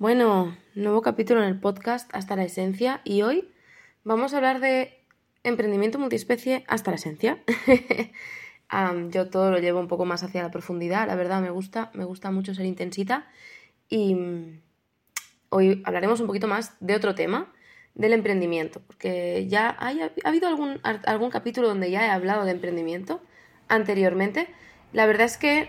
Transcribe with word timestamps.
Bueno, 0.00 0.56
nuevo 0.74 1.02
capítulo 1.02 1.42
en 1.42 1.48
el 1.48 1.60
podcast 1.60 2.08
Hasta 2.14 2.34
la 2.34 2.44
Esencia 2.44 3.02
y 3.04 3.20
hoy 3.20 3.50
vamos 4.02 4.32
a 4.32 4.38
hablar 4.38 4.58
de 4.58 4.98
emprendimiento 5.44 5.98
multiespecie 5.98 6.64
hasta 6.68 6.90
la 6.90 6.94
esencia. 6.94 7.42
yo 9.10 9.28
todo 9.28 9.50
lo 9.50 9.58
llevo 9.58 9.78
un 9.78 9.88
poco 9.88 10.06
más 10.06 10.22
hacia 10.22 10.42
la 10.42 10.50
profundidad, 10.50 11.06
la 11.06 11.16
verdad 11.16 11.42
me 11.42 11.50
gusta, 11.50 11.90
me 11.92 12.06
gusta 12.06 12.30
mucho 12.30 12.54
ser 12.54 12.64
intensita 12.64 13.28
y 13.90 14.14
mm, 14.14 14.62
hoy 15.50 15.82
hablaremos 15.84 16.18
un 16.20 16.28
poquito 16.28 16.48
más 16.48 16.72
de 16.80 16.94
otro 16.94 17.14
tema, 17.14 17.52
del 17.94 18.14
emprendimiento, 18.14 18.80
porque 18.86 19.48
ya 19.48 19.68
ha 19.68 19.92
habido 20.24 20.48
algún, 20.48 20.80
algún 20.82 21.28
capítulo 21.28 21.68
donde 21.68 21.90
ya 21.90 22.06
he 22.06 22.08
hablado 22.08 22.46
de 22.46 22.52
emprendimiento 22.52 23.20
anteriormente. 23.68 24.48
La 24.94 25.04
verdad 25.04 25.26
es 25.26 25.36
que 25.36 25.68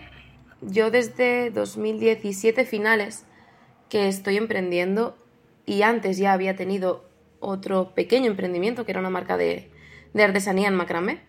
yo 0.62 0.90
desde 0.90 1.52
2017 1.52 2.64
finales 2.64 3.26
que 3.92 4.08
estoy 4.08 4.38
emprendiendo 4.38 5.18
y 5.66 5.82
antes 5.82 6.18
ya 6.18 6.32
había 6.32 6.56
tenido 6.56 7.04
otro 7.42 7.94
pequeño 7.94 8.32
emprendimiento 8.32 8.86
que 8.86 8.92
era 8.92 9.02
una 9.02 9.10
marca 9.10 9.36
de, 9.36 9.70
artesanía 10.16 10.70
en 10.70 10.76
macramé. 10.76 11.20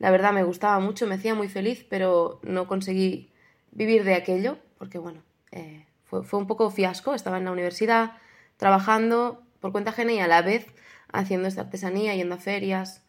La 0.00 0.10
verdad 0.10 0.32
me 0.32 0.42
gustaba 0.42 0.80
mucho, 0.80 1.06
me 1.06 1.14
hacía 1.14 1.36
muy 1.36 1.48
feliz, 1.48 1.86
pero 1.88 2.40
no 2.42 2.66
conseguí 2.66 3.30
vivir 3.70 4.02
de 4.02 4.14
aquello 4.14 4.58
porque, 4.78 4.98
bueno, 4.98 5.22
eh, 5.52 5.86
fue, 6.02 6.24
fue, 6.24 6.40
un 6.40 6.48
poco 6.48 6.70
fiasco. 6.70 7.14
Estaba 7.14 7.38
en 7.38 7.44
la 7.44 7.52
universidad 7.52 8.16
trabajando 8.56 9.44
por 9.60 9.70
cuenta 9.70 9.90
ajena 9.90 10.12
y 10.12 10.18
a 10.18 10.26
la 10.26 10.42
vez 10.42 10.66
haciendo 11.12 11.46
esta 11.46 11.60
artesanía, 11.60 12.16
yendo 12.16 12.34
a 12.34 12.38
ferias, 12.38 13.04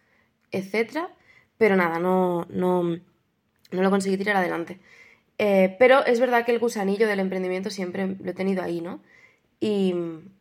etc. 0.51 1.09
Pero 1.57 1.75
nada, 1.75 1.97
no, 1.97 2.45
no, 2.51 2.83
no 2.83 3.81
lo 3.81 3.89
conseguí 3.89 4.17
tirar 4.17 4.35
adelante. 4.35 4.79
Eh, 5.41 5.77
pero 5.79 6.05
es 6.05 6.19
verdad 6.19 6.45
que 6.45 6.51
el 6.51 6.59
gusanillo 6.59 7.07
del 7.07 7.21
emprendimiento 7.21 7.69
siempre 7.69 8.17
lo 8.21 8.29
he 8.29 8.33
tenido 8.33 8.61
ahí, 8.61 8.81
¿no? 8.81 8.99
Y 9.61 9.95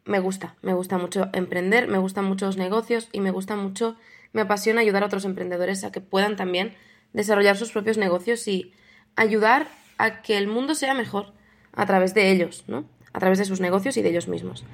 me 0.04 0.18
gusta, 0.18 0.56
me 0.60 0.74
gusta 0.74 0.98
mucho 0.98 1.28
emprender, 1.32 1.86
me 1.86 1.98
gustan 1.98 2.24
mucho 2.24 2.46
los 2.46 2.56
negocios 2.56 3.08
y 3.12 3.20
me 3.20 3.30
gusta 3.30 3.54
mucho, 3.54 3.96
me 4.32 4.40
apasiona 4.40 4.80
ayudar 4.80 5.04
a 5.04 5.06
otros 5.06 5.24
emprendedores 5.24 5.84
a 5.84 5.92
que 5.92 6.00
puedan 6.00 6.34
también 6.34 6.74
desarrollar 7.12 7.56
sus 7.56 7.70
propios 7.70 7.96
negocios 7.96 8.46
y 8.48 8.72
ayudar 9.14 9.68
a 9.98 10.20
que 10.20 10.36
el 10.36 10.48
mundo 10.48 10.74
sea 10.74 10.94
mejor 10.94 11.32
a 11.72 11.86
través 11.86 12.12
de 12.12 12.32
ellos, 12.32 12.64
¿no? 12.66 12.84
A 13.12 13.20
través 13.20 13.38
de 13.38 13.44
sus 13.44 13.60
negocios 13.60 13.96
y 13.96 14.02
de 14.02 14.10
ellos 14.10 14.26
mismos. 14.26 14.64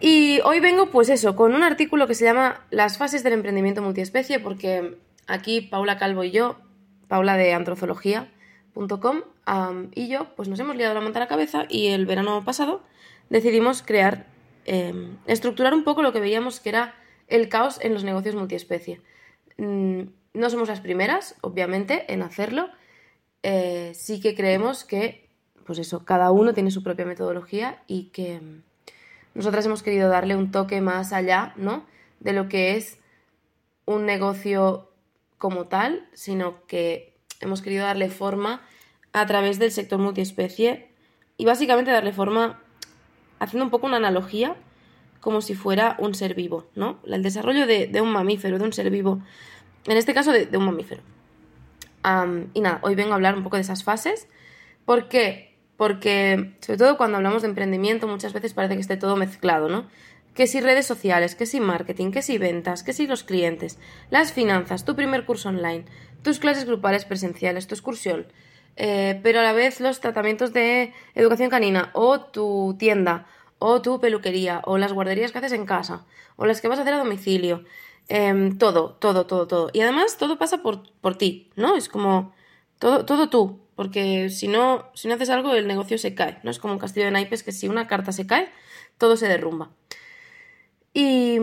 Y 0.00 0.40
hoy 0.44 0.58
vengo, 0.58 0.90
pues 0.90 1.08
eso, 1.08 1.36
con 1.36 1.54
un 1.54 1.62
artículo 1.62 2.08
que 2.08 2.16
se 2.16 2.24
llama 2.24 2.66
Las 2.70 2.98
fases 2.98 3.22
del 3.22 3.32
emprendimiento 3.32 3.80
multiespecie, 3.80 4.40
porque 4.40 4.98
aquí 5.28 5.60
Paula 5.60 5.98
Calvo 5.98 6.24
y 6.24 6.32
yo, 6.32 6.58
Paula 7.06 7.36
de 7.36 7.54
Y 9.94 10.08
yo 10.08 10.34
pues 10.34 10.48
nos 10.48 10.58
hemos 10.60 10.76
liado 10.76 10.94
la 10.94 11.00
manta 11.00 11.18
a 11.18 11.22
la 11.22 11.28
cabeza 11.28 11.64
y 11.68 11.88
el 11.88 12.06
verano 12.06 12.44
pasado 12.44 12.82
decidimos 13.30 13.82
crear, 13.82 14.26
em, 14.64 15.16
estructurar 15.26 15.74
un 15.74 15.84
poco 15.84 16.02
lo 16.02 16.12
que 16.12 16.20
veíamos 16.20 16.60
que 16.60 16.70
era 16.70 16.94
el 17.28 17.48
caos 17.48 17.78
en 17.80 17.94
los 17.94 18.04
negocios 18.04 18.34
multiespecie. 18.34 19.00
Mm, 19.56 20.02
no 20.34 20.50
somos 20.50 20.68
las 20.68 20.80
primeras, 20.80 21.36
obviamente, 21.40 22.12
en 22.12 22.22
hacerlo. 22.22 22.68
Eh, 23.42 23.92
sí 23.94 24.20
que 24.20 24.34
creemos 24.34 24.84
que, 24.84 25.28
pues 25.64 25.78
eso, 25.78 26.04
cada 26.04 26.30
uno 26.32 26.52
tiene 26.52 26.70
su 26.70 26.82
propia 26.82 27.06
metodología 27.06 27.82
y 27.86 28.10
que 28.10 28.34
em, 28.34 28.62
nosotras 29.34 29.66
hemos 29.66 29.82
querido 29.82 30.08
darle 30.08 30.36
un 30.36 30.50
toque 30.50 30.80
más 30.80 31.12
allá, 31.12 31.54
¿no? 31.56 31.86
De 32.20 32.32
lo 32.32 32.48
que 32.48 32.76
es 32.76 32.98
un 33.86 34.06
negocio 34.06 34.90
como 35.38 35.66
tal, 35.66 36.08
sino 36.14 36.66
que 36.66 37.13
hemos 37.40 37.62
querido 37.62 37.84
darle 37.84 38.10
forma 38.10 38.62
a 39.12 39.26
través 39.26 39.58
del 39.58 39.70
sector 39.70 39.98
multiespecie 39.98 40.88
y 41.36 41.44
básicamente 41.44 41.90
darle 41.90 42.12
forma 42.12 42.60
haciendo 43.38 43.64
un 43.64 43.70
poco 43.70 43.86
una 43.86 43.96
analogía 43.96 44.56
como 45.20 45.40
si 45.40 45.54
fuera 45.54 45.96
un 45.98 46.14
ser 46.14 46.34
vivo, 46.34 46.66
¿no? 46.74 46.98
El 47.06 47.22
desarrollo 47.22 47.66
de, 47.66 47.88
un 48.02 48.10
mamífero, 48.10 48.58
de 48.58 48.64
un 48.64 48.72
ser 48.72 48.90
vivo, 48.90 49.22
en 49.86 49.96
este 49.96 50.12
caso 50.12 50.32
de, 50.32 50.48
un 50.56 50.66
mamífero. 50.66 51.02
y 52.52 52.60
nada, 52.60 52.78
hoy 52.82 52.94
vengo 52.94 53.12
a 53.12 53.14
hablar 53.14 53.34
un 53.34 53.42
poco 53.42 53.56
de 53.56 53.62
esas 53.62 53.84
fases. 53.84 54.28
¿Por 54.84 55.08
qué? 55.08 55.56
Porque, 55.76 56.54
sobre 56.60 56.78
todo 56.78 56.96
cuando 56.98 57.16
hablamos 57.16 57.42
de 57.42 57.48
emprendimiento, 57.48 58.06
muchas 58.06 58.32
veces 58.32 58.52
parece 58.52 58.74
que 58.74 58.80
esté 58.80 58.96
todo 58.96 59.16
mezclado, 59.16 59.68
¿no? 59.68 59.86
Que 60.34 60.46
si 60.46 60.60
redes 60.60 60.86
sociales, 60.86 61.34
que 61.34 61.46
si 61.46 61.60
marketing, 61.60 62.10
que 62.10 62.22
si 62.22 62.38
ventas, 62.38 62.82
que 62.82 62.92
si 62.92 63.06
los 63.06 63.22
clientes, 63.22 63.78
las 64.10 64.32
finanzas, 64.32 64.84
tu 64.84 64.96
primer 64.96 65.24
curso 65.24 65.48
online, 65.48 65.84
tus 66.22 66.38
clases 66.38 66.64
grupales 66.64 67.04
presenciales, 67.04 67.66
tu 67.66 67.74
excursión, 67.74 68.26
eh, 68.76 69.20
pero 69.22 69.40
a 69.40 69.42
la 69.42 69.52
vez 69.52 69.80
los 69.80 70.00
tratamientos 70.00 70.52
de 70.52 70.92
educación 71.14 71.50
canina 71.50 71.90
o 71.92 72.20
tu 72.20 72.74
tienda 72.78 73.26
o 73.58 73.80
tu 73.82 74.00
peluquería 74.00 74.62
o 74.64 74.78
las 74.78 74.92
guarderías 74.92 75.32
que 75.32 75.38
haces 75.38 75.52
en 75.52 75.66
casa 75.66 76.04
o 76.36 76.46
las 76.46 76.60
que 76.60 76.68
vas 76.68 76.78
a 76.78 76.82
hacer 76.82 76.94
a 76.94 76.98
domicilio. 76.98 77.64
Em, 78.08 78.58
todo, 78.58 78.96
todo, 79.00 79.26
todo, 79.26 79.46
todo. 79.46 79.70
Y 79.72 79.80
además 79.80 80.18
todo 80.18 80.38
pasa 80.38 80.62
por, 80.62 80.92
por 81.00 81.16
ti, 81.16 81.50
¿no? 81.56 81.76
Es 81.76 81.88
como 81.88 82.34
todo, 82.78 83.06
todo 83.06 83.30
tú, 83.30 83.60
porque 83.76 84.28
si 84.28 84.48
no, 84.48 84.90
si 84.94 85.08
no 85.08 85.14
haces 85.14 85.30
algo 85.30 85.54
el 85.54 85.66
negocio 85.66 85.96
se 85.96 86.14
cae, 86.14 86.38
¿no? 86.42 86.50
Es 86.50 86.58
como 86.58 86.74
un 86.74 86.78
castillo 86.80 87.06
de 87.06 87.12
naipes 87.12 87.42
que 87.42 87.52
si 87.52 87.68
una 87.68 87.86
carta 87.86 88.12
se 88.12 88.26
cae, 88.26 88.50
todo 88.98 89.16
se 89.16 89.28
derrumba. 89.28 89.70
Y, 90.94 91.38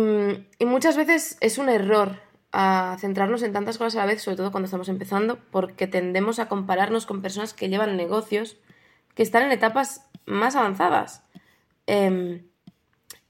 y 0.58 0.66
muchas 0.66 0.98
veces 0.98 1.38
es 1.42 1.60
un 1.60 1.70
error 1.70 2.20
a 2.52 2.98
centrarnos 3.00 3.44
en 3.44 3.54
tantas 3.54 3.78
cosas 3.78 3.96
a 3.96 4.00
la 4.00 4.06
vez, 4.08 4.22
sobre 4.22 4.38
todo 4.38 4.52
cuando 4.52 4.66
estamos 4.66 4.90
empezando, 4.90 5.40
porque 5.52 5.88
tendemos 5.88 6.40
a 6.40 6.50
compararnos 6.50 7.06
con 7.06 7.22
personas 7.22 7.54
que 7.54 7.70
llevan 7.70 7.96
negocios 7.96 8.58
que 9.16 9.24
están 9.24 9.44
en 9.44 9.52
etapas 9.52 10.10
más 10.26 10.56
avanzadas. 10.56 11.24
Em, 11.88 12.48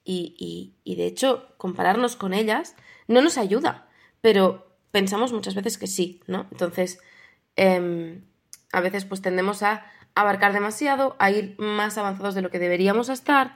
y, 0.04 0.74
de 0.86 1.06
hecho, 1.06 1.48
compararnos 1.58 2.16
con 2.16 2.34
ellas 2.34 2.76
no 3.08 3.22
nos 3.22 3.38
ayuda, 3.38 3.88
pero 4.22 4.76
pensamos 4.92 5.32
muchas 5.32 5.56
veces 5.56 5.78
que 5.78 5.88
sí, 5.88 6.22
¿no? 6.28 6.48
Entonces, 6.52 7.00
em, 7.56 8.24
a 8.74 8.82
veces 8.82 9.06
pues 9.06 9.22
tendemos 9.22 9.64
a 9.64 9.86
abarcar 10.16 10.54
demasiado, 10.54 11.16
a 11.20 11.32
ir 11.32 11.56
más 11.58 11.98
avanzados 11.98 12.36
de 12.36 12.42
lo 12.42 12.50
que 12.50 12.60
deberíamos 12.60 13.10
estar, 13.10 13.56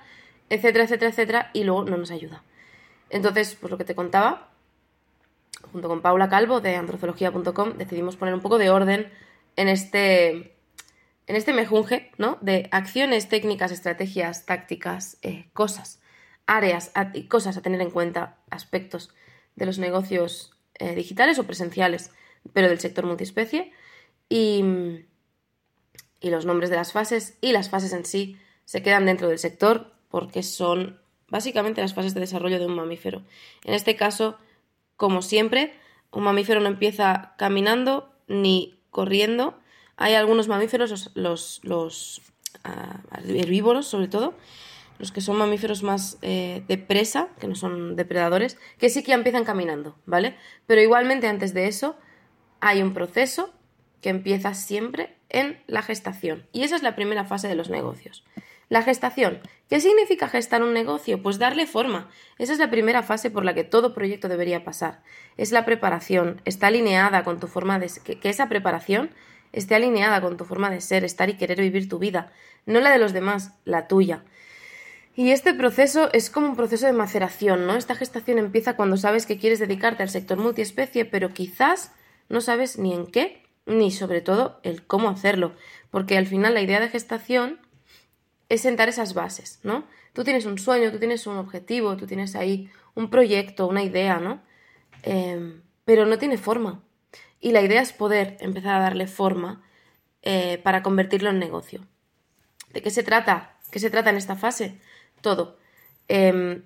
etcétera, 0.49 0.85
etcétera, 0.85 1.11
etcétera, 1.11 1.51
y 1.53 1.63
luego 1.63 1.83
no 1.83 1.97
nos 1.97 2.11
ayuda. 2.11 2.43
Entonces, 3.09 3.57
pues 3.59 3.71
lo 3.71 3.77
que 3.77 3.85
te 3.85 3.95
contaba, 3.95 4.49
junto 5.71 5.87
con 5.87 6.01
Paula 6.01 6.29
Calvo 6.29 6.61
de 6.61 6.75
antrozoología.com, 6.75 7.77
decidimos 7.77 8.15
poner 8.15 8.33
un 8.33 8.41
poco 8.41 8.57
de 8.57 8.69
orden 8.69 9.11
en 9.55 9.67
este, 9.67 10.55
en 11.27 11.35
este 11.35 11.53
mejunje, 11.53 12.11
¿no? 12.17 12.37
De 12.41 12.67
acciones, 12.71 13.29
técnicas, 13.29 13.71
estrategias, 13.71 14.45
tácticas, 14.45 15.17
eh, 15.21 15.49
cosas, 15.53 16.01
áreas, 16.47 16.91
cosas 17.29 17.57
a 17.57 17.61
tener 17.61 17.81
en 17.81 17.91
cuenta, 17.91 18.37
aspectos 18.49 19.13
de 19.55 19.65
los 19.65 19.79
negocios 19.79 20.55
eh, 20.75 20.95
digitales 20.95 21.39
o 21.39 21.45
presenciales, 21.45 22.11
pero 22.53 22.67
del 22.67 22.79
sector 22.79 23.05
multiespecie. 23.05 23.71
Y, 24.27 24.63
y 26.19 26.29
los 26.29 26.45
nombres 26.45 26.69
de 26.69 26.75
las 26.75 26.91
fases 26.91 27.37
y 27.41 27.51
las 27.51 27.69
fases 27.69 27.93
en 27.93 28.05
sí 28.05 28.37
se 28.65 28.81
quedan 28.81 29.05
dentro 29.05 29.27
del 29.27 29.39
sector 29.39 29.93
porque 30.09 30.43
son 30.43 30.99
básicamente 31.29 31.81
las 31.81 31.93
fases 31.93 32.13
de 32.13 32.19
desarrollo 32.19 32.59
de 32.59 32.65
un 32.65 32.75
mamífero. 32.75 33.23
En 33.63 33.73
este 33.73 33.95
caso, 33.95 34.37
como 34.95 35.21
siempre, 35.21 35.73
un 36.11 36.23
mamífero 36.23 36.59
no 36.61 36.67
empieza 36.67 37.33
caminando 37.37 38.13
ni 38.27 38.79
corriendo. 38.89 39.59
Hay 39.97 40.13
algunos 40.13 40.47
mamíferos, 40.47 41.11
los, 41.15 42.21
ah, 42.63 43.01
herbívoros 43.27 43.87
sobre 43.87 44.07
todo, 44.07 44.33
los 44.97 45.11
que 45.11 45.21
son 45.21 45.37
mamíferos 45.37 45.83
más 45.83 46.17
eh, 46.21 46.63
de 46.67 46.77
presa, 46.77 47.29
que 47.39 47.47
no 47.47 47.55
son 47.55 47.95
depredadores, 47.95 48.57
que 48.77 48.89
sí 48.89 49.03
que 49.03 49.11
empiezan 49.11 49.43
caminando, 49.43 49.97
¿vale? 50.05 50.37
Pero 50.67 50.81
igualmente 50.81 51.27
antes 51.27 51.53
de 51.53 51.67
eso 51.67 51.97
hay 52.61 52.81
un 52.81 52.93
proceso 52.93 53.53
que 54.01 54.09
empieza 54.09 54.53
siempre 54.53 55.17
en 55.29 55.61
la 55.67 55.81
gestación. 55.81 56.47
Y 56.53 56.63
esa 56.63 56.75
es 56.75 56.83
la 56.83 56.95
primera 56.95 57.25
fase 57.25 57.47
de 57.47 57.55
los 57.55 57.69
negocios. 57.69 58.23
La 58.69 58.81
gestación. 58.81 59.39
¿Qué 59.69 59.79
significa 59.79 60.27
gestar 60.27 60.63
un 60.63 60.73
negocio? 60.73 61.21
Pues 61.21 61.39
darle 61.39 61.67
forma. 61.67 62.09
Esa 62.37 62.53
es 62.53 62.59
la 62.59 62.71
primera 62.71 63.03
fase 63.03 63.29
por 63.29 63.45
la 63.45 63.53
que 63.53 63.63
todo 63.63 63.93
proyecto 63.93 64.27
debería 64.27 64.63
pasar. 64.63 65.01
Es 65.37 65.51
la 65.51 65.65
preparación. 65.65 66.41
Está 66.45 66.67
alineada 66.67 67.23
con 67.23 67.39
tu 67.39 67.47
forma 67.47 67.79
de 67.79 67.91
que, 68.03 68.19
que 68.19 68.29
esa 68.29 68.49
preparación 68.49 69.11
esté 69.55 69.75
alineada 69.75 70.21
con 70.21 70.37
tu 70.37 70.43
forma 70.43 70.69
de 70.69 70.81
ser, 70.81 71.03
estar 71.05 71.29
y 71.29 71.37
querer 71.37 71.61
vivir 71.61 71.87
tu 71.87 71.97
vida, 71.97 72.31
no 72.65 72.81
la 72.81 72.91
de 72.91 72.97
los 72.97 73.13
demás, 73.13 73.53
la 73.63 73.87
tuya. 73.87 74.23
Y 75.15 75.31
este 75.31 75.53
proceso 75.53 76.09
es 76.11 76.29
como 76.29 76.47
un 76.47 76.55
proceso 76.57 76.85
de 76.85 76.91
maceración, 76.91 77.65
¿no? 77.65 77.77
Esta 77.77 77.95
gestación 77.95 78.37
empieza 78.37 78.75
cuando 78.75 78.97
sabes 78.97 79.25
que 79.25 79.37
quieres 79.37 79.59
dedicarte 79.59 80.03
al 80.03 80.09
sector 80.09 80.37
multiespecie, 80.37 81.05
pero 81.05 81.33
quizás 81.33 81.93
no 82.27 82.41
sabes 82.41 82.77
ni 82.77 82.93
en 82.93 83.07
qué, 83.07 83.43
ni 83.65 83.91
sobre 83.91 84.19
todo 84.19 84.59
el 84.63 84.85
cómo 84.85 85.09
hacerlo, 85.09 85.53
porque 85.89 86.17
al 86.17 86.27
final 86.27 86.53
la 86.53 86.61
idea 86.61 86.81
de 86.81 86.89
gestación 86.89 87.59
es 88.49 88.61
sentar 88.61 88.89
esas 88.89 89.13
bases, 89.13 89.59
¿no? 89.63 89.85
Tú 90.13 90.23
tienes 90.23 90.45
un 90.45 90.57
sueño, 90.57 90.91
tú 90.91 90.99
tienes 90.99 91.27
un 91.27 91.37
objetivo, 91.37 91.97
tú 91.97 92.05
tienes 92.07 92.35
ahí 92.35 92.69
un 92.93 93.09
proyecto, 93.09 93.67
una 93.67 93.83
idea, 93.83 94.19
¿no? 94.19 94.41
Em, 95.03 95.61
pero 95.83 96.05
no 96.05 96.17
tiene 96.17 96.37
forma. 96.37 96.81
Y 97.39 97.51
la 97.51 97.61
idea 97.61 97.81
es 97.81 97.93
poder 97.93 98.37
empezar 98.39 98.75
a 98.75 98.79
darle 98.79 99.07
forma 99.07 99.63
eh, 100.21 100.59
para 100.63 100.81
convertirlo 100.81 101.29
en 101.29 101.39
negocio. 101.39 101.85
¿De 102.73 102.81
qué 102.81 102.89
se 102.89 103.03
trata? 103.03 103.57
¿Qué 103.71 103.79
se 103.79 103.89
trata 103.89 104.09
en 104.09 104.17
esta 104.17 104.35
fase? 104.35 104.79
Todo. 105.21 105.57
Em, 106.07 106.63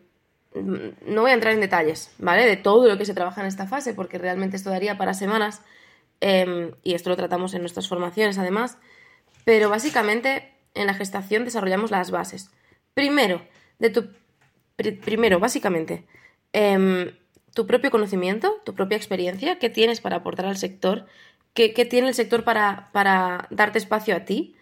no 0.54 1.22
voy 1.22 1.32
a 1.32 1.34
entrar 1.34 1.54
en 1.54 1.62
detalles, 1.62 2.12
¿vale? 2.18 2.46
De 2.46 2.58
todo 2.58 2.88
lo 2.88 2.98
que 2.98 3.06
se 3.06 3.14
trabaja 3.14 3.42
en 3.42 3.48
esta 3.48 3.68
fase, 3.68 3.94
porque 3.94 4.18
realmente 4.18 4.58
esto 4.58 4.70
daría 4.70 4.98
para 4.98 5.14
semanas, 5.14 5.62
em, 6.22 6.72
y 6.84 6.96
esto 6.96 7.10
lo 7.10 7.16
tratamos 7.16 7.54
en 7.54 7.62
nuestras 7.62 7.88
formaciones 7.88 8.38
además, 8.38 8.78
pero 9.46 9.70
básicamente 9.70 10.54
en 10.74 10.88
la 10.88 10.94
gestación 10.94 11.46
desarrollamos 11.46 11.92
las 11.92 12.12
bases. 12.12 12.52
Primero, 12.94 13.42
de 13.80 13.90
tu, 13.90 14.10
primero, 15.02 15.40
básicamente, 15.40 16.06
em, 16.54 17.12
tu 17.54 17.66
propio 17.68 17.92
conocimiento, 17.92 18.62
tu 18.64 18.74
propia 18.74 18.98
experiencia, 18.98 19.60
qué 19.60 19.70
tienes 19.70 20.02
para 20.02 20.18
aportar 20.18 20.46
al 20.46 20.58
sector, 20.58 21.06
qué, 21.54 21.70
tiene 21.86 22.08
el 22.10 22.14
sector 22.14 22.44
para, 22.44 22.90
para, 22.92 23.48
darte 23.50 23.80
espacio 23.80 24.16
a 24.16 24.22
ti 24.22 24.56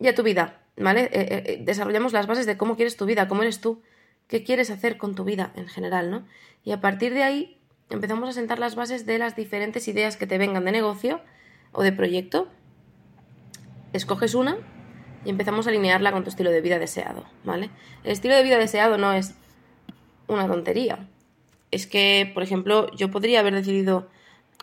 y 0.00 0.08
a 0.08 0.14
tu 0.14 0.22
vida, 0.22 0.60
¿vale? 0.76 1.04
Eh, 1.04 1.10
eh, 1.12 1.42
eh, 1.46 1.58
desarrollamos 1.62 2.12
las 2.12 2.26
bases 2.26 2.46
de 2.46 2.56
cómo 2.56 2.76
quieres 2.76 2.96
tu 2.96 3.06
vida, 3.06 3.28
cómo 3.28 3.42
eres 3.42 3.60
tú, 3.60 3.82
qué 4.28 4.42
quieres 4.42 4.70
hacer 4.70 4.96
con 4.96 5.14
tu 5.14 5.24
vida 5.24 5.52
en 5.56 5.68
general, 5.68 6.10
¿no? 6.10 6.26
Y 6.64 6.72
a 6.72 6.80
partir 6.80 7.12
de 7.14 7.22
ahí 7.22 7.60
empezamos 7.90 8.28
a 8.28 8.32
sentar 8.32 8.58
las 8.58 8.74
bases 8.74 9.06
de 9.06 9.18
las 9.18 9.36
diferentes 9.36 9.86
ideas 9.88 10.16
que 10.16 10.26
te 10.26 10.38
vengan 10.38 10.64
de 10.64 10.72
negocio 10.72 11.20
o 11.72 11.82
de 11.82 11.92
proyecto. 11.92 12.48
Escoges 13.92 14.34
una 14.34 14.58
y 15.24 15.30
empezamos 15.30 15.66
a 15.66 15.70
alinearla 15.70 16.12
con 16.12 16.24
tu 16.24 16.30
estilo 16.30 16.50
de 16.50 16.60
vida 16.60 16.78
deseado, 16.78 17.24
¿vale? 17.44 17.70
El 18.04 18.12
estilo 18.12 18.34
de 18.34 18.42
vida 18.42 18.58
deseado 18.58 18.98
no 18.98 19.12
es 19.12 19.34
una 20.26 20.46
tontería. 20.46 21.08
Es 21.70 21.86
que, 21.86 22.30
por 22.34 22.42
ejemplo, 22.42 22.90
yo 22.92 23.10
podría 23.10 23.40
haber 23.40 23.54
decidido 23.54 24.08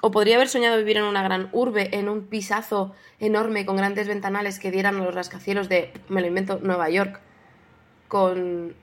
o 0.02 0.12
podría 0.12 0.36
haber 0.36 0.48
soñado 0.48 0.78
vivir 0.78 0.98
en 0.98 1.04
una 1.04 1.24
gran 1.24 1.50
urbe, 1.52 1.98
en 1.98 2.08
un 2.08 2.28
pisazo 2.28 2.94
enorme 3.20 3.66
con 3.66 3.76
grandes 3.76 4.08
ventanales 4.08 4.60
que 4.60 4.72
dieran 4.72 4.96
a 4.98 5.04
los 5.04 5.14
rascacielos 5.14 5.68
de, 5.68 5.92
me 6.08 6.22
lo 6.22 6.28
invento, 6.28 6.60
Nueva 6.62 6.90
York, 6.90 7.20
con 8.08 8.76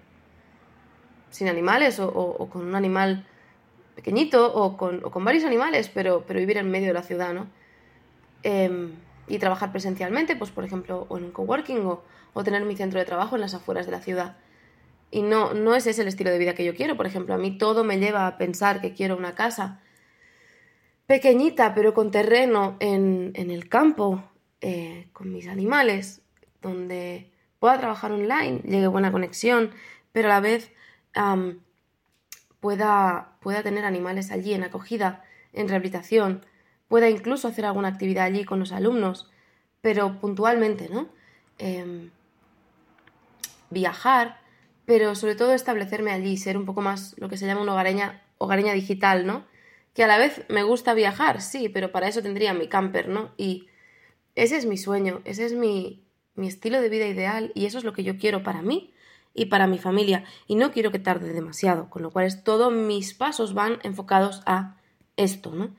sin 1.31 1.49
animales 1.49 2.00
o, 2.00 2.49
con 2.50 2.67
un 2.67 2.75
animal 2.75 3.26
pequeñito 3.94 4.55
o 4.55 4.76
con, 4.76 5.25
varios 5.25 5.44
animales, 5.44 5.90
pero, 5.93 6.25
pero, 6.26 6.40
vivir 6.40 6.58
en 6.58 6.70
medio 6.70 6.88
de 6.88 6.94
la 6.94 7.02
ciudad, 7.02 7.34
¿no? 7.34 7.46
Em, 8.43 8.93
y 9.28 9.38
trabajar 9.38 9.73
presencialmente, 9.73 10.37
pues 10.37 10.50
por 10.50 10.64
ejemplo, 10.64 11.06
o 11.08 11.19
en 11.19 11.25
un 11.25 11.31
coworking 11.32 11.84
o, 11.87 12.02
o 12.32 12.44
tener 12.44 12.64
mi 12.64 12.76
centro 12.76 12.99
de 12.99 13.06
trabajo 13.06 13.34
en 13.34 13.40
las 13.40 13.55
afueras 13.55 13.87
de 13.87 13.93
la 13.93 14.00
ciudad. 14.00 14.37
Y 15.11 15.23
no, 15.23 15.55
no 15.55 15.75
ese 15.75 15.90
es 15.90 15.99
el 15.99 16.08
estilo 16.08 16.31
de 16.31 16.38
vida 16.38 16.55
que 16.55 16.64
yo 16.64 16.75
quiero. 16.75 16.96
Por 16.96 17.06
ejemplo, 17.06 17.34
a 17.34 17.38
mí 17.38 17.56
todo 17.58 17.84
me 17.84 17.99
lleva 17.99 18.26
a 18.26 18.38
pensar 18.38 18.81
que 18.81 18.93
quiero 18.93 19.17
una 19.17 19.34
casa 19.34 19.81
pequeñita, 21.06 21.75
pero 21.75 21.94
con 21.94 22.11
terreno 22.11 22.76
en, 22.81 23.32
el 23.34 23.69
campo, 23.69 24.25
eh, 24.61 25.08
con 25.12 25.32
mis 25.32 25.46
animales, 25.46 26.23
donde 26.61 27.31
pueda 27.61 27.78
trabajar 27.78 28.12
online, 28.12 28.61
llegue 28.64 28.88
buena 28.88 29.12
conexión, 29.12 29.70
pero 30.12 30.28
a 30.28 30.32
la 30.32 30.40
vez 30.40 30.73
pueda, 32.61 33.37
pueda 33.40 33.62
tener 33.62 33.84
animales 33.84 34.31
allí 34.31 34.52
en 34.52 34.64
acogida, 34.64 35.25
en 35.52 35.69
rehabilitación, 35.69 36.44
pueda 36.88 37.09
incluso 37.11 37.49
hacer 37.49 37.65
alguna 37.65 37.88
actividad 37.88 38.25
allí 38.25 38.44
con 38.44 38.59
los 38.59 38.73
alumnos, 38.73 39.31
pero 39.81 40.21
puntualmente, 40.21 40.88
¿no? 40.88 41.09
Em, 41.59 42.11
viajar, 43.71 44.41
pero 44.85 45.15
sobre 45.15 45.35
todo 45.35 45.53
establecerme 45.53 46.12
allí, 46.12 46.37
ser 46.37 46.56
un 46.56 46.65
poco 46.65 46.81
más 46.81 47.15
lo 47.19 47.29
que 47.29 47.37
se 47.37 47.47
llama 47.47 47.62
una 47.62 47.73
hogareña, 47.73 48.23
hogareña 48.38 48.73
digital, 48.73 49.27
¿no? 49.27 49.44
Que 49.94 50.05
a 50.05 50.06
la 50.06 50.19
vez 50.19 50.44
me 50.49 50.62
gusta 50.62 50.94
viajar, 50.94 51.41
sí, 51.41 51.69
pero 51.69 51.91
para 51.91 52.09
eso 52.09 52.23
tendría 52.23 52.55
mi 52.55 52.69
camper, 52.69 53.09
¿no? 53.09 53.33
Y 53.37 53.69
ese 54.35 54.56
es 54.56 54.67
mi 54.67 54.77
sueño, 54.77 55.23
ese 55.25 55.44
es 55.44 55.55
mi, 55.55 56.05
mi 56.35 56.47
estilo 56.47 56.81
de 56.81 56.88
vida 56.88 57.06
ideal 57.06 57.50
y 57.55 57.67
eso 57.67 57.79
es 57.79 57.85
lo 57.85 57.93
que 57.93 58.05
yo 58.05 58.19
quiero 58.19 58.43
para 58.43 58.62
mí 58.62 58.93
y 59.35 59.47
para 59.47 59.67
mi 59.67 59.79
familia 59.79 60.25
y 60.47 60.55
no 60.55 60.71
quiero 60.71 60.93
que 60.93 60.99
tarde 60.99 61.33
demasiado, 61.33 61.91
con 61.91 62.03
lo 62.03 62.11
cual 62.11 62.27
es, 62.27 62.44
todos 62.44 62.73
mis 62.73 63.15
pasos 63.15 63.55
van 63.55 63.79
enfocados 63.83 64.43
a 64.47 64.77
esto, 65.17 65.50
¿no? 65.50 65.75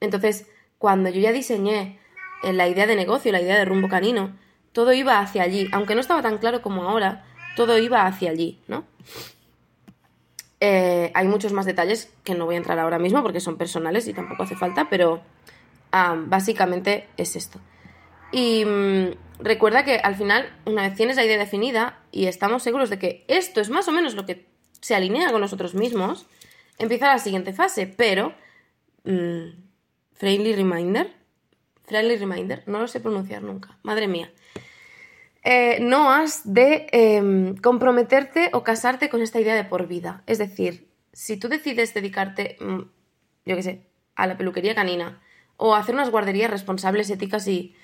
Entonces, 0.00 0.46
cuando 0.78 1.10
yo 1.10 1.20
ya 1.20 1.32
diseñé 1.32 1.98
eh, 2.42 2.52
la 2.52 2.68
idea 2.68 2.86
de 2.86 2.96
negocio, 2.96 3.32
la 3.32 3.40
idea 3.40 3.58
de 3.58 3.64
rumbo 3.66 3.88
canino, 3.88 4.36
todo 4.72 4.92
iba 4.92 5.18
hacia 5.18 5.42
allí, 5.42 5.68
aunque 5.72 5.94
no 5.94 6.00
estaba 6.00 6.22
tan 6.22 6.38
claro 6.38 6.62
como 6.62 6.88
ahora, 6.88 7.24
todo 7.54 7.78
iba 7.78 8.06
hacia 8.06 8.30
allí, 8.30 8.60
¿no? 8.66 8.84
Eh, 10.60 11.10
hay 11.14 11.26
muchos 11.26 11.52
más 11.52 11.66
detalles 11.66 12.12
que 12.24 12.34
no 12.34 12.46
voy 12.46 12.54
a 12.54 12.58
entrar 12.58 12.78
ahora 12.78 12.98
mismo 12.98 13.22
porque 13.22 13.40
son 13.40 13.56
personales 13.56 14.06
y 14.08 14.12
tampoco 14.12 14.42
hace 14.42 14.56
falta, 14.56 14.88
pero 14.88 15.22
básicamente 15.90 17.08
es 17.16 17.34
esto. 17.34 17.60
Y 18.32 18.64
mm, 18.64 19.10
recuerda 19.40 19.84
que 19.84 19.96
al 19.96 20.14
final, 20.14 20.48
una 20.66 20.82
vez 20.82 20.94
tienes 20.94 21.16
la 21.16 21.24
idea 21.24 21.38
definida 21.38 21.98
y 22.12 22.26
estamos 22.26 22.62
seguros 22.62 22.90
de 22.90 22.98
que 22.98 23.24
esto 23.26 23.60
es 23.60 23.70
más 23.70 23.88
o 23.88 23.92
menos 23.92 24.14
lo 24.14 24.24
que 24.24 24.46
se 24.80 24.94
alinea 24.94 25.32
con 25.32 25.40
nosotros 25.40 25.74
mismos, 25.74 26.26
empieza 26.78 27.08
la 27.08 27.18
siguiente 27.18 27.52
fase, 27.52 27.86
pero... 27.86 28.32
Mm, 29.04 29.69
friendly 30.20 30.52
reminder. 30.52 31.10
Friendly 31.84 32.16
reminder, 32.16 32.62
no 32.66 32.78
lo 32.78 32.86
sé 32.86 33.00
pronunciar 33.00 33.42
nunca, 33.42 33.78
madre 33.82 34.06
mía. 34.06 34.30
Eh, 35.42 35.78
no 35.80 36.12
has 36.12 36.42
de 36.44 36.86
em, 36.92 37.56
comprometerte 37.56 38.50
o 38.52 38.62
casarte 38.62 39.08
con 39.08 39.22
esta 39.22 39.40
idea 39.40 39.54
de 39.54 39.64
por 39.64 39.88
vida. 39.88 40.22
Es 40.26 40.36
decir, 40.36 40.92
si 41.14 41.38
tú 41.38 41.48
decides 41.48 41.94
dedicarte, 41.94 42.58
mm, 42.60 42.80
yo 43.46 43.56
qué 43.56 43.62
sé, 43.62 43.86
a 44.14 44.26
la 44.26 44.36
peluquería 44.36 44.74
canina 44.74 45.22
o 45.56 45.74
a 45.74 45.78
hacer 45.78 45.94
unas 45.94 46.10
guarderías 46.10 46.50
responsables, 46.50 47.08
éticas 47.08 47.48
y 47.48 47.74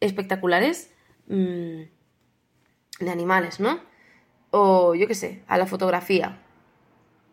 espectaculares 0.00 0.92
mm, 1.28 1.82
de 2.98 3.10
animales, 3.10 3.60
¿no? 3.60 3.80
O 4.50 4.96
yo 4.96 5.06
qué 5.06 5.14
sé, 5.14 5.44
a 5.46 5.56
la 5.58 5.66
fotografía. 5.66 6.42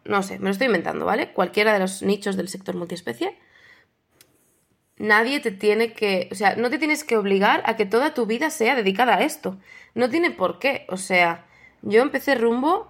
No 0.05 0.21
sé, 0.21 0.37
me 0.37 0.45
lo 0.45 0.51
estoy 0.51 0.67
inventando, 0.67 1.05
¿vale? 1.05 1.33
Cualquiera 1.33 1.73
de 1.73 1.79
los 1.79 2.03
nichos 2.03 2.37
del 2.37 2.47
sector 2.47 2.75
multiespecie 2.75 3.39
nadie 5.01 5.39
te 5.39 5.51
tiene 5.51 5.93
que, 5.93 6.29
o 6.31 6.35
sea, 6.35 6.55
no 6.55 6.69
te 6.69 6.77
tienes 6.77 7.03
que 7.03 7.17
obligar 7.17 7.63
a 7.65 7.75
que 7.75 7.85
toda 7.85 8.13
tu 8.13 8.27
vida 8.27 8.49
sea 8.51 8.75
dedicada 8.75 9.15
a 9.15 9.23
esto. 9.23 9.57
No 9.95 10.09
tiene 10.09 10.29
por 10.31 10.59
qué. 10.59 10.85
O 10.89 10.97
sea, 10.97 11.45
yo 11.81 12.01
empecé 12.01 12.35
rumbo, 12.35 12.87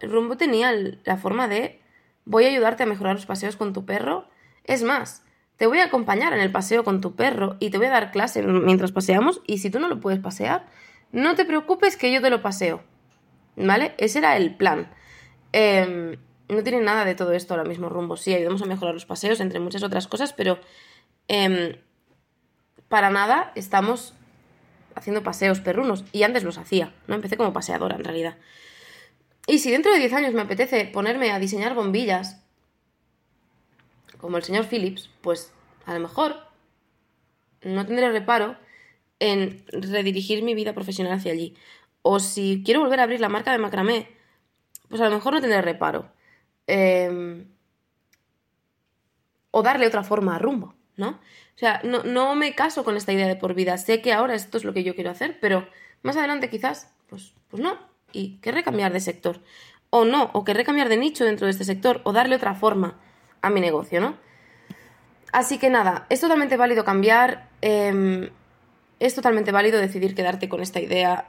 rumbo 0.00 0.36
tenía 0.36 0.72
la 1.04 1.16
forma 1.16 1.46
de 1.46 1.80
voy 2.24 2.44
a 2.44 2.48
ayudarte 2.48 2.82
a 2.82 2.86
mejorar 2.86 3.14
los 3.14 3.26
paseos 3.26 3.56
con 3.56 3.72
tu 3.72 3.86
perro. 3.86 4.28
Es 4.64 4.82
más, 4.82 5.22
te 5.56 5.68
voy 5.68 5.78
a 5.78 5.84
acompañar 5.84 6.32
en 6.32 6.40
el 6.40 6.50
paseo 6.50 6.82
con 6.82 7.00
tu 7.00 7.14
perro 7.14 7.56
y 7.60 7.70
te 7.70 7.78
voy 7.78 7.86
a 7.86 7.90
dar 7.90 8.10
clase 8.10 8.42
mientras 8.42 8.90
paseamos 8.90 9.40
y 9.46 9.58
si 9.58 9.70
tú 9.70 9.78
no 9.78 9.88
lo 9.88 10.00
puedes 10.00 10.18
pasear, 10.18 10.66
no 11.12 11.36
te 11.36 11.44
preocupes 11.44 11.96
que 11.96 12.12
yo 12.12 12.20
te 12.20 12.30
lo 12.30 12.42
paseo. 12.42 12.82
¿Vale? 13.56 13.94
Ese 13.98 14.18
era 14.18 14.36
el 14.36 14.56
plan. 14.56 14.90
Em, 15.52 16.16
no 16.48 16.62
tiene 16.64 16.80
nada 16.80 17.04
de 17.04 17.14
todo 17.14 17.32
esto 17.32 17.54
ahora 17.54 17.68
mismo 17.68 17.88
rumbo. 17.88 18.16
Sí, 18.16 18.34
ayudamos 18.34 18.62
a 18.62 18.66
mejorar 18.66 18.94
los 18.94 19.06
paseos, 19.06 19.38
entre 19.38 19.60
muchas 19.60 19.84
otras 19.84 20.08
cosas, 20.08 20.32
pero 20.32 20.58
Em, 21.28 21.76
para 22.88 23.10
nada 23.10 23.52
estamos 23.54 24.14
haciendo 24.94 25.22
paseos 25.22 25.60
perrunos. 25.60 26.04
Y 26.12 26.22
antes 26.22 26.44
los 26.44 26.58
hacía, 26.58 26.94
¿no? 27.06 27.14
Empecé 27.14 27.36
como 27.36 27.52
paseadora 27.52 27.96
en 27.96 28.04
realidad. 28.04 28.36
Y 29.46 29.58
si 29.58 29.70
dentro 29.70 29.92
de 29.92 29.98
10 29.98 30.12
años 30.14 30.34
me 30.34 30.42
apetece 30.42 30.86
ponerme 30.86 31.30
a 31.30 31.38
diseñar 31.38 31.74
bombillas, 31.74 32.40
como 34.18 34.38
el 34.38 34.42
señor 34.42 34.66
Phillips, 34.66 35.10
pues 35.20 35.52
a 35.84 35.92
lo 35.92 36.00
mejor 36.00 36.36
no 37.62 37.84
tendré 37.84 38.10
reparo 38.10 38.56
en 39.18 39.64
redirigir 39.68 40.42
mi 40.42 40.54
vida 40.54 40.72
profesional 40.72 41.12
hacia 41.12 41.32
allí. 41.32 41.54
O 42.02 42.20
si 42.20 42.62
quiero 42.64 42.80
volver 42.80 43.00
a 43.00 43.04
abrir 43.04 43.20
la 43.20 43.28
marca 43.28 43.52
de 43.52 43.58
macramé, 43.58 44.08
pues 44.88 45.00
a 45.00 45.08
lo 45.08 45.14
mejor 45.14 45.34
no 45.34 45.40
tendré 45.40 45.60
reparo. 45.60 46.10
Em, 46.66 47.46
o 49.50 49.62
darle 49.62 49.86
otra 49.86 50.04
forma 50.04 50.36
a 50.36 50.38
rumbo. 50.38 50.74
¿No? 50.96 51.08
O 51.08 51.58
sea, 51.58 51.80
no, 51.84 52.02
no 52.02 52.34
me 52.34 52.54
caso 52.54 52.84
con 52.84 52.96
esta 52.96 53.12
idea 53.12 53.26
de 53.26 53.36
por 53.36 53.54
vida. 53.54 53.78
Sé 53.78 54.00
que 54.00 54.12
ahora 54.12 54.34
esto 54.34 54.58
es 54.58 54.64
lo 54.64 54.72
que 54.72 54.84
yo 54.84 54.94
quiero 54.94 55.10
hacer, 55.10 55.38
pero 55.40 55.68
más 56.02 56.16
adelante 56.16 56.50
quizás, 56.50 56.92
pues, 57.08 57.34
pues 57.48 57.62
no. 57.62 57.78
Y 58.12 58.38
querré 58.38 58.62
cambiar 58.62 58.92
de 58.92 59.00
sector. 59.00 59.40
O 59.90 60.04
no, 60.04 60.30
o 60.32 60.44
querré 60.44 60.64
cambiar 60.64 60.88
de 60.88 60.96
nicho 60.96 61.24
dentro 61.24 61.46
de 61.46 61.52
este 61.52 61.64
sector, 61.64 62.00
o 62.04 62.12
darle 62.12 62.36
otra 62.36 62.54
forma 62.54 62.98
a 63.42 63.50
mi 63.50 63.60
negocio, 63.60 64.00
¿no? 64.00 64.16
Así 65.32 65.58
que 65.58 65.70
nada, 65.70 66.06
es 66.10 66.20
totalmente 66.20 66.56
válido 66.56 66.84
cambiar, 66.84 67.48
em, 67.60 68.30
es 69.00 69.14
totalmente 69.14 69.52
válido 69.52 69.80
decidir 69.80 70.14
quedarte 70.14 70.48
con 70.48 70.60
esta 70.60 70.80
idea 70.80 71.28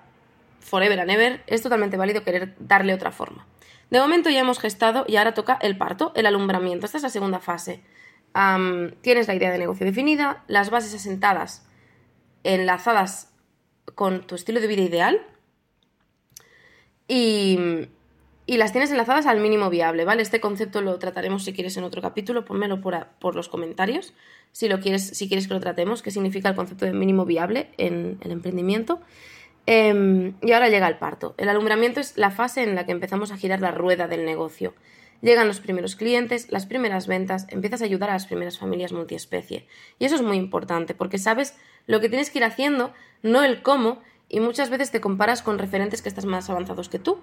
forever 0.59 0.99
and 0.99 1.11
ever, 1.11 1.43
es 1.47 1.61
totalmente 1.61 1.97
válido 1.97 2.23
querer 2.23 2.55
darle 2.59 2.93
otra 2.93 3.11
forma. 3.11 3.45
De 3.89 3.99
momento 3.99 4.29
ya 4.29 4.39
hemos 4.39 4.59
gestado 4.59 5.05
y 5.07 5.15
ahora 5.17 5.33
toca 5.33 5.57
el 5.61 5.77
parto, 5.77 6.11
el 6.15 6.25
alumbramiento. 6.25 6.85
Esta 6.85 6.97
es 6.97 7.03
la 7.03 7.09
segunda 7.09 7.39
fase 7.39 7.83
tienes 9.01 9.27
la 9.27 9.35
idea 9.35 9.51
de 9.51 9.57
negocio 9.57 9.85
definida, 9.85 10.43
las 10.47 10.69
bases 10.69 10.93
asentadas, 10.93 11.65
enlazadas 12.43 13.31
con 13.95 14.27
tu 14.27 14.35
estilo 14.35 14.59
de 14.59 14.67
vida 14.67 14.81
ideal 14.81 15.21
y, 17.07 17.87
las 18.47 18.71
tienes 18.71 18.91
enlazadas 18.91 19.25
al 19.25 19.39
mínimo 19.39 19.69
viable, 19.69 20.05
¿vale? 20.05 20.21
Este 20.21 20.39
concepto 20.39 20.81
lo 20.81 20.99
trataremos 20.99 21.43
si 21.43 21.53
quieres 21.53 21.77
en 21.77 21.83
otro 21.83 22.01
capítulo, 22.01 22.45
ponmelo 22.45 22.81
por, 22.81 23.07
por 23.19 23.35
los 23.35 23.49
comentarios 23.49 24.13
si, 24.55 24.69
lo 24.69 24.79
quieres, 24.79 25.05
si 25.05 25.27
quieres 25.27 25.49
que 25.49 25.53
lo 25.53 25.59
tratemos, 25.59 26.01
qué 26.01 26.11
significa 26.11 26.47
el 26.47 26.55
concepto 26.55 26.85
de 26.85 26.93
mínimo 26.93 27.25
viable 27.25 27.71
en 27.77 28.17
el 28.21 28.31
emprendimiento. 28.31 29.01
Em, 29.65 30.35
y 30.41 30.53
ahora 30.53 30.69
llega 30.69 30.87
el 30.87 30.97
parto. 30.97 31.35
El 31.37 31.49
alumbramiento 31.49 31.99
es 31.99 32.17
la 32.17 32.31
fase 32.31 32.63
en 32.63 32.73
la 32.73 32.85
que 32.85 32.93
empezamos 32.93 33.31
a 33.31 33.37
girar 33.37 33.59
la 33.59 33.71
rueda 33.71 34.07
del 34.07 34.23
negocio. 34.23 34.73
Llegan 35.21 35.47
los 35.47 35.59
primeros 35.59 35.95
clientes, 35.95 36.51
las 36.51 36.65
primeras 36.65 37.07
ventas, 37.07 37.47
empiezas 37.49 37.81
a 37.81 37.85
ayudar 37.85 38.09
a 38.09 38.13
las 38.13 38.25
primeras 38.25 38.57
familias 38.57 38.91
multiespecie. 38.91 39.67
Y 39.99 40.05
eso 40.05 40.15
es 40.15 40.21
muy 40.21 40.37
importante 40.37 40.93
porque 40.93 41.17
sabes 41.17 41.55
lo 41.87 41.99
que 41.99 42.09
tienes 42.09 42.29
que 42.29 42.39
ir 42.39 42.43
haciendo, 42.43 42.93
no 43.23 43.43
el 43.43 43.61
cómo, 43.61 44.01
y 44.29 44.39
muchas 44.39 44.69
veces 44.69 44.91
te 44.91 45.01
comparas 45.01 45.41
con 45.41 45.59
referentes 45.59 46.01
que 46.01 46.09
estás 46.09 46.25
más 46.25 46.49
avanzados 46.49 46.89
que 46.89 46.99
tú. 46.99 47.19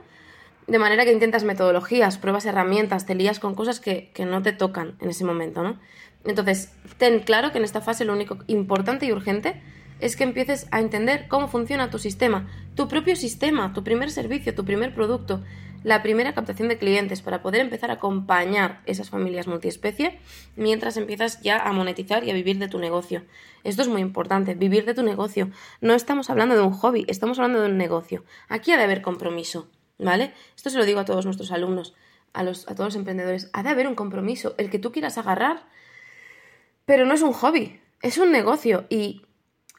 De 0.67 0.79
manera 0.79 1.05
que 1.05 1.13
intentas 1.13 1.45
metodologías, 1.45 2.19
pruebas 2.19 2.47
herramientas, 2.47 3.07
te 3.07 3.15
lías 3.15 3.41
con 3.41 3.55
cosas 3.55 3.81
que, 3.81 4.11
que 4.15 4.25
no 4.25 4.43
te 4.43 4.53
tocan 4.53 4.97
en 5.01 5.11
ese 5.11 5.25
momento, 5.25 5.63
¿no? 5.63 5.79
Entonces, 6.25 6.73
ten 6.99 7.21
claro 7.21 7.51
que 7.51 7.59
en 7.59 7.65
esta 7.65 7.81
fase 7.81 8.05
lo 8.05 8.13
único 8.13 8.39
importante 8.47 9.07
y 9.07 9.13
urgente 9.13 9.61
es 10.03 10.17
que 10.17 10.25
empieces 10.25 10.67
a 10.71 10.81
entender 10.81 11.27
cómo 11.29 11.49
funciona 11.49 11.91
tu 11.91 11.99
sistema, 11.99 12.49
tu 12.75 12.89
propio 12.89 13.17
sistema, 13.17 13.73
tu 13.73 13.85
primer 13.85 14.11
servicio, 14.11 14.55
tu 14.55 14.65
primer 14.65 14.95
producto, 14.95 15.43
la 15.85 16.03
primera 16.03 16.35
captación 16.35 16.69
de 16.69 16.79
clientes 16.79 17.23
para 17.23 17.43
poder 17.43 17.61
empezar 17.61 17.91
a 17.91 17.95
acompañar 17.95 18.83
esas 18.87 19.11
familias 19.11 19.47
multiespecie 19.47 20.21
mientras 20.57 20.97
empiezas 20.97 21.41
ya 21.43 21.59
a 21.59 21.73
monetizar 21.73 22.25
y 22.25 22.31
a 22.31 22.35
vivir 22.35 22.59
de 22.59 22.69
tu 22.69 22.79
negocio. 22.79 23.23
Esto 23.65 23.83
es 23.83 23.89
muy 23.89 24.01
importante, 24.01 24.55
vivir 24.55 24.85
de 24.85 24.95
tu 24.95 25.03
negocio. 25.03 25.51
No 25.81 25.95
estamos 25.95 26.31
hablando 26.31 26.55
de 26.55 26.63
un 26.63 26.73
hobby, 26.73 27.05
estamos 27.09 27.39
hablando 27.39 27.61
de 27.61 27.69
un 27.69 27.77
negocio. 27.77 28.25
Aquí 28.49 28.73
ha 28.73 28.77
de 28.77 28.85
haber 28.85 29.03
compromiso, 29.03 29.69
¿vale? 29.99 30.33
Esto 30.57 30.71
se 30.71 30.79
lo 30.79 30.85
digo 30.85 31.01
a 31.01 31.05
todos 31.05 31.25
nuestros 31.25 31.53
alumnos, 31.53 31.95
a, 32.33 32.43
los, 32.43 32.69
a 32.69 32.75
todos 32.75 32.89
los 32.89 32.97
emprendedores. 32.97 33.51
Ha 33.53 33.63
de 33.63 33.71
haber 33.71 33.87
un 33.87 33.95
compromiso, 33.95 34.55
el 34.59 34.71
que 34.71 34.79
tú 34.79 34.93
quieras 34.93 35.19
agarrar, 35.19 35.65
pero 36.85 37.07
no 37.07 37.15
es 37.15 37.23
un 37.23 37.33
hobby, 37.33 37.81
es 38.03 38.19
un 38.19 38.33
negocio 38.33 38.87
y 38.89 39.23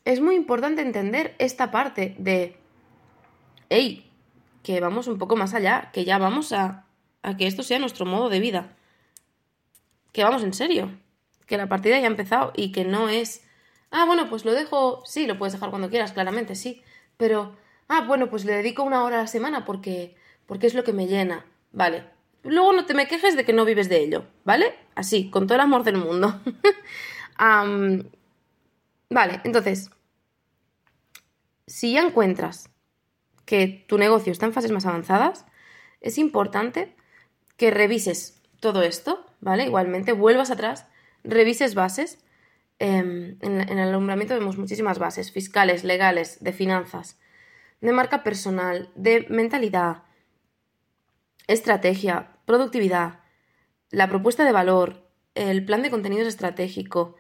es 0.06 0.22
muy 0.22 0.36
importante 0.36 0.82
entender 0.82 1.36
esta 1.40 1.72
parte 1.72 2.16
de, 2.18 2.58
hey, 3.70 4.10
que 4.64 4.80
vamos 4.80 5.08
un 5.08 5.18
poco 5.18 5.36
más 5.36 5.54
allá, 5.54 5.92
que 5.94 6.06
ya 6.06 6.18
vamos 6.18 6.54
a, 6.54 6.86
a 7.22 7.38
que 7.38 7.48
esto 7.48 7.64
sea 7.64 7.80
nuestro 7.80 8.06
modo 8.06 8.30
de 8.30 8.40
vida. 8.40 8.76
Que 10.12 10.24
vamos 10.24 10.44
en 10.44 10.54
serio, 10.54 10.92
que 11.46 11.58
la 11.58 11.68
partida 11.68 12.00
ya 12.00 12.06
ha 12.06 12.08
empezado 12.08 12.54
y 12.56 12.72
que 12.72 12.86
no 12.86 13.10
es, 13.10 13.44
ah, 13.92 14.06
bueno, 14.06 14.30
pues 14.30 14.46
lo 14.46 14.54
dejo, 14.54 15.04
sí, 15.06 15.28
lo 15.28 15.38
puedes 15.38 15.54
dejar 15.54 15.70
cuando 15.70 15.90
quieras, 15.90 16.14
claramente, 16.14 16.56
sí, 16.56 16.82
pero, 17.18 17.56
ah, 17.88 18.02
bueno, 18.08 18.30
pues 18.30 18.46
le 18.46 18.54
dedico 18.54 18.84
una 18.84 19.04
hora 19.04 19.18
a 19.18 19.22
la 19.22 19.28
semana 19.28 19.66
porque, 19.66 20.16
porque 20.46 20.68
es 20.68 20.74
lo 20.74 20.84
que 20.84 20.94
me 20.94 21.08
llena, 21.08 21.46
vale. 21.72 22.06
Luego 22.44 22.74
no 22.74 22.86
te 22.86 22.94
me 22.94 23.08
quejes 23.08 23.38
de 23.38 23.46
que 23.46 23.54
no 23.54 23.64
vives 23.64 23.88
de 23.88 24.02
ello, 24.02 24.26
¿vale? 24.44 24.76
Así, 24.96 25.30
con 25.30 25.48
todo 25.48 25.56
el 25.56 25.62
amor 25.62 25.84
del 25.84 25.98
mundo. 25.98 26.42
Vale, 29.10 29.42
entonces, 29.44 29.92
si 31.68 31.94
ya 31.94 32.02
encuentras 32.02 32.73
que 33.46 33.86
tu 33.88 33.98
negocio 33.98 34.32
está 34.32 34.46
en 34.46 34.54
fases 34.54 34.72
más 34.72 34.86
avanzadas, 34.86 35.46
es 36.02 36.18
importante 36.18 36.96
que 37.58 37.72
revises 37.72 38.42
todo 38.60 38.82
esto, 38.82 39.26
¿vale? 39.42 39.66
Igualmente, 39.66 40.12
vuelvas 40.14 40.52
atrás, 40.52 40.86
revises 41.24 41.76
bases. 41.76 42.20
Em, 42.80 43.38
en, 43.42 43.62
en, 43.62 43.80
el 43.80 43.90
alumbramiento 43.90 44.34
vemos 44.34 44.58
muchísimas 44.58 45.00
bases, 45.00 45.32
fiscales, 45.32 45.84
legales, 45.84 46.44
de 46.44 46.54
finanzas, 46.54 47.20
de 47.82 47.92
marca 47.92 48.24
personal, 48.24 48.90
de 48.96 49.26
mentalidad, 49.30 50.04
estrategia, 51.48 52.32
productividad, 52.46 53.20
la 53.90 54.10
propuesta 54.10 54.44
de 54.44 54.52
valor, 54.52 55.08
el 55.36 55.66
plan 55.66 55.84
de 55.84 55.92
contenidos 55.92 56.28
estratégico, 56.28 57.16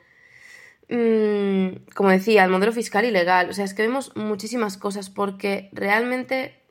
Mm, 0.93 1.87
como 1.95 2.09
decía, 2.09 2.43
el 2.43 2.51
modelo 2.51 2.71
fiscal 2.71 3.03
y 3.03 3.09
legal. 3.09 3.49
O 3.49 3.53
sea, 3.53 3.65
es 3.65 3.73
que 3.73 3.81
vemos 3.81 4.15
muchísimas 4.15 4.77
cosas 4.77 5.09
porque 5.09 5.69
realmente 5.71 6.61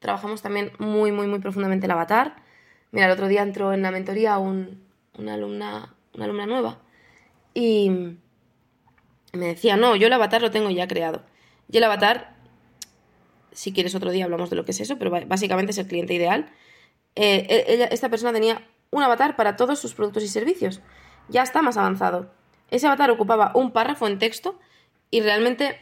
trabajamos 0.00 0.42
también 0.42 0.72
muy, 0.80 1.12
muy, 1.12 1.28
muy 1.28 1.38
profundamente 1.38 1.86
el 1.86 1.92
avatar. 1.92 2.42
Mira, 2.90 3.06
el 3.06 3.12
otro 3.12 3.28
día 3.28 3.42
entró 3.42 3.72
en 3.72 3.82
la 3.82 3.92
mentoría 3.92 4.36
un, 4.38 4.82
una, 5.16 5.34
alumna, 5.34 5.94
una 6.12 6.24
alumna 6.24 6.46
nueva 6.46 6.80
y 7.54 7.88
me 9.32 9.46
decía, 9.46 9.76
no, 9.76 9.94
yo 9.94 10.08
el 10.08 10.12
avatar 10.12 10.42
lo 10.42 10.50
tengo 10.50 10.68
ya 10.70 10.88
creado. 10.88 11.22
Y 11.70 11.76
el 11.76 11.84
avatar, 11.84 12.34
si 13.52 13.72
quieres 13.72 13.94
otro 13.94 14.10
día 14.10 14.24
hablamos 14.24 14.50
de 14.50 14.56
lo 14.56 14.64
que 14.64 14.72
es 14.72 14.80
eso, 14.80 14.98
pero 14.98 15.12
básicamente 15.28 15.70
es 15.70 15.78
el 15.78 15.86
cliente 15.86 16.14
ideal. 16.14 16.50
Eh, 17.14 17.46
e, 17.48 17.74
ella, 17.74 17.86
esta 17.86 18.08
persona 18.08 18.32
tenía 18.32 18.66
un 18.90 19.04
avatar 19.04 19.36
para 19.36 19.54
todos 19.54 19.78
sus 19.78 19.94
productos 19.94 20.24
y 20.24 20.28
servicios. 20.28 20.80
Ya 21.28 21.44
está 21.44 21.62
más 21.62 21.76
avanzado 21.76 22.41
ese 22.70 22.86
avatar 22.86 23.10
ocupaba 23.10 23.52
un 23.54 23.72
párrafo 23.72 24.06
en 24.06 24.18
texto 24.18 24.58
y 25.10 25.20
realmente 25.20 25.78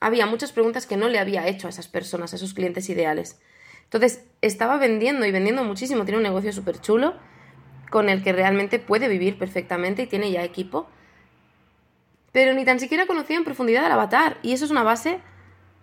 había 0.00 0.26
muchas 0.26 0.52
preguntas 0.52 0.86
que 0.86 0.96
no 0.96 1.08
le 1.08 1.18
había 1.18 1.46
hecho 1.46 1.66
a 1.66 1.70
esas 1.70 1.88
personas, 1.88 2.32
a 2.32 2.36
esos 2.36 2.54
clientes 2.54 2.88
ideales. 2.88 3.40
Entonces, 3.84 4.24
estaba 4.42 4.76
vendiendo 4.76 5.26
y 5.26 5.32
vendiendo 5.32 5.64
muchísimo, 5.64 6.04
tiene 6.04 6.18
un 6.18 6.22
negocio 6.22 6.52
súper 6.52 6.80
chulo 6.80 7.14
con 7.90 8.08
el 8.08 8.22
que 8.22 8.32
realmente 8.32 8.78
puede 8.78 9.08
vivir 9.08 9.38
perfectamente 9.38 10.02
y 10.02 10.06
tiene 10.06 10.30
ya 10.30 10.44
equipo. 10.44 10.88
Pero 12.32 12.52
ni 12.52 12.64
tan 12.64 12.78
siquiera 12.78 13.06
conocía 13.06 13.36
en 13.38 13.44
profundidad 13.44 13.86
el 13.86 13.92
avatar 13.92 14.38
y 14.42 14.52
eso 14.52 14.66
es 14.66 14.70
una 14.70 14.82
base 14.82 15.20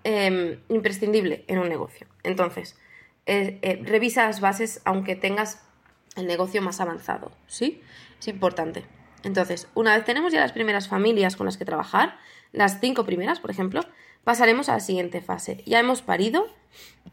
em, 0.03 0.59
imprescindible 0.69 1.43
en 1.47 1.57
un 1.57 1.67
negocio. 1.67 2.05
Entonces, 2.23 2.77
eh, 3.25 3.57
eh, 3.63 3.81
revisa 3.83 4.27
las 4.27 4.39
bases 4.39 4.81
aunque 4.85 5.15
tengas 5.15 5.63
el 6.15 6.27
negocio 6.27 6.61
más 6.61 6.79
avanzado, 6.79 7.31
¿sí? 7.47 7.81
Es 8.19 8.27
importante. 8.27 8.85
Entonces, 9.25 9.67
una 9.73 9.95
vez 9.95 10.05
tenemos 10.05 10.31
ya 10.31 10.39
las 10.39 10.51
primeras 10.51 10.87
familias 10.87 11.35
con 11.35 11.47
las 11.47 11.57
que 11.57 11.65
trabajar, 11.65 12.17
las 12.51 12.79
cinco 12.79 13.05
primeras, 13.05 13.39
por 13.39 13.49
ejemplo, 13.49 13.81
pasaremos 14.23 14.69
a 14.69 14.73
la 14.73 14.79
siguiente 14.79 15.19
fase. 15.19 15.63
Ya 15.65 15.79
hemos 15.79 16.03
parido 16.03 16.45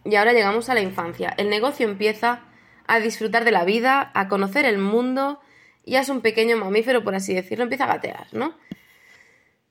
y 0.05 0.15
ahora 0.17 0.35
llegamos 0.35 0.69
a 0.69 0.75
la 0.75 0.83
infancia. 0.83 1.33
El 1.39 1.49
negocio 1.49 1.89
empieza 1.89 2.41
a 2.87 3.01
disfrutar 3.01 3.47
de 3.47 3.51
la 3.51 3.65
vida, 3.65 4.11
a 4.15 4.29
conocer 4.29 4.67
el 4.67 4.77
mundo, 4.77 5.41
ya 5.87 6.01
es 6.01 6.11
un 6.11 6.21
pequeño 6.21 6.59
mamífero, 6.59 7.03
por 7.03 7.15
así 7.15 7.33
decirlo, 7.33 7.65
empieza 7.65 7.85
a 7.85 7.95
gatear, 7.95 8.27
¿no? 8.33 8.59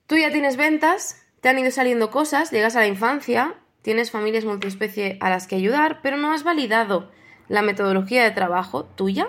Tú 0.08 0.16
ya 0.16 0.32
tienes 0.32 0.56
ventas, 0.56 1.24
te 1.40 1.48
han 1.48 1.60
ido 1.60 1.70
saliendo 1.70 2.10
cosas, 2.10 2.50
llegas 2.50 2.74
a 2.74 2.80
la 2.80 2.88
infancia, 2.88 3.54
tienes 3.82 4.10
familias 4.10 4.44
multiespecie 4.44 5.16
a 5.20 5.30
las 5.30 5.46
que 5.46 5.54
ayudar, 5.54 6.00
pero 6.02 6.16
no 6.16 6.32
has 6.32 6.42
validado 6.42 7.12
la 7.48 7.62
metodología 7.62 8.24
de 8.24 8.32
trabajo 8.32 8.84
tuya 8.84 9.28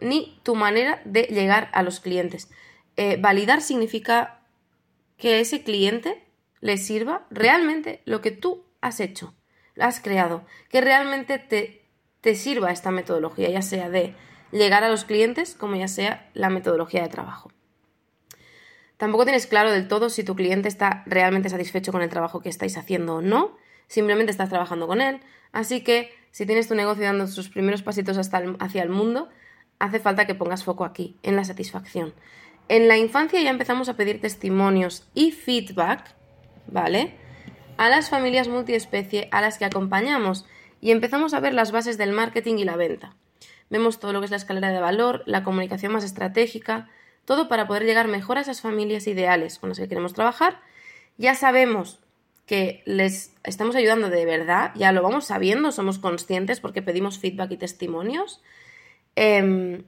ni 0.00 0.40
tu 0.42 0.54
manera 0.54 1.00
de 1.04 1.22
llegar 1.24 1.70
a 1.72 1.82
los 1.82 2.00
clientes. 2.00 2.50
Eh, 2.96 3.16
validar 3.20 3.62
significa 3.62 4.40
que 5.16 5.40
ese 5.40 5.62
cliente 5.62 6.24
le 6.60 6.76
sirva 6.76 7.26
realmente 7.30 8.02
lo 8.04 8.20
que 8.20 8.30
tú 8.30 8.64
has 8.80 9.00
hecho, 9.00 9.34
has 9.78 10.00
creado, 10.00 10.44
que 10.68 10.80
realmente 10.80 11.38
te, 11.38 11.84
te 12.20 12.34
sirva 12.34 12.72
esta 12.72 12.90
metodología, 12.90 13.50
ya 13.50 13.62
sea 13.62 13.88
de 13.88 14.14
llegar 14.52 14.84
a 14.84 14.88
los 14.88 15.04
clientes 15.04 15.54
como 15.54 15.76
ya 15.76 15.88
sea 15.88 16.30
la 16.34 16.50
metodología 16.50 17.02
de 17.02 17.08
trabajo. 17.08 17.50
Tampoco 18.96 19.24
tienes 19.24 19.46
claro 19.46 19.70
del 19.70 19.86
todo 19.86 20.10
si 20.10 20.24
tu 20.24 20.34
cliente 20.34 20.68
está 20.68 21.04
realmente 21.06 21.48
satisfecho 21.48 21.92
con 21.92 22.02
el 22.02 22.08
trabajo 22.08 22.40
que 22.40 22.48
estáis 22.48 22.76
haciendo 22.76 23.16
o 23.16 23.22
no, 23.22 23.56
simplemente 23.86 24.32
estás 24.32 24.48
trabajando 24.48 24.86
con 24.88 25.00
él, 25.00 25.20
así 25.52 25.82
que 25.82 26.12
si 26.30 26.46
tienes 26.46 26.68
tu 26.68 26.74
negocio 26.74 27.04
dando 27.04 27.26
sus 27.26 27.48
primeros 27.48 27.82
pasitos 27.82 28.18
hacia 28.18 28.82
el 28.82 28.88
mundo, 28.88 29.28
hace 29.78 30.00
falta 30.00 30.26
que 30.26 30.34
pongas 30.34 30.64
foco 30.64 30.84
aquí, 30.84 31.16
en 31.22 31.36
la 31.36 31.44
satisfacción. 31.44 32.14
En 32.68 32.88
la 32.88 32.98
infancia 32.98 33.40
ya 33.40 33.50
empezamos 33.50 33.88
a 33.88 33.96
pedir 33.96 34.20
testimonios 34.20 35.08
y 35.14 35.32
feedback, 35.32 36.14
¿vale? 36.66 37.14
A 37.76 37.88
las 37.88 38.10
familias 38.10 38.48
multiespecie 38.48 39.28
a 39.30 39.40
las 39.40 39.58
que 39.58 39.64
acompañamos 39.64 40.44
y 40.80 40.90
empezamos 40.90 41.32
a 41.32 41.40
ver 41.40 41.54
las 41.54 41.72
bases 41.72 41.96
del 41.96 42.12
marketing 42.12 42.56
y 42.58 42.64
la 42.64 42.76
venta. 42.76 43.16
Vemos 43.70 44.00
todo 44.00 44.12
lo 44.12 44.20
que 44.20 44.26
es 44.26 44.30
la 44.30 44.36
escalera 44.36 44.70
de 44.70 44.80
valor, 44.80 45.22
la 45.26 45.44
comunicación 45.44 45.92
más 45.92 46.04
estratégica, 46.04 46.88
todo 47.24 47.48
para 47.48 47.66
poder 47.66 47.84
llegar 47.84 48.08
mejor 48.08 48.38
a 48.38 48.42
esas 48.42 48.60
familias 48.60 49.06
ideales 49.06 49.58
con 49.58 49.68
las 49.68 49.78
que 49.78 49.88
queremos 49.88 50.14
trabajar. 50.14 50.60
Ya 51.18 51.34
sabemos 51.34 52.00
que 52.46 52.82
les 52.86 53.34
estamos 53.44 53.76
ayudando 53.76 54.08
de 54.08 54.24
verdad, 54.24 54.72
ya 54.74 54.92
lo 54.92 55.02
vamos 55.02 55.26
sabiendo, 55.26 55.70
somos 55.70 55.98
conscientes 55.98 56.60
porque 56.60 56.80
pedimos 56.80 57.18
feedback 57.18 57.50
y 57.52 57.56
testimonios 57.58 58.40
Em, 59.20 59.82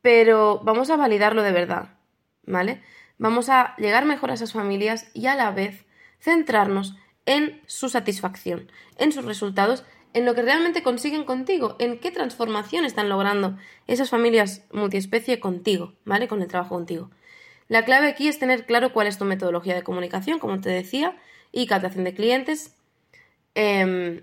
pero 0.00 0.60
vamos 0.62 0.90
a 0.90 0.96
validarlo 0.96 1.42
de 1.42 1.50
verdad, 1.50 1.98
¿vale? 2.44 2.80
Vamos 3.18 3.48
a 3.48 3.74
llegar 3.78 4.04
mejor 4.04 4.30
a 4.30 4.34
esas 4.34 4.52
familias 4.52 5.10
y 5.12 5.26
a 5.26 5.34
la 5.34 5.50
vez 5.50 5.84
centrarnos 6.20 6.94
en 7.26 7.60
su 7.66 7.88
satisfacción, 7.88 8.70
en 8.96 9.10
sus 9.10 9.24
resultados, 9.24 9.84
en 10.12 10.24
lo 10.24 10.36
que 10.36 10.42
realmente 10.42 10.84
consiguen 10.84 11.24
contigo, 11.24 11.74
en 11.80 11.98
qué 11.98 12.12
transformación 12.12 12.84
están 12.84 13.08
logrando 13.08 13.58
esas 13.88 14.08
familias 14.08 14.62
multiespecie 14.72 15.40
contigo, 15.40 15.94
¿vale? 16.04 16.28
Con 16.28 16.42
el 16.42 16.48
trabajo 16.48 16.76
contigo. 16.76 17.10
La 17.66 17.84
clave 17.84 18.06
aquí 18.06 18.28
es 18.28 18.38
tener 18.38 18.66
claro 18.66 18.92
cuál 18.92 19.08
es 19.08 19.18
tu 19.18 19.24
metodología 19.24 19.74
de 19.74 19.82
comunicación, 19.82 20.38
como 20.38 20.60
te 20.60 20.70
decía, 20.70 21.16
y 21.50 21.66
captación 21.66 22.04
de 22.04 22.14
clientes, 22.14 22.76
em, 23.56 24.22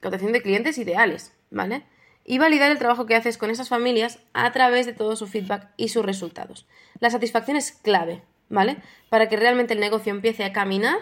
captación 0.00 0.32
de 0.32 0.40
clientes 0.40 0.78
ideales, 0.78 1.34
¿vale? 1.50 1.84
Y 2.24 2.38
validar 2.38 2.70
el 2.70 2.78
trabajo 2.78 3.06
que 3.06 3.14
haces 3.14 3.38
con 3.38 3.50
esas 3.50 3.68
familias 3.68 4.18
a 4.32 4.50
través 4.52 4.86
de 4.86 4.92
todo 4.92 5.16
su 5.16 5.26
feedback 5.26 5.68
y 5.76 5.88
sus 5.88 6.04
resultados. 6.04 6.66
La 7.00 7.10
satisfacción 7.10 7.56
es 7.56 7.72
clave, 7.72 8.22
¿vale? 8.48 8.78
Para 9.10 9.28
que 9.28 9.36
realmente 9.36 9.74
el 9.74 9.80
negocio 9.80 10.12
empiece 10.12 10.44
a 10.44 10.52
caminar 10.52 10.98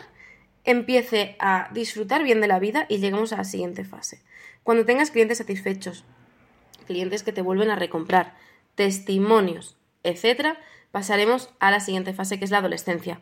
empiece 0.64 1.36
a 1.38 1.68
disfrutar 1.72 2.22
bien 2.22 2.40
de 2.40 2.46
la 2.46 2.58
vida 2.58 2.86
y 2.88 2.98
lleguemos 2.98 3.32
a 3.32 3.38
la 3.38 3.44
siguiente 3.44 3.84
fase. 3.84 4.22
Cuando 4.62 4.84
tengas 4.84 5.10
clientes 5.10 5.38
satisfechos, 5.38 6.04
clientes 6.86 7.22
que 7.22 7.32
te 7.32 7.42
vuelven 7.42 7.70
a 7.70 7.76
recomprar, 7.76 8.36
testimonios, 8.74 9.76
etc., 10.02 10.56
pasaremos 10.90 11.50
a 11.58 11.70
la 11.70 11.80
siguiente 11.80 12.12
fase 12.12 12.38
que 12.38 12.44
es 12.44 12.50
la 12.50 12.58
adolescencia. 12.58 13.20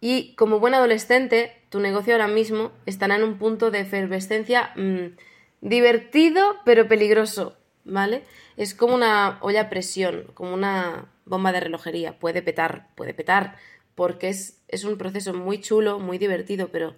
Y 0.00 0.34
como 0.36 0.58
buen 0.58 0.74
adolescente, 0.74 1.62
tu 1.68 1.78
negocio 1.80 2.14
ahora 2.14 2.28
mismo 2.28 2.72
estará 2.86 3.16
en 3.16 3.22
un 3.22 3.38
punto 3.38 3.70
de 3.70 3.80
efervescencia 3.80 4.72
mm, 4.74 5.16
divertido 5.60 6.42
pero 6.64 6.88
peligroso, 6.88 7.56
¿vale? 7.84 8.24
Es 8.56 8.74
como 8.74 8.94
una 8.94 9.38
olla 9.40 9.62
a 9.62 9.70
presión, 9.70 10.26
como 10.34 10.54
una 10.54 11.06
bomba 11.24 11.52
de 11.52 11.60
relojería. 11.60 12.18
Puede 12.18 12.42
petar, 12.42 12.88
puede 12.94 13.14
petar, 13.14 13.56
porque 13.94 14.28
es, 14.28 14.62
es 14.68 14.84
un 14.84 14.98
proceso 14.98 15.34
muy 15.34 15.60
chulo, 15.60 15.98
muy 15.98 16.18
divertido, 16.18 16.68
pero 16.68 16.94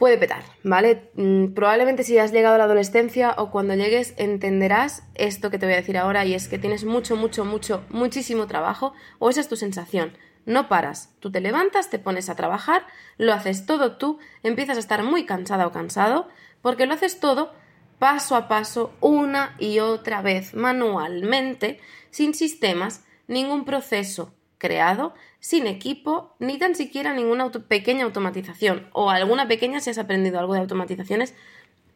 puede 0.00 0.16
petar, 0.16 0.42
¿vale? 0.62 1.10
Mm, 1.14 1.52
probablemente 1.52 2.04
si 2.04 2.16
has 2.16 2.32
llegado 2.32 2.54
a 2.54 2.58
la 2.58 2.64
adolescencia 2.64 3.34
o 3.36 3.50
cuando 3.50 3.74
llegues 3.74 4.14
entenderás 4.16 5.02
esto 5.14 5.50
que 5.50 5.58
te 5.58 5.66
voy 5.66 5.74
a 5.74 5.76
decir 5.76 5.98
ahora 5.98 6.24
y 6.24 6.34
es 6.34 6.48
que 6.48 6.58
tienes 6.58 6.84
mucho, 6.84 7.16
mucho, 7.16 7.44
mucho, 7.44 7.84
muchísimo 7.90 8.46
trabajo 8.46 8.94
o 9.18 9.28
esa 9.28 9.42
es 9.42 9.48
tu 9.48 9.56
sensación. 9.56 10.16
No 10.46 10.68
paras, 10.68 11.14
tú 11.20 11.30
te 11.30 11.42
levantas, 11.42 11.90
te 11.90 11.98
pones 11.98 12.30
a 12.30 12.34
trabajar, 12.34 12.86
lo 13.18 13.34
haces 13.34 13.66
todo 13.66 13.98
tú, 13.98 14.18
empiezas 14.42 14.78
a 14.78 14.80
estar 14.80 15.02
muy 15.02 15.26
cansada 15.26 15.66
o 15.66 15.70
cansado 15.70 16.28
porque 16.62 16.86
lo 16.86 16.94
haces 16.94 17.20
todo 17.20 17.52
paso 18.00 18.34
a 18.34 18.48
paso, 18.48 18.94
una 19.00 19.54
y 19.58 19.78
otra 19.78 20.22
vez, 20.22 20.54
manualmente, 20.54 21.78
sin 22.10 22.34
sistemas, 22.34 23.04
ningún 23.28 23.64
proceso 23.64 24.34
creado, 24.56 25.14
sin 25.38 25.66
equipo, 25.66 26.34
ni 26.38 26.58
tan 26.58 26.74
siquiera 26.74 27.14
ninguna 27.14 27.50
pequeña 27.50 28.04
automatización, 28.04 28.88
o 28.92 29.10
alguna 29.10 29.48
pequeña 29.48 29.80
si 29.80 29.90
has 29.90 29.98
aprendido 29.98 30.38
algo 30.38 30.54
de 30.54 30.60
automatizaciones 30.60 31.34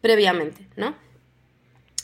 previamente, 0.02 0.68
¿no? 0.76 0.94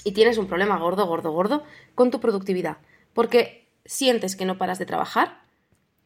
Y 0.03 0.13
tienes 0.13 0.39
un 0.39 0.47
problema 0.47 0.79
gordo, 0.79 1.07
gordo, 1.07 1.31
gordo 1.33 1.63
con 1.95 2.11
tu 2.11 2.21
productividad, 2.21 2.79
porque 3.13 3.69
sientes 3.85 4.35
que 4.35 4.47
no 4.47 4.57
paras 4.57 4.79
de 4.79 4.87
trabajar, 4.87 5.43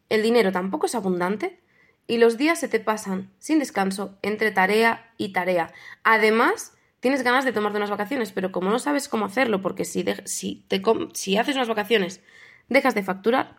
el 0.08 0.22
dinero 0.22 0.50
tampoco 0.50 0.86
es 0.86 0.96
abundante 0.96 1.60
y 2.06 2.18
los 2.18 2.36
días 2.36 2.60
se 2.60 2.68
te 2.68 2.80
pasan 2.80 3.30
sin 3.38 3.58
descanso 3.58 4.18
entre 4.22 4.50
tarea 4.50 5.12
y 5.16 5.32
tarea. 5.32 5.72
Además, 6.02 6.74
tienes 7.00 7.22
ganas 7.22 7.44
de 7.44 7.52
tomarte 7.52 7.78
unas 7.78 7.90
vacaciones, 7.90 8.32
pero 8.32 8.52
como 8.52 8.70
no 8.70 8.78
sabes 8.78 9.08
cómo 9.08 9.26
hacerlo, 9.26 9.62
porque 9.62 9.84
si, 9.84 10.04
te 10.04 10.82
si 11.12 11.36
haces 11.36 11.56
unas 11.56 11.68
vacaciones 11.68 12.20
dejas 12.68 12.94
de 12.94 13.02
facturar, 13.02 13.58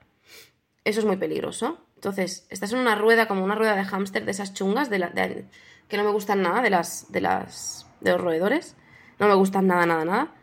eso 0.83 0.99
es 0.99 1.05
muy 1.05 1.17
peligroso. 1.17 1.85
Entonces, 1.95 2.45
estás 2.49 2.71
en 2.73 2.79
una 2.79 2.95
rueda, 2.95 3.27
como 3.27 3.43
una 3.43 3.55
rueda 3.55 3.75
de 3.75 3.83
hámster 3.83 4.25
de 4.25 4.31
esas 4.31 4.53
chungas 4.53 4.89
de 4.89 5.47
que 5.87 5.97
no 5.97 6.03
me 6.03 6.11
gustan 6.11 6.41
nada, 6.41 6.61
de 6.61 6.69
las, 6.69 7.11
de 7.11 7.21
las, 7.21 7.87
de 8.01 8.11
los 8.11 8.21
roedores. 8.21 8.75
No 9.19 9.27
me 9.27 9.33
gustan 9.35 9.67
nada, 9.67 9.85
nada, 9.85 10.05
nada. 10.05 10.35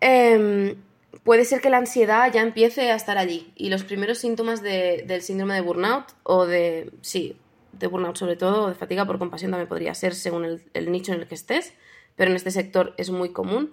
Em, 0.00 0.76
puede 1.24 1.44
ser 1.44 1.60
que 1.60 1.70
la 1.70 1.78
ansiedad 1.78 2.32
ya 2.32 2.42
empiece 2.42 2.90
a 2.90 2.96
estar 2.96 3.18
allí. 3.18 3.52
Y 3.56 3.70
los 3.70 3.84
primeros 3.84 4.18
síntomas 4.18 4.62
del 4.62 5.22
síndrome 5.22 5.54
de 5.54 5.60
burnout, 5.60 6.06
o 6.22 6.46
de, 6.46 6.92
sí, 7.00 7.36
de 7.72 7.86
burnout 7.86 8.16
sobre 8.16 8.36
todo, 8.36 8.64
o 8.64 8.68
de 8.68 8.74
fatiga 8.74 9.04
por 9.04 9.18
compasión 9.18 9.50
también 9.50 9.68
podría 9.68 9.94
ser 9.94 10.14
según 10.14 10.44
el, 10.72 10.92
nicho 10.92 11.12
en 11.12 11.20
el 11.20 11.26
que 11.26 11.34
estés, 11.34 11.74
pero 12.16 12.30
en 12.30 12.36
este 12.36 12.50
sector 12.50 12.94
es 12.96 13.10
muy 13.10 13.30
común 13.30 13.72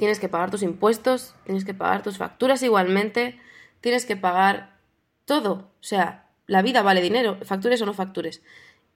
tienes 0.00 0.18
que 0.18 0.30
pagar 0.30 0.50
tus 0.50 0.62
impuestos, 0.62 1.34
tienes 1.44 1.66
que 1.66 1.74
pagar 1.74 2.02
tus 2.02 2.16
facturas 2.16 2.62
igualmente, 2.62 3.38
tienes 3.82 4.06
que 4.06 4.16
pagar 4.16 4.78
todo. 5.26 5.68
O 5.78 5.82
sea, 5.82 6.26
la 6.46 6.62
vida 6.62 6.80
vale 6.80 7.02
dinero, 7.02 7.36
factures 7.44 7.82
o 7.82 7.86
no 7.86 7.92
factures. 7.92 8.40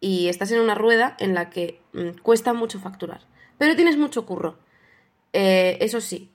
Y 0.01 0.29
estás 0.29 0.51
en 0.51 0.61
una 0.61 0.75
rueda 0.75 1.15
en 1.19 1.35
la 1.35 1.51
que 1.51 1.79
mm, 1.93 2.23
cuesta 2.23 2.55
mucho 2.55 2.81
facturar. 2.81 3.21
Pero 3.59 3.77
tienes 3.77 3.99
mucho 3.99 4.25
curro. 4.25 4.57
Eh, 5.35 5.79
eso 5.81 6.00
sí, 6.00 6.33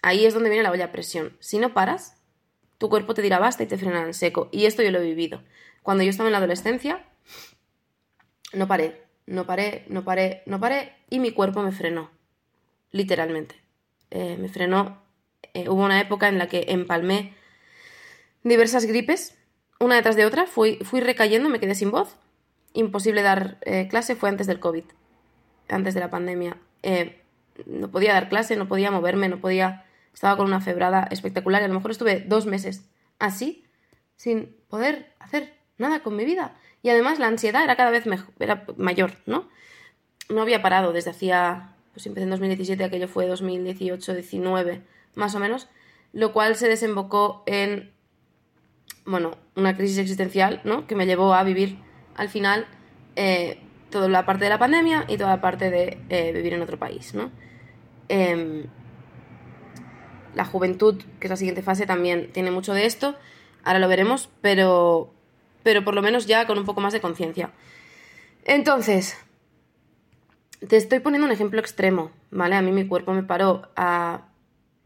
ahí 0.00 0.26
es 0.26 0.32
donde 0.32 0.48
viene 0.48 0.62
la 0.62 0.70
olla 0.70 0.92
presión. 0.92 1.36
Si 1.40 1.58
no 1.58 1.74
paras, 1.74 2.16
tu 2.78 2.88
cuerpo 2.88 3.14
te 3.14 3.20
dirá 3.20 3.40
basta 3.40 3.64
y 3.64 3.66
te 3.66 3.76
frenará 3.76 4.06
en 4.06 4.14
seco. 4.14 4.48
Y 4.52 4.66
esto 4.66 4.82
yo 4.82 4.92
lo 4.92 5.00
he 5.00 5.04
vivido. 5.04 5.42
Cuando 5.82 6.04
yo 6.04 6.10
estaba 6.10 6.28
en 6.28 6.32
la 6.32 6.38
adolescencia, 6.38 7.04
no 8.52 8.68
paré, 8.68 9.02
no 9.26 9.44
paré, 9.44 9.84
no 9.88 10.04
paré, 10.04 10.44
no 10.46 10.60
paré, 10.60 10.92
y 11.10 11.18
mi 11.18 11.32
cuerpo 11.32 11.62
me 11.62 11.72
frenó. 11.72 12.10
Literalmente. 12.92 13.56
Eh, 14.12 14.36
me 14.38 14.48
frenó. 14.48 15.02
Eh, 15.52 15.68
hubo 15.68 15.84
una 15.84 16.00
época 16.00 16.28
en 16.28 16.38
la 16.38 16.46
que 16.46 16.66
empalmé 16.68 17.34
diversas 18.44 18.86
gripes, 18.86 19.36
una 19.80 19.96
detrás 19.96 20.14
de 20.14 20.26
otra, 20.26 20.46
fui, 20.46 20.78
recayendo, 20.92 21.48
me 21.48 21.58
quedé 21.58 21.74
sin 21.74 21.90
voz. 21.90 22.16
Imposible 22.72 23.22
dar 23.22 23.58
clase, 23.90 24.14
fue 24.14 24.28
antes 24.28 24.46
del 24.46 24.60
COVID, 24.60 24.84
antes 25.68 25.94
de 25.94 26.00
la 26.00 26.10
pandemia. 26.10 26.56
No 27.66 27.90
podía 27.90 28.12
dar 28.12 28.28
clase, 28.28 28.56
no 28.56 28.68
podía 28.68 28.90
moverme, 28.90 29.28
no 29.28 29.40
podía... 29.40 29.84
Estaba 30.12 30.36
con 30.36 30.46
una 30.46 30.60
febrada 30.60 31.08
espectacular 31.10 31.60
y 31.60 31.66
a 31.66 31.68
lo 31.68 31.74
mejor 31.74 31.90
estuve 31.90 32.20
dos 32.20 32.46
meses 32.46 32.88
así, 33.18 33.64
sin 34.16 34.56
poder 34.68 35.14
hacer 35.18 35.54
nada 35.76 36.00
con 36.00 36.16
mi 36.16 36.24
vida. 36.24 36.56
Y 36.82 36.88
además 36.88 37.18
la 37.18 37.26
ansiedad 37.26 37.64
era 37.64 37.76
cada 37.76 37.90
vez 37.90 38.06
mejor, 38.06 38.32
era 38.38 38.64
mayor, 38.78 39.12
¿no? 39.26 39.48
No 40.30 40.40
había 40.40 40.62
parado 40.62 40.92
desde 40.92 41.10
hacía 41.10 41.76
pues 41.96 42.06
empecé 42.06 42.24
en 42.24 42.30
2017, 42.30 42.84
aquello 42.84 43.08
fue 43.08 43.26
2018-19 43.26 44.82
más 45.14 45.34
o 45.34 45.40
menos, 45.40 45.66
lo 46.12 46.34
cual 46.34 46.54
se 46.54 46.68
desembocó 46.68 47.42
en, 47.46 47.90
bueno, 49.06 49.38
una 49.54 49.78
crisis 49.78 49.96
existencial, 49.96 50.60
¿no? 50.64 50.86
Que 50.86 50.94
me 50.94 51.06
llevó 51.06 51.32
a 51.32 51.42
vivir 51.42 51.78
al 52.14 52.28
final 52.28 52.66
eh, 53.16 53.62
toda 53.88 54.10
la 54.10 54.26
parte 54.26 54.44
de 54.44 54.50
la 54.50 54.58
pandemia 54.58 55.06
y 55.08 55.16
toda 55.16 55.30
la 55.30 55.40
parte 55.40 55.70
de 55.70 55.98
eh, 56.10 56.32
vivir 56.32 56.52
en 56.52 56.60
otro 56.60 56.78
país, 56.78 57.14
¿no? 57.14 57.30
Em, 58.08 58.64
la 60.34 60.44
juventud, 60.44 61.02
que 61.18 61.26
es 61.26 61.30
la 61.30 61.36
siguiente 61.36 61.62
fase, 61.62 61.86
también 61.86 62.30
tiene 62.32 62.50
mucho 62.50 62.74
de 62.74 62.86
esto, 62.86 63.16
ahora 63.64 63.78
lo 63.78 63.88
veremos, 63.88 64.28
pero, 64.42 65.12
pero 65.62 65.82
por 65.82 65.94
lo 65.94 66.02
menos 66.02 66.26
ya 66.26 66.46
con 66.46 66.58
un 66.58 66.64
poco 66.64 66.80
más 66.80 66.92
de 66.92 67.00
conciencia. 67.00 67.52
Entonces, 68.44 69.16
te 70.68 70.76
estoy 70.76 71.00
poniendo 71.00 71.26
un 71.26 71.32
ejemplo 71.32 71.58
extremo, 71.60 72.10
¿vale? 72.30 72.54
A 72.54 72.62
mí 72.62 72.70
mi 72.72 72.86
cuerpo 72.86 73.12
me 73.12 73.22
paró 73.22 73.68
a... 73.76 74.28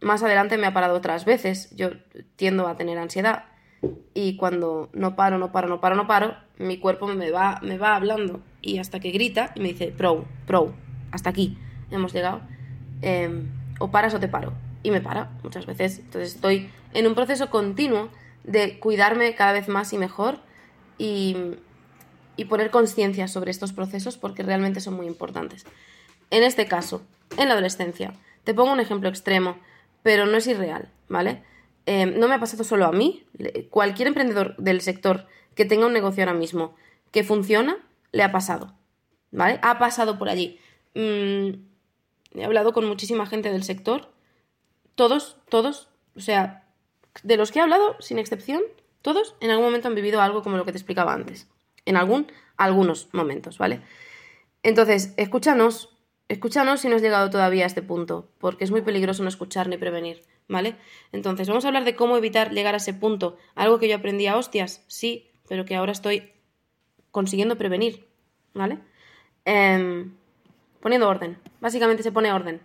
Más 0.01 0.23
adelante 0.23 0.57
me 0.57 0.67
ha 0.67 0.73
parado 0.73 0.97
otras 0.97 1.27
veces. 1.27 1.75
Yo 1.77 1.91
tiendo 2.37 2.67
a 2.67 2.77
tener 2.77 2.97
ansiedad 2.97 3.45
y 4.15 4.37
cuando 4.37 4.89
no 4.93 5.17
paro, 5.17 5.37
no 5.39 5.53
paro, 5.53 5.69
no 5.69 5.81
paro, 5.81 5.95
no 5.95 6.07
paro, 6.07 6.37
mi 6.59 6.79
cuerpo 6.79 7.07
me 7.07 7.31
va, 7.31 7.59
me 7.63 7.77
va 7.77 7.97
hablando 7.97 8.41
y 8.61 8.79
hasta 8.79 9.01
que 9.01 9.11
grita 9.11 9.53
y 9.55 9.61
me 9.61 9.69
dice, 9.69 9.89
pro, 9.89 10.25
pro, 10.47 10.75
hasta 11.11 11.31
aquí 11.31 11.59
hemos 11.91 12.13
llegado. 12.13 12.43
Em, 13.03 13.49
o 13.79 13.91
paras 13.91 14.15
o 14.15 14.21
te 14.21 14.29
paro. 14.29 14.53
Y 14.83 14.91
me 14.91 15.01
para 15.01 15.31
muchas 15.43 15.67
veces. 15.67 15.99
Entonces 15.99 16.35
estoy 16.35 16.71
en 16.95 17.07
un 17.07 17.15
proceso 17.15 17.51
continuo 17.51 18.09
de 18.45 18.79
cuidarme 18.79 19.35
cada 19.35 19.53
vez 19.53 19.69
más 19.69 19.93
y 19.93 19.99
mejor 19.99 20.39
y 20.99 21.37
y 22.41 22.47
poner 22.47 22.71
conciencia 22.71 23.29
sobre 23.29 23.51
estos 23.51 23.75
procesos 23.75 24.17
porque 24.17 24.43
realmente 24.43 24.81
son 24.81 24.95
muy 24.95 25.07
importantes. 25.07 25.67
En 26.31 26.43
este 26.43 26.67
caso, 26.67 27.03
en 27.37 27.49
la 27.49 27.53
adolescencia, 27.53 28.15
te 28.45 28.55
pongo 28.55 28.73
un 28.73 28.81
ejemplo 28.81 29.11
extremo, 29.11 29.59
pero 30.03 30.25
no 30.25 30.39
es 30.39 30.47
irreal, 30.47 30.89
¿vale? 31.07 31.43
Eh, 31.85 32.07
no 32.07 32.29
me 32.29 32.37
ha 32.37 32.41
pasado 32.41 32.65
solo 32.65 32.87
a 32.87 32.93
mí, 32.93 33.27
cualquier 33.69 34.09
emprendedor 34.09 34.57
del 34.57 34.81
sector 34.81 35.27
que 35.55 35.67
tenga 35.67 35.85
un 35.85 35.93
negocio 35.93 36.23
ahora 36.23 36.33
mismo 36.33 36.75
que 37.11 37.25
funciona, 37.25 37.77
le 38.11 38.23
ha 38.23 38.33
pasado, 38.33 38.73
¿vale? 39.31 39.59
Ha 39.61 39.79
pasado 39.79 40.19
por 40.19 40.31
allí. 40.31 40.59
Mm, 40.95 41.51
he 42.35 42.45
hablado 42.45 42.73
con 42.73 42.87
muchísima 42.87 43.27
gente 43.27 43.51
del 43.51 43.65
sector, 43.65 44.13
todos, 44.95 45.37
todos, 45.49 45.89
o 46.17 46.21
sea, 46.21 46.69
de 47.23 47.37
los 47.37 47.51
que 47.51 47.59
he 47.59 47.63
hablado, 47.63 47.97
sin 48.01 48.19
excepción, 48.19 48.63
todos 49.03 49.35
en 49.41 49.51
algún 49.51 49.67
momento 49.67 49.89
han 49.89 49.95
vivido 49.95 50.21
algo 50.21 50.43
como 50.43 50.57
lo 50.57 50.65
que 50.65 50.73
te 50.73 50.79
explicaba 50.79 51.13
antes 51.13 51.49
en 51.85 51.97
algún, 51.97 52.31
algunos 52.57 53.09
momentos, 53.13 53.59
¿vale? 53.59 53.81
Entonces, 54.63 55.15
escúchanos, 55.17 55.97
escúchanos 56.29 56.81
si 56.81 56.89
no 56.89 56.97
has 56.97 57.03
llegado 57.03 57.31
todavía 57.31 57.65
a 57.65 57.67
este 57.67 57.83
punto, 57.83 58.31
porque 58.39 58.65
es 58.65 58.71
muy 58.71 58.83
peligroso 58.83 59.23
no 59.23 59.29
escuchar 59.29 59.69
ni 59.69 59.79
prevenir, 59.79 60.23
¿vale? 60.49 60.77
Entonces, 61.13 61.49
vamos 61.49 61.65
a 61.65 61.69
hablar 61.69 61.85
de 61.85 61.97
cómo 61.97 62.17
evitar 62.17 62.53
llegar 62.53 62.75
a 62.75 62.79
ese 62.79 62.95
punto, 62.95 63.39
algo 63.55 63.79
que 63.79 63.89
yo 63.89 63.97
aprendí 63.97 64.27
a 64.27 64.37
hostias, 64.37 64.85
sí, 64.87 65.31
pero 65.49 65.65
que 65.65 65.75
ahora 65.75 65.93
estoy 65.93 66.33
consiguiendo 67.11 67.57
prevenir, 67.57 68.07
¿vale? 68.55 68.79
Em, 69.45 70.15
poniendo 70.81 71.09
orden, 71.09 71.39
básicamente 71.61 72.03
se 72.03 72.13
pone 72.13 72.33
orden 72.33 72.61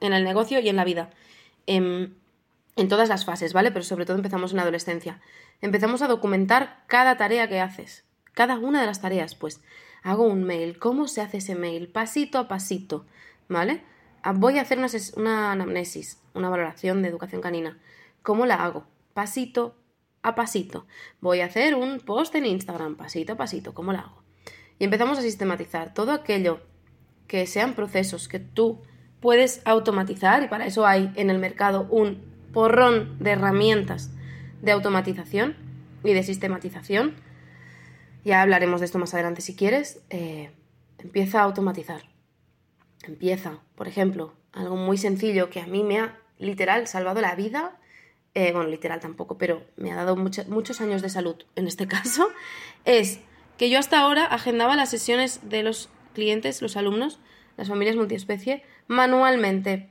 en 0.00 0.12
el 0.12 0.24
negocio 0.24 0.60
y 0.60 0.68
en 0.68 0.76
la 0.76 0.84
vida. 0.84 1.10
Em, 1.66 2.14
en 2.76 2.88
todas 2.88 3.08
las 3.08 3.24
fases, 3.24 3.52
¿vale? 3.52 3.72
Pero 3.72 3.84
sobre 3.84 4.06
todo 4.06 4.16
empezamos 4.16 4.52
en 4.52 4.56
la 4.56 4.62
adolescencia. 4.62 5.20
Empezamos 5.60 6.00
a 6.00 6.06
documentar 6.06 6.84
cada 6.86 7.16
tarea 7.16 7.48
que 7.48 7.60
haces, 7.60 8.04
cada 8.32 8.56
una 8.58 8.80
de 8.80 8.86
las 8.86 9.00
tareas, 9.00 9.34
pues 9.34 9.60
hago 10.04 10.24
un 10.24 10.44
mail, 10.44 10.78
¿cómo 10.78 11.08
se 11.08 11.20
hace 11.20 11.38
ese 11.38 11.56
mail? 11.56 11.88
Pasito 11.88 12.38
a 12.38 12.46
pasito, 12.46 13.04
¿vale? 13.48 13.82
Ah, 14.22 14.32
voy 14.32 14.58
a 14.58 14.62
hacer 14.62 14.78
una, 14.78 14.88
una 15.16 15.52
anamnesis, 15.52 16.20
una 16.34 16.48
valoración 16.48 17.02
de 17.02 17.08
educación 17.08 17.40
canina. 17.40 17.78
¿Cómo 18.22 18.46
la 18.46 18.62
hago? 18.64 18.86
Pasito 19.12 19.74
a 20.22 20.36
pasito. 20.36 20.86
Voy 21.20 21.40
a 21.40 21.46
hacer 21.46 21.74
un 21.74 21.98
post 21.98 22.34
en 22.36 22.46
Instagram, 22.46 22.96
pasito 22.96 23.32
a 23.32 23.36
pasito, 23.36 23.74
¿cómo 23.74 23.92
lo 23.92 23.98
hago? 23.98 24.22
Y 24.78 24.84
empezamos 24.84 25.18
a 25.18 25.22
sistematizar 25.22 25.92
todo 25.94 26.12
aquello 26.12 26.60
que 27.28 27.46
sean 27.46 27.74
procesos 27.74 28.26
que 28.26 28.40
tú 28.40 28.80
puedes 29.20 29.62
automatizar 29.64 30.42
y 30.42 30.48
para 30.48 30.66
eso 30.66 30.86
hay 30.86 31.12
en 31.14 31.30
el 31.30 31.38
mercado 31.38 31.86
un 31.90 32.24
porrón 32.52 33.18
de 33.20 33.30
herramientas 33.30 34.10
de 34.62 34.72
automatización 34.72 35.56
y 36.02 36.12
de 36.14 36.22
sistematización. 36.22 37.14
Ya 38.24 38.42
hablaremos 38.42 38.80
de 38.80 38.86
esto 38.86 38.98
más 38.98 39.14
adelante 39.14 39.42
si 39.42 39.54
quieres. 39.54 40.00
Eh, 40.10 40.50
empieza 40.98 41.40
a 41.40 41.44
automatizar. 41.44 42.02
Empieza, 43.04 43.60
por 43.74 43.88
ejemplo, 43.88 44.34
algo 44.52 44.76
muy 44.76 44.98
sencillo 44.98 45.50
que 45.50 45.60
a 45.60 45.66
mí 45.66 45.84
me 45.84 46.00
ha 46.00 46.18
literal 46.38 46.86
salvado 46.86 47.20
la 47.20 47.34
vida. 47.34 47.78
Eh, 48.34 48.52
bueno, 48.52 48.68
literal 48.68 49.00
tampoco, 49.00 49.38
pero 49.38 49.64
me 49.76 49.92
ha 49.92 49.96
dado 49.96 50.16
muchos 50.16 50.80
años 50.80 51.02
de 51.02 51.08
salud 51.08 51.36
en 51.56 51.66
este 51.66 51.86
caso. 51.88 52.28
Es 52.84 53.20
que 53.56 53.70
yo 53.70 53.78
hasta 53.78 54.00
ahora 54.00 54.24
agendaba 54.24 54.76
las 54.76 54.90
sesiones 54.90 55.40
de 55.48 55.62
los 55.62 55.90
clientes, 56.18 56.60
los 56.62 56.76
alumnos, 56.76 57.20
las 57.56 57.68
familias 57.68 57.94
multiespecie, 57.94 58.64
manualmente. 58.88 59.88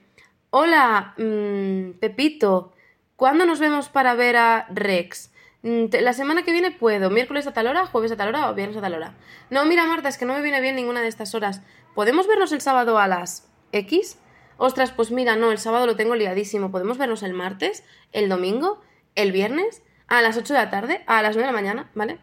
Hola, 0.49 1.13
mm, 1.17 1.99
Pepito, 1.99 2.73
¿cuándo 3.15 3.45
nos 3.45 3.59
vemos 3.59 3.87
para 3.87 4.13
ver 4.13 4.35
a 4.35 4.67
Rex? 4.69 5.31
Mm, 5.63 5.85
la 6.01 6.11
semana 6.11 6.43
que 6.43 6.51
viene 6.51 6.71
puedo, 6.71 7.09
miércoles 7.09 7.47
a 7.47 7.53
tal 7.53 7.67
hora, 7.67 7.85
jueves 7.85 8.11
a 8.11 8.17
tal 8.17 8.27
hora 8.27 8.49
o 8.49 8.53
viernes 8.53 8.75
a 8.75 8.81
tal 8.81 8.95
hora. 8.95 9.15
No, 9.49 9.63
mira 9.63 9.85
Marta, 9.85 10.09
es 10.09 10.17
que 10.17 10.25
no 10.25 10.33
me 10.33 10.41
viene 10.41 10.59
bien 10.59 10.75
ninguna 10.75 11.01
de 11.01 11.07
estas 11.07 11.33
horas. 11.33 11.61
¿Podemos 11.95 12.27
vernos 12.27 12.51
el 12.51 12.59
sábado 12.59 12.99
a 12.99 13.07
las 13.07 13.49
X? 13.71 14.19
Ostras, 14.57 14.91
pues 14.91 15.11
mira, 15.11 15.37
no, 15.37 15.53
el 15.53 15.59
sábado 15.59 15.85
lo 15.85 15.95
tengo 15.95 16.15
liadísimo. 16.15 16.71
¿Podemos 16.71 16.97
vernos 16.97 17.23
el 17.23 17.33
martes, 17.33 17.85
el 18.11 18.27
domingo, 18.27 18.81
el 19.15 19.31
viernes, 19.31 19.81
a 20.07 20.21
las 20.21 20.35
8 20.35 20.53
de 20.53 20.59
la 20.59 20.69
tarde, 20.69 21.03
a 21.07 21.21
las 21.21 21.37
9 21.37 21.47
de 21.47 21.53
la 21.53 21.57
mañana, 21.61 21.91
¿vale? 21.95 22.19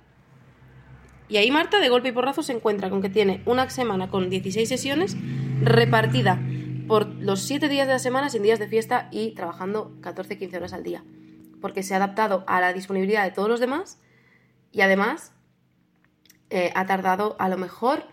Y 1.28 1.38
ahí 1.38 1.50
Marta 1.50 1.80
de 1.80 1.88
golpe 1.88 2.08
y 2.08 2.12
porrazo 2.12 2.42
se 2.42 2.52
encuentra 2.52 2.90
con 2.90 3.00
que 3.00 3.08
tiene 3.08 3.42
una 3.46 3.68
semana 3.70 4.10
con 4.10 4.28
16 4.28 4.68
sesiones 4.68 5.16
repartida 5.62 6.40
por 6.87 7.06
los 7.06 7.40
7 7.42 7.68
días 7.68 7.87
de 7.87 7.94
la 7.94 7.98
semana 7.98 8.28
sin 8.28 8.42
días 8.42 8.58
de 8.58 8.68
fiesta 8.68 9.08
y 9.10 9.34
trabajando 9.34 9.92
14-15 10.02 10.56
horas 10.56 10.72
al 10.72 10.82
día. 10.82 11.02
Porque 11.60 11.82
se 11.82 11.94
ha 11.94 11.96
adaptado 11.96 12.44
a 12.46 12.60
la 12.60 12.72
disponibilidad 12.72 13.24
de 13.24 13.30
todos 13.30 13.48
los 13.48 13.60
demás 13.60 13.98
y 14.70 14.82
además 14.82 15.32
eh, 16.50 16.72
ha 16.74 16.84
tardado 16.87 17.37
a 17.38 17.48
lo 17.48 17.56
mejor 17.56 18.04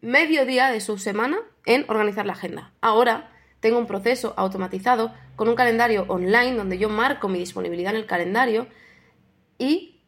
medio 0.00 0.46
día 0.46 0.70
de 0.70 0.80
su 0.80 0.98
semana 0.98 1.38
en 1.66 1.84
organizar 1.88 2.24
la 2.24 2.32
agenda. 2.32 2.72
Ahora 2.80 3.30
tengo 3.60 3.78
un 3.78 3.86
proceso 3.86 4.34
automatizado 4.36 5.12
con 5.36 5.48
un 5.48 5.54
calendario 5.54 6.04
online 6.08 6.56
donde 6.56 6.78
yo 6.78 6.88
marco 6.88 7.28
mi 7.28 7.38
disponibilidad 7.38 7.94
en 7.94 8.00
el 8.00 8.06
calendario 8.06 8.66
y 9.58 10.02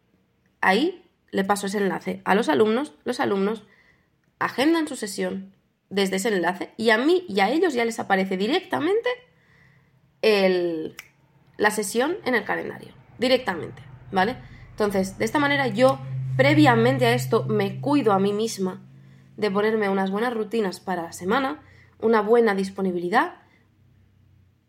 ahí 0.61 1.04
le 1.35 1.43
paso 1.43 1.67
ese 1.67 1.79
enlace 1.79 2.23
a 2.25 2.37
los 2.37 2.49
alumnos, 2.49 2.95
los 3.05 3.19
alumnos 3.19 3.65
agendan 4.39 4.87
su 4.87 4.95
sesión 4.95 5.53
desde 5.91 6.17
ese 6.17 6.29
enlace 6.29 6.71
y 6.77 6.91
a 6.91 6.99
mí 6.99 7.27
y 7.29 7.41
a 7.41 7.51
ellos 7.51 7.75
ya 7.75 7.85
les 7.85 7.99
aparece 7.99 8.37
directamente 8.37 9.11
la 11.57 11.71
sesión 11.71 12.17
en 12.25 12.37
el 12.37 12.45
calendario, 12.45 12.93
directamente, 13.19 13.83
¿vale? 14.13 14.37
Entonces, 14.71 15.19
de 15.19 15.25
esta 15.25 15.41
manera 15.41 15.67
yo, 15.67 15.99
previamente 16.37 17.05
a 17.07 17.15
esto, 17.15 17.45
me 17.45 17.81
cuido 17.81 18.13
a 18.13 18.21
mí 18.21 18.33
misma 18.33 18.81
de 19.37 19.51
ponerme 19.51 19.89
unas 19.89 20.13
buenas 20.13 20.33
rutinas 20.33 20.79
para 20.79 21.03
la 21.03 21.13
semana, 21.13 21.63
una 22.01 22.23
buena 22.23 22.55
disponibilidad, 22.55 23.35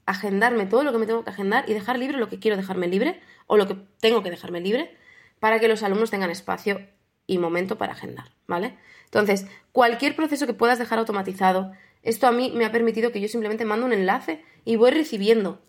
agendarme 0.08 0.66
todo 0.66 0.84
lo 0.84 0.92
que 0.92 0.98
me 0.98 1.06
tengo 1.06 1.24
que 1.24 1.30
agendar 1.30 1.70
y 1.70 1.74
dejar 1.74 2.00
libre 2.00 2.18
lo 2.18 2.28
que 2.28 2.40
quiero 2.40 2.58
dejarme 2.58 2.88
libre 2.88 3.22
o 3.46 3.56
lo 3.56 3.68
que 3.68 3.78
tengo 4.00 4.24
que 4.24 4.32
dejarme 4.32 4.62
libre 4.62 4.98
para 5.46 5.60
que 5.60 5.68
los 5.68 5.84
alumnos 5.84 6.10
tengan 6.10 6.32
espacio 6.32 6.82
y 7.28 7.38
momento 7.38 7.78
para 7.78 7.94
agendar, 7.94 8.32
¿vale? 8.48 8.76
Entonces, 9.04 9.46
cualquier 9.72 10.16
proceso 10.16 10.48
que 10.48 10.56
puedas 10.56 10.80
dejar 10.80 10.98
automatizado, 10.98 11.72
esto 12.02 12.26
a 12.26 12.32
mí 12.32 12.52
me 12.56 12.66
ha 12.66 12.72
permitido 12.72 13.12
que 13.12 13.22
yo 13.22 13.28
simplemente 13.28 13.64
mando 13.64 13.86
un 13.86 13.94
enlace 13.94 14.44
y 14.64 14.76
voy 14.76 14.90
recibiendo 14.90 15.62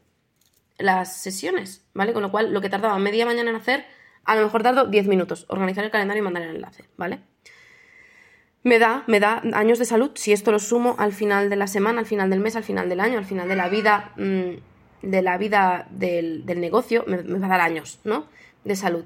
las 0.79 1.21
sesiones, 1.21 1.85
¿vale? 1.93 2.15
Con 2.15 2.23
lo 2.23 2.31
cual, 2.31 2.55
lo 2.55 2.63
que 2.63 2.71
tardaba 2.71 2.99
media 2.99 3.27
mañana 3.27 3.51
en 3.51 3.57
hacer, 3.57 3.85
a 4.25 4.35
lo 4.35 4.45
mejor 4.45 4.63
tardo 4.63 4.87
10 4.87 5.09
minutos, 5.09 5.45
organizar 5.51 5.85
el 5.85 5.91
calendario 5.91 6.23
y 6.23 6.25
mandar 6.25 6.45
el 6.45 6.57
enlace, 6.57 6.89
¿vale? 6.97 7.21
Me 8.63 8.79
da, 8.79 9.05
me 9.07 9.21
da 9.21 9.43
años 9.53 9.79
de 9.79 9.85
salud 9.85 10.13
si 10.15 10.33
esto 10.33 10.53
lo 10.53 10.59
sumo 10.59 10.97
al 10.99 11.13
final 11.13 11.51
de 11.51 11.57
la 11.57 11.67
semana, 11.67 12.01
al 12.01 12.07
final 12.07 12.31
del 12.31 12.41
mes, 12.41 12.57
al 12.57 12.65
final 12.65 12.89
del 12.89 13.01
año, 13.01 13.19
al 13.19 13.27
final 13.27 13.47
de 13.47 13.57
la 13.57 13.69
vida, 13.69 14.15
mm, 14.17 14.53
de 15.03 15.21
la 15.21 15.37
vida 15.37 15.87
del, 15.91 16.47
negocio, 16.47 17.05
me, 17.07 17.23
me 17.23 17.39
va 17.39 17.45
a 17.45 17.51
dar 17.51 17.61
años, 17.61 18.01
¿no? 18.05 18.25
De 18.65 18.75
salud 18.75 19.05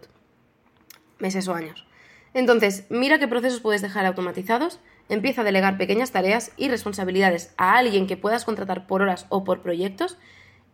meses 1.20 1.48
o 1.48 1.54
años. 1.54 1.87
Entonces, 2.33 2.87
mira 2.90 3.18
qué 3.18 3.26
procesos 3.26 3.61
puedes 3.61 3.83
dejar 3.83 4.06
automatizados, 4.06 4.80
empieza 5.09 5.40
a 5.40 5.44
delegar 5.44 5.76
pequeñas 5.78 6.12
tareas 6.12 6.52
y 6.56 6.68
responsabilidades 6.68 7.52
a 7.56 7.76
alguien 7.76 8.06
que 8.06 8.16
puedas 8.16 8.44
contratar 8.44 8.87
por 8.87 9.02
horas 9.02 9.26
o 9.28 9.42
por 9.42 9.62
proyectos 9.62 10.16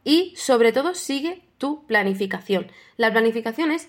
y, 0.05 0.35
sobre 0.37 0.73
todo, 0.73 0.95
sigue 0.95 1.43
tu 1.59 1.87
planificación. 1.87 2.71
La 2.97 3.11
planificación 3.11 3.71
es 3.71 3.89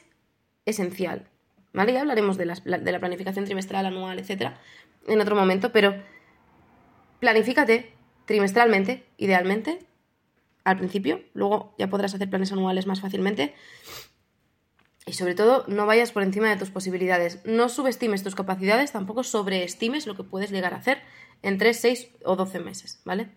esencial, 0.65 1.27
¿vale? 1.73 1.93
Ya 1.93 2.01
hablaremos 2.01 2.37
de 2.37 2.45
la, 2.45 2.55
de 2.55 2.91
la 2.91 2.99
planificación 2.99 3.45
trimestral, 3.45 3.85
anual, 3.85 4.19
etcétera, 4.19 4.59
en 5.05 5.19
otro 5.19 5.35
momento, 5.35 5.71
pero 5.71 6.01
planifícate 7.19 7.93
trimestralmente, 8.25 9.05
idealmente, 9.17 9.79
al 10.63 10.77
principio, 10.77 11.21
luego 11.33 11.73
ya 11.77 11.89
podrás 11.89 12.13
hacer 12.13 12.29
planes 12.29 12.51
anuales 12.51 12.87
más 12.87 12.99
fácilmente 12.99 13.55
y 15.07 15.13
sobre 15.13 15.35
todo, 15.35 15.63
no 15.67 15.85
vayas 15.85 16.11
por 16.11 16.21
encima 16.21 16.49
de 16.49 16.57
tus 16.57 16.69
posibilidades. 16.69 17.39
No 17.45 17.69
subestimes 17.69 18.23
tus 18.23 18.35
capacidades, 18.35 18.91
tampoco 18.91 19.23
sobreestimes 19.23 20.05
lo 20.05 20.15
que 20.15 20.23
puedes 20.23 20.51
llegar 20.51 20.73
a 20.73 20.77
hacer 20.77 21.01
en 21.41 21.57
3, 21.57 21.79
6 21.79 22.09
o 22.25 22.35
12 22.35 22.59
meses, 22.59 23.01
¿vale? 23.05 23.29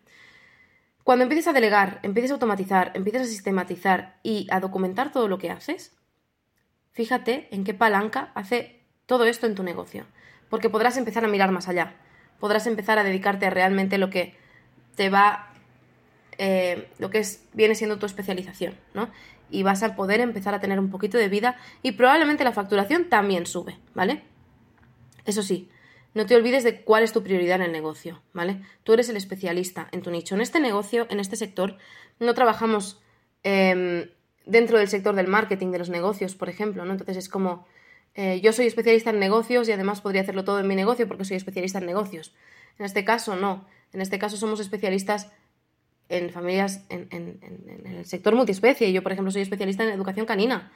Cuando 1.04 1.22
empieces 1.22 1.46
a 1.46 1.52
delegar, 1.52 2.00
empieces 2.02 2.33
a 2.33 2.35
automatizar, 2.35 2.90
empieces 2.94 3.22
a 3.22 3.26
sistematizar 3.26 4.18
y 4.24 4.48
a 4.50 4.59
documentar 4.59 5.12
todo 5.12 5.28
lo 5.28 5.38
que 5.38 5.50
haces, 5.50 5.96
fíjate 6.90 7.48
en 7.52 7.62
qué 7.62 7.72
palanca 7.72 8.33
hace 8.35 8.83
todo 9.06 9.24
esto 9.24 9.46
en 9.46 9.54
tu 9.54 9.62
negocio. 9.62 10.06
Porque 10.48 10.70
podrás 10.70 10.96
empezar 10.96 11.24
a 11.24 11.28
mirar 11.28 11.52
más 11.52 11.68
allá. 11.68 11.94
Podrás 12.40 12.66
empezar 12.66 12.98
a 12.98 13.04
dedicarte 13.04 13.46
a 13.46 13.50
realmente 13.50 13.96
lo 13.96 14.11
que 14.11 14.35
te 14.96 15.09
va. 15.09 15.52
Eh, 16.38 16.88
lo 16.98 17.11
que 17.11 17.18
es, 17.18 17.44
viene 17.52 17.76
siendo 17.76 17.98
tu 17.98 18.06
especialización, 18.06 18.74
¿no? 18.92 19.09
Y 19.50 19.62
vas 19.62 19.82
a 19.82 19.96
poder 19.96 20.20
empezar 20.20 20.54
a 20.54 20.60
tener 20.60 20.78
un 20.78 20.90
poquito 20.90 21.18
de 21.18 21.28
vida 21.28 21.56
y 21.82 21.92
probablemente 21.92 22.44
la 22.44 22.52
facturación 22.52 23.08
también 23.08 23.46
sube, 23.46 23.78
¿vale? 23.94 24.22
Eso 25.24 25.42
sí, 25.42 25.68
no 26.14 26.26
te 26.26 26.34
olvides 26.34 26.64
de 26.64 26.82
cuál 26.82 27.04
es 27.04 27.12
tu 27.12 27.22
prioridad 27.22 27.56
en 27.56 27.62
el 27.62 27.72
negocio, 27.72 28.20
¿vale? 28.32 28.62
Tú 28.82 28.92
eres 28.92 29.08
el 29.08 29.16
especialista 29.16 29.88
en 29.92 30.02
tu 30.02 30.10
nicho. 30.10 30.34
En 30.34 30.40
este 30.40 30.58
negocio, 30.58 31.06
en 31.10 31.20
este 31.20 31.36
sector, 31.36 31.76
no 32.18 32.34
trabajamos 32.34 33.00
em, 33.44 34.08
dentro 34.44 34.78
del 34.78 34.88
sector 34.88 35.14
del 35.14 35.28
marketing, 35.28 35.70
de 35.70 35.78
los 35.78 35.88
negocios, 35.88 36.34
por 36.34 36.48
ejemplo, 36.48 36.84
¿no? 36.84 36.92
Entonces 36.92 37.16
es 37.16 37.28
como, 37.28 37.66
eh, 38.14 38.40
yo 38.40 38.52
soy 38.52 38.66
especialista 38.66 39.10
en 39.10 39.20
negocios 39.20 39.68
y 39.68 39.72
además 39.72 40.00
podría 40.00 40.22
hacerlo 40.22 40.44
todo 40.44 40.58
en 40.58 40.66
mi 40.66 40.74
negocio 40.74 41.06
porque 41.06 41.24
soy 41.24 41.36
especialista 41.36 41.78
en 41.78 41.86
negocios. 41.86 42.34
En 42.78 42.86
este 42.86 43.04
caso, 43.04 43.36
no. 43.36 43.66
En 43.92 44.00
este 44.00 44.18
caso 44.18 44.36
somos 44.36 44.58
especialistas 44.58 45.30
en 46.10 46.30
familias, 46.30 46.84
en, 46.90 47.08
el 47.84 48.04
sector 48.04 48.34
multiespecie. 48.34 48.92
Yo, 48.92 49.02
por 49.02 49.12
ejemplo, 49.12 49.30
soy 49.30 49.42
especialista 49.42 49.84
en 49.84 49.90
educación 49.90 50.26
canina. 50.26 50.70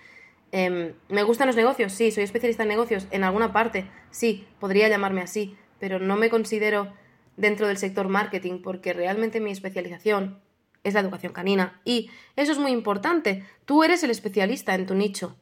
Em, 0.52 0.94
¿Me 1.08 1.24
gustan 1.24 1.48
los 1.48 1.56
negocios? 1.56 1.92
Sí, 1.92 2.12
soy 2.12 2.24
especialista 2.24 2.62
en 2.62 2.70
negocios. 2.70 3.06
En 3.10 3.24
alguna 3.24 3.52
parte, 3.52 3.90
sí, 4.10 4.46
podría 4.60 4.88
llamarme 4.88 5.20
así, 5.20 5.56
pero 5.80 5.98
no 5.98 6.16
me 6.16 6.30
considero 6.30 6.92
dentro 7.36 7.66
del 7.66 7.76
sector 7.76 8.08
marketing 8.08 8.62
porque 8.62 8.92
realmente 8.92 9.40
mi 9.40 9.50
especialización 9.50 10.40
es 10.84 10.94
la 10.94 11.00
educación 11.00 11.32
canina. 11.32 11.80
Y 11.84 12.10
eso 12.36 12.52
es 12.52 12.58
muy 12.58 12.70
importante. 12.70 13.44
Tú 13.64 13.82
eres 13.82 14.04
el 14.04 14.10
especialista 14.10 14.74
en 14.74 14.86
tu 14.86 14.94
nicho. 14.94 15.36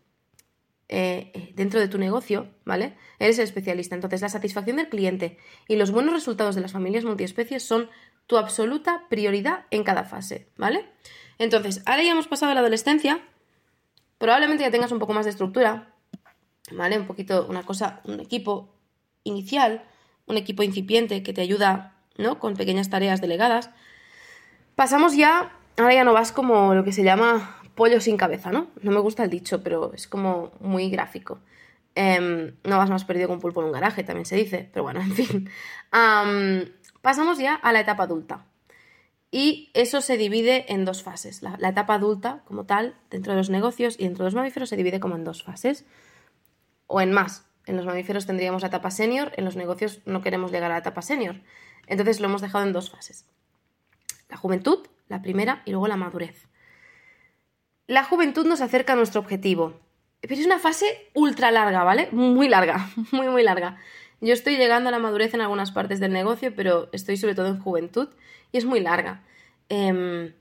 Eh, 0.94 1.30
eh, 1.32 1.52
dentro 1.56 1.80
de 1.80 1.88
tu 1.88 1.96
negocio, 1.96 2.48
¿vale? 2.66 2.94
Eres 3.18 3.38
el 3.38 3.44
especialista. 3.44 3.94
Entonces, 3.94 4.20
la 4.20 4.28
satisfacción 4.28 4.76
del 4.76 4.90
cliente 4.90 5.38
y 5.66 5.76
los 5.76 5.90
buenos 5.90 6.12
resultados 6.12 6.54
de 6.54 6.60
las 6.60 6.72
familias 6.72 7.04
multiespecies 7.04 7.62
son 7.62 7.88
tu 8.32 8.38
absoluta 8.38 9.02
prioridad 9.10 9.66
en 9.70 9.84
cada 9.84 10.04
fase, 10.04 10.48
¿vale? 10.56 10.86
Entonces, 11.36 11.82
ahora 11.84 12.02
ya 12.02 12.12
hemos 12.12 12.28
pasado 12.28 12.50
a 12.50 12.54
la 12.54 12.60
adolescencia, 12.60 13.20
probablemente 14.16 14.64
ya 14.64 14.70
tengas 14.70 14.90
un 14.90 14.98
poco 14.98 15.12
más 15.12 15.26
de 15.26 15.32
estructura, 15.32 15.92
¿vale? 16.70 16.98
Un 16.98 17.06
poquito, 17.06 17.44
una 17.46 17.62
cosa, 17.62 18.00
un 18.04 18.20
equipo 18.20 18.74
inicial, 19.22 19.84
un 20.24 20.38
equipo 20.38 20.62
incipiente 20.62 21.22
que 21.22 21.34
te 21.34 21.42
ayuda, 21.42 21.98
¿no? 22.16 22.38
Con 22.38 22.54
pequeñas 22.54 22.88
tareas 22.88 23.20
delegadas. 23.20 23.68
Pasamos 24.76 25.14
ya, 25.14 25.52
ahora 25.76 25.92
ya 25.92 26.04
no 26.04 26.14
vas 26.14 26.32
como 26.32 26.74
lo 26.74 26.84
que 26.84 26.92
se 26.92 27.04
llama 27.04 27.60
pollo 27.74 28.00
sin 28.00 28.16
cabeza, 28.16 28.50
¿no? 28.50 28.68
No 28.80 28.92
me 28.92 29.00
gusta 29.00 29.24
el 29.24 29.28
dicho, 29.28 29.62
pero 29.62 29.92
es 29.92 30.08
como 30.08 30.52
muy 30.58 30.88
gráfico. 30.88 31.40
Em, 31.94 32.54
no 32.64 32.78
vas 32.78 32.88
más 32.88 33.04
perdido 33.04 33.28
con 33.28 33.40
pulpo 33.40 33.60
en 33.60 33.66
un 33.66 33.72
garaje, 33.72 34.04
también 34.04 34.24
se 34.24 34.36
dice, 34.36 34.70
pero 34.72 34.84
bueno, 34.84 35.02
en 35.02 35.12
fin. 35.12 35.50
Pasamos 37.02 37.38
ya 37.38 37.54
a 37.54 37.72
la 37.72 37.80
etapa 37.80 38.04
adulta. 38.04 38.46
Y 39.30 39.70
eso 39.74 40.00
se 40.02 40.16
divide 40.16 40.72
en 40.72 40.84
dos 40.84 41.02
fases. 41.02 41.42
La, 41.42 41.68
etapa 41.68 41.94
adulta, 41.94 42.42
como 42.44 42.64
tal, 42.64 42.94
dentro 43.10 43.32
de 43.32 43.38
los 43.38 43.50
negocios 43.50 43.96
y 43.98 44.04
dentro 44.04 44.24
de 44.24 44.28
los 44.28 44.34
mamíferos, 44.34 44.68
se 44.68 44.76
divide 44.76 45.00
como 45.00 45.16
en 45.16 45.24
dos 45.24 45.42
fases. 45.42 45.84
O 46.86 47.00
en 47.00 47.12
más. 47.12 47.46
En 47.66 47.76
los 47.76 47.86
mamíferos 47.86 48.26
tendríamos 48.26 48.62
la 48.62 48.68
etapa 48.68 48.90
senior, 48.90 49.32
en 49.36 49.44
los 49.44 49.56
negocios 49.56 50.00
no 50.04 50.20
queremos 50.20 50.52
llegar 50.52 50.70
a 50.70 50.74
la 50.74 50.80
etapa 50.80 51.00
senior. 51.00 51.40
Entonces 51.86 52.20
lo 52.20 52.26
hemos 52.26 52.42
dejado 52.42 52.64
en 52.64 52.72
dos 52.72 52.90
fases. 52.90 53.24
La 54.28 54.36
juventud, 54.36 54.86
la 55.08 55.22
primera, 55.22 55.62
y 55.64 55.70
luego 55.70 55.88
la 55.88 55.96
madurez. 55.96 56.48
La 57.86 58.04
juventud 58.04 58.46
nos 58.46 58.60
acerca 58.60 58.92
a 58.92 58.96
nuestro 58.96 59.20
objetivo. 59.20 59.80
Pero 60.20 60.34
es 60.34 60.46
una 60.46 60.58
fase 60.58 61.10
ultra 61.14 61.50
larga, 61.50 61.84
¿vale? 61.84 62.08
Muy 62.12 62.48
larga, 62.48 62.88
muy, 63.12 63.28
muy 63.28 63.42
larga. 63.42 63.78
Yo 64.22 64.32
estoy 64.32 64.56
llegando 64.56 64.88
a 64.88 64.92
la 64.92 65.00
madurez 65.00 65.34
en 65.34 65.40
algunas 65.40 65.72
partes 65.72 65.98
del 65.98 66.12
negocio, 66.12 66.54
pero 66.54 66.88
estoy 66.92 67.16
sobre 67.16 67.34
todo 67.34 67.48
en 67.48 67.58
juventud 67.58 68.08
y 68.52 68.56
es 68.56 68.64
muy 68.64 68.78
larga. 68.78 69.24
Em, 69.68 70.32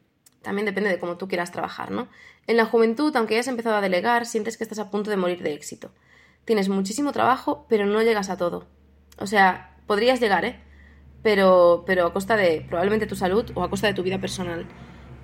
también 0.44 0.68
depende 0.68 0.92
de 0.92 1.00
cómo 1.00 1.18
tú 1.18 1.28
quieras 1.28 1.52
trabajar, 1.52 1.90
¿no? 1.90 2.08
En 2.46 2.58
la 2.58 2.66
juventud, 2.66 3.16
aunque 3.16 3.34
hayas 3.34 3.48
empezado 3.48 3.76
a 3.76 3.82
delegar, 3.82 4.28
sientes 4.28 4.56
que 4.56 4.64
estás 4.64 4.78
a 4.78 4.92
punto 4.92 5.10
de 5.10 5.18
morir 5.18 5.42
de 5.42 5.54
éxito. 5.54 5.90
Tienes 6.46 6.70
muchísimo 6.70 7.12
trabajo, 7.12 7.66
pero 7.70 7.88
no 7.88 8.04
llegas 8.04 8.30
a 8.30 8.38
todo. 8.38 8.68
O 9.18 9.26
sea, 9.26 9.76
podrías 9.88 10.20
llegar, 10.20 10.46
¿eh? 10.46 10.60
Pero, 11.24 11.84
pero 11.88 12.06
a 12.06 12.14
costa 12.14 12.38
de 12.38 12.64
probablemente 12.70 13.08
tu 13.08 13.16
salud 13.16 13.50
o 13.56 13.64
a 13.64 13.70
costa 13.72 13.88
de 13.88 13.96
tu 13.96 14.04
vida 14.04 14.22
personal. 14.22 14.68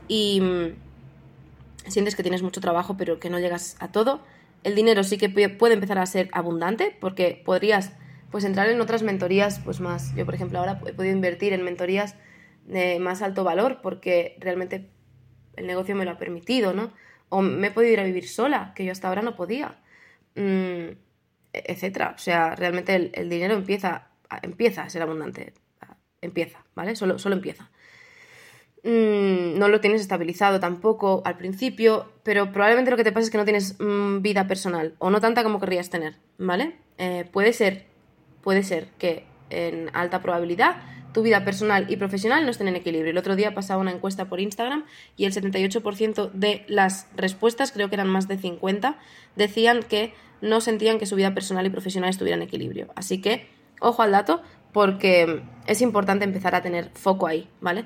Y 0.07 0.41
mm, 0.41 1.91
sientes 1.91 2.15
que 2.15 2.23
tienes 2.23 2.41
mucho 2.41 2.59
trabajo, 2.59 2.97
pero 2.97 3.19
que 3.19 3.29
no 3.29 3.37
llegas 3.37 3.77
a 3.79 3.91
todo. 3.91 4.21
El 4.63 4.73
dinero 4.73 5.03
sí 5.03 5.19
que 5.19 5.29
puede 5.29 5.75
empezar 5.75 5.99
a 5.99 6.05
ser 6.07 6.29
abundante, 6.33 6.97
porque 6.99 7.43
podrías 7.45 7.93
pues 8.31 8.43
entrar 8.43 8.69
en 8.69 8.81
otras 8.81 9.03
mentorías, 9.03 9.59
pues 9.59 9.79
más. 9.79 10.13
Yo, 10.15 10.25
por 10.25 10.35
ejemplo, 10.35 10.59
ahora 10.59 10.79
he 10.85 10.93
podido 10.93 11.13
invertir 11.13 11.53
en 11.53 11.63
mentorías 11.63 12.15
de 12.65 12.99
más 12.99 13.21
alto 13.21 13.43
valor 13.43 13.79
porque 13.81 14.37
realmente 14.39 14.89
el 15.55 15.67
negocio 15.67 15.95
me 15.95 16.05
lo 16.05 16.11
ha 16.11 16.17
permitido, 16.17 16.73
¿no? 16.73 16.91
O 17.29 17.41
me 17.41 17.67
he 17.67 17.71
podido 17.71 17.93
ir 17.93 17.99
a 17.99 18.03
vivir 18.03 18.27
sola, 18.27 18.73
que 18.75 18.85
yo 18.85 18.91
hasta 18.91 19.07
ahora 19.07 19.21
no 19.21 19.35
podía, 19.35 19.79
mm, 20.35 20.95
etcétera. 21.53 22.13
O 22.15 22.19
sea, 22.19 22.55
realmente 22.55 23.11
el, 23.13 23.29
dinero 23.29 23.55
empieza, 23.55 24.09
empieza 24.41 24.83
a 24.83 24.89
ser 24.89 25.01
abundante, 25.01 25.53
empieza, 26.21 26.65
¿vale? 26.75 26.95
Solo, 26.95 27.19
solo 27.19 27.35
empieza. 27.35 27.69
Mm, 28.83 29.57
no 29.57 29.67
lo 29.67 29.81
tienes 29.81 30.01
estabilizado 30.01 30.59
tampoco 30.59 31.21
al 31.25 31.37
principio, 31.37 32.11
pero 32.23 32.51
probablemente 32.51 32.91
lo 32.91 32.97
que 32.97 33.03
te 33.03 33.11
pasa 33.11 33.25
es 33.25 33.31
que 33.31 33.37
no 33.37 33.45
tienes 33.45 33.79
mm, 33.79 34.21
vida 34.21 34.47
personal 34.47 34.95
o 34.99 35.09
no 35.09 35.19
tanta 35.19 35.43
como 35.43 35.59
querrías 35.59 35.89
tener, 35.89 36.15
¿vale? 36.37 36.77
Eh, 36.97 37.27
puede 37.31 37.53
ser, 37.53 37.86
puede 38.47 38.63
ser 38.63 38.87
que 38.97 39.25
en 39.49 39.89
alta 39.91 40.21
probabilidad 40.21 40.77
tu 41.13 41.21
vida 41.21 41.43
personal 41.43 41.85
y 41.89 41.97
profesional 41.97 42.45
no 42.45 42.51
estén 42.51 42.69
en 42.69 42.77
equilibrio. 42.77 43.11
El 43.11 43.17
otro 43.17 43.35
día 43.35 43.53
pasaba 43.53 43.81
una 43.81 43.91
encuesta 43.91 44.29
por 44.29 44.39
Instagram 44.39 44.85
y 45.17 45.25
el 45.25 45.33
78% 45.33 46.31
de 46.31 46.63
las 46.69 47.09
respuestas, 47.17 47.73
creo 47.73 47.89
que 47.89 47.95
eran 47.95 48.07
más 48.07 48.29
de 48.29 48.37
50, 48.37 48.97
decían 49.35 49.83
que 49.83 50.13
no 50.39 50.61
sentían 50.61 50.97
que 50.97 51.05
su 51.05 51.17
vida 51.17 51.33
personal 51.33 51.65
y 51.65 51.69
profesional 51.69 52.09
estuvieran 52.09 52.41
en 52.41 52.47
equilibrio. 52.47 52.87
Así 52.95 53.19
que, 53.19 53.49
ojo 53.81 54.01
al 54.01 54.13
dato, 54.13 54.41
porque 54.71 55.43
es 55.65 55.81
importante 55.81 56.23
empezar 56.23 56.55
a 56.55 56.61
tener 56.61 56.89
foco 56.93 57.27
ahí, 57.27 57.49
¿vale? 57.59 57.83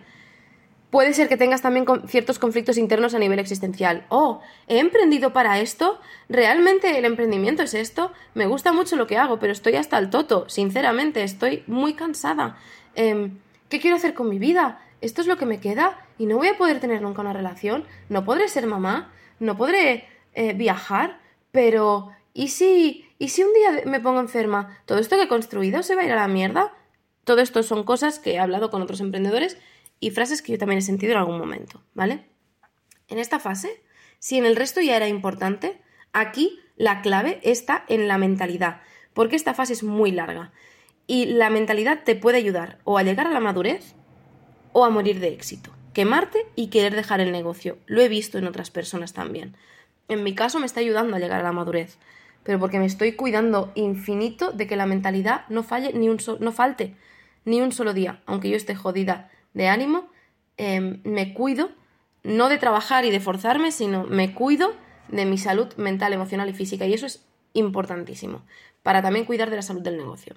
Puede 0.91 1.13
ser 1.13 1.29
que 1.29 1.37
tengas 1.37 1.61
también 1.61 1.85
ciertos 2.07 2.37
conflictos 2.37 2.77
internos 2.77 3.13
a 3.13 3.19
nivel 3.19 3.39
existencial. 3.39 4.05
Oh, 4.09 4.41
¿he 4.67 4.79
emprendido 4.79 5.31
para 5.31 5.57
esto? 5.61 6.01
¿Realmente 6.27 6.97
el 6.97 7.05
emprendimiento 7.05 7.63
es 7.63 7.73
esto? 7.73 8.11
Me 8.33 8.45
gusta 8.45 8.73
mucho 8.73 8.97
lo 8.97 9.07
que 9.07 9.17
hago, 9.17 9.39
pero 9.39 9.53
estoy 9.53 9.75
hasta 9.75 9.97
el 9.97 10.09
toto. 10.09 10.49
Sinceramente, 10.49 11.23
estoy 11.23 11.63
muy 11.65 11.93
cansada. 11.93 12.57
Em, 12.95 13.37
¿qué 13.69 13.79
quiero 13.79 13.95
hacer 13.95 14.13
con 14.13 14.27
mi 14.27 14.37
vida? 14.37 14.81
¿Esto 14.99 15.21
es 15.21 15.27
lo 15.27 15.37
que 15.37 15.45
me 15.45 15.61
queda? 15.61 15.97
¿Y 16.17 16.25
no 16.25 16.35
voy 16.35 16.49
a 16.49 16.57
poder 16.57 16.81
tener 16.81 17.01
nunca 17.01 17.21
una 17.21 17.31
relación? 17.31 17.85
¿No 18.09 18.25
podré 18.25 18.49
ser 18.49 18.67
mamá? 18.67 19.13
¿No 19.39 19.55
podré 19.55 20.09
eh, 20.33 20.51
viajar? 20.51 21.21
Pero, 21.53 22.09
¿y 22.33 22.49
si, 22.49 23.05
¿y 23.17 23.29
si 23.29 23.43
un 23.43 23.53
día 23.53 23.83
me 23.85 24.01
pongo 24.01 24.19
enferma? 24.19 24.77
¿Todo 24.85 24.99
esto 24.99 25.15
que 25.15 25.23
he 25.23 25.27
construido 25.29 25.83
se 25.83 25.95
va 25.95 26.01
a 26.01 26.05
ir 26.05 26.11
a 26.11 26.17
la 26.17 26.27
mierda? 26.27 26.73
Todo 27.23 27.39
esto 27.39 27.63
son 27.63 27.85
cosas 27.85 28.19
que 28.19 28.33
he 28.33 28.39
hablado 28.39 28.69
con 28.69 28.81
otros 28.81 28.99
emprendedores 28.99 29.57
y 30.01 30.09
frases 30.09 30.41
que 30.41 30.51
yo 30.51 30.57
también 30.57 30.79
he 30.79 30.81
sentido 30.81 31.13
en 31.13 31.19
algún 31.19 31.37
momento, 31.37 31.81
¿vale? 31.93 32.25
En 33.07 33.19
esta 33.19 33.39
fase, 33.39 33.81
si 34.19 34.37
en 34.37 34.45
el 34.45 34.57
resto 34.57 34.81
ya 34.81 34.97
era 34.97 35.07
importante, 35.07 35.79
aquí 36.11 36.59
la 36.75 37.01
clave 37.01 37.39
está 37.43 37.85
en 37.87 38.09
la 38.09 38.17
mentalidad, 38.17 38.81
porque 39.13 39.37
esta 39.37 39.53
fase 39.53 39.73
es 39.73 39.83
muy 39.83 40.11
larga. 40.11 40.51
Y 41.07 41.25
la 41.25 41.49
mentalidad 41.49 42.03
te 42.03 42.15
puede 42.15 42.37
ayudar 42.37 42.79
o 42.83 42.97
a 42.97 43.03
llegar 43.03 43.27
a 43.27 43.31
la 43.31 43.39
madurez 43.39 43.93
o 44.73 44.85
a 44.85 44.89
morir 44.89 45.19
de 45.19 45.29
éxito. 45.29 45.71
Quemarte 45.93 46.47
y 46.55 46.67
querer 46.67 46.95
dejar 46.95 47.21
el 47.21 47.31
negocio. 47.31 47.77
Lo 47.85 48.01
he 48.01 48.09
visto 48.09 48.37
en 48.37 48.47
otras 48.47 48.71
personas 48.71 49.13
también. 49.13 49.55
En 50.07 50.23
mi 50.23 50.33
caso 50.33 50.59
me 50.59 50.65
está 50.65 50.79
ayudando 50.79 51.15
a 51.15 51.19
llegar 51.19 51.41
a 51.41 51.43
la 51.43 51.51
madurez, 51.51 51.97
pero 52.43 52.59
porque 52.59 52.79
me 52.79 52.85
estoy 52.85 53.13
cuidando 53.13 53.71
infinito 53.75 54.51
de 54.51 54.65
que 54.65 54.77
la 54.77 54.85
mentalidad 54.87 55.45
no 55.49 55.63
falle 55.63 55.93
ni 55.93 56.09
un 56.09 56.17
no 56.39 56.51
falte 56.51 56.95
ni 57.45 57.61
un 57.61 57.71
solo 57.71 57.93
día, 57.93 58.21
aunque 58.25 58.49
yo 58.49 58.55
esté 58.55 58.75
jodida 58.75 59.29
de 59.53 59.67
ánimo, 59.67 60.09
em, 60.57 61.01
me 61.03 61.33
cuido 61.33 61.69
no 62.23 62.49
de 62.49 62.57
trabajar 62.57 63.05
y 63.05 63.11
de 63.11 63.19
forzarme, 63.19 63.71
sino 63.71 64.03
me 64.03 64.33
cuido 64.33 64.73
de 65.07 65.25
mi 65.25 65.37
salud 65.37 65.73
mental, 65.75 66.13
emocional 66.13 66.49
y 66.49 66.53
física 66.53 66.85
y 66.85 66.93
eso 66.93 67.05
es 67.05 67.25
importantísimo 67.53 68.43
para 68.83 69.01
también 69.01 69.25
cuidar 69.25 69.49
de 69.49 69.57
la 69.57 69.61
salud 69.61 69.81
del 69.81 69.97
negocio. 69.97 70.35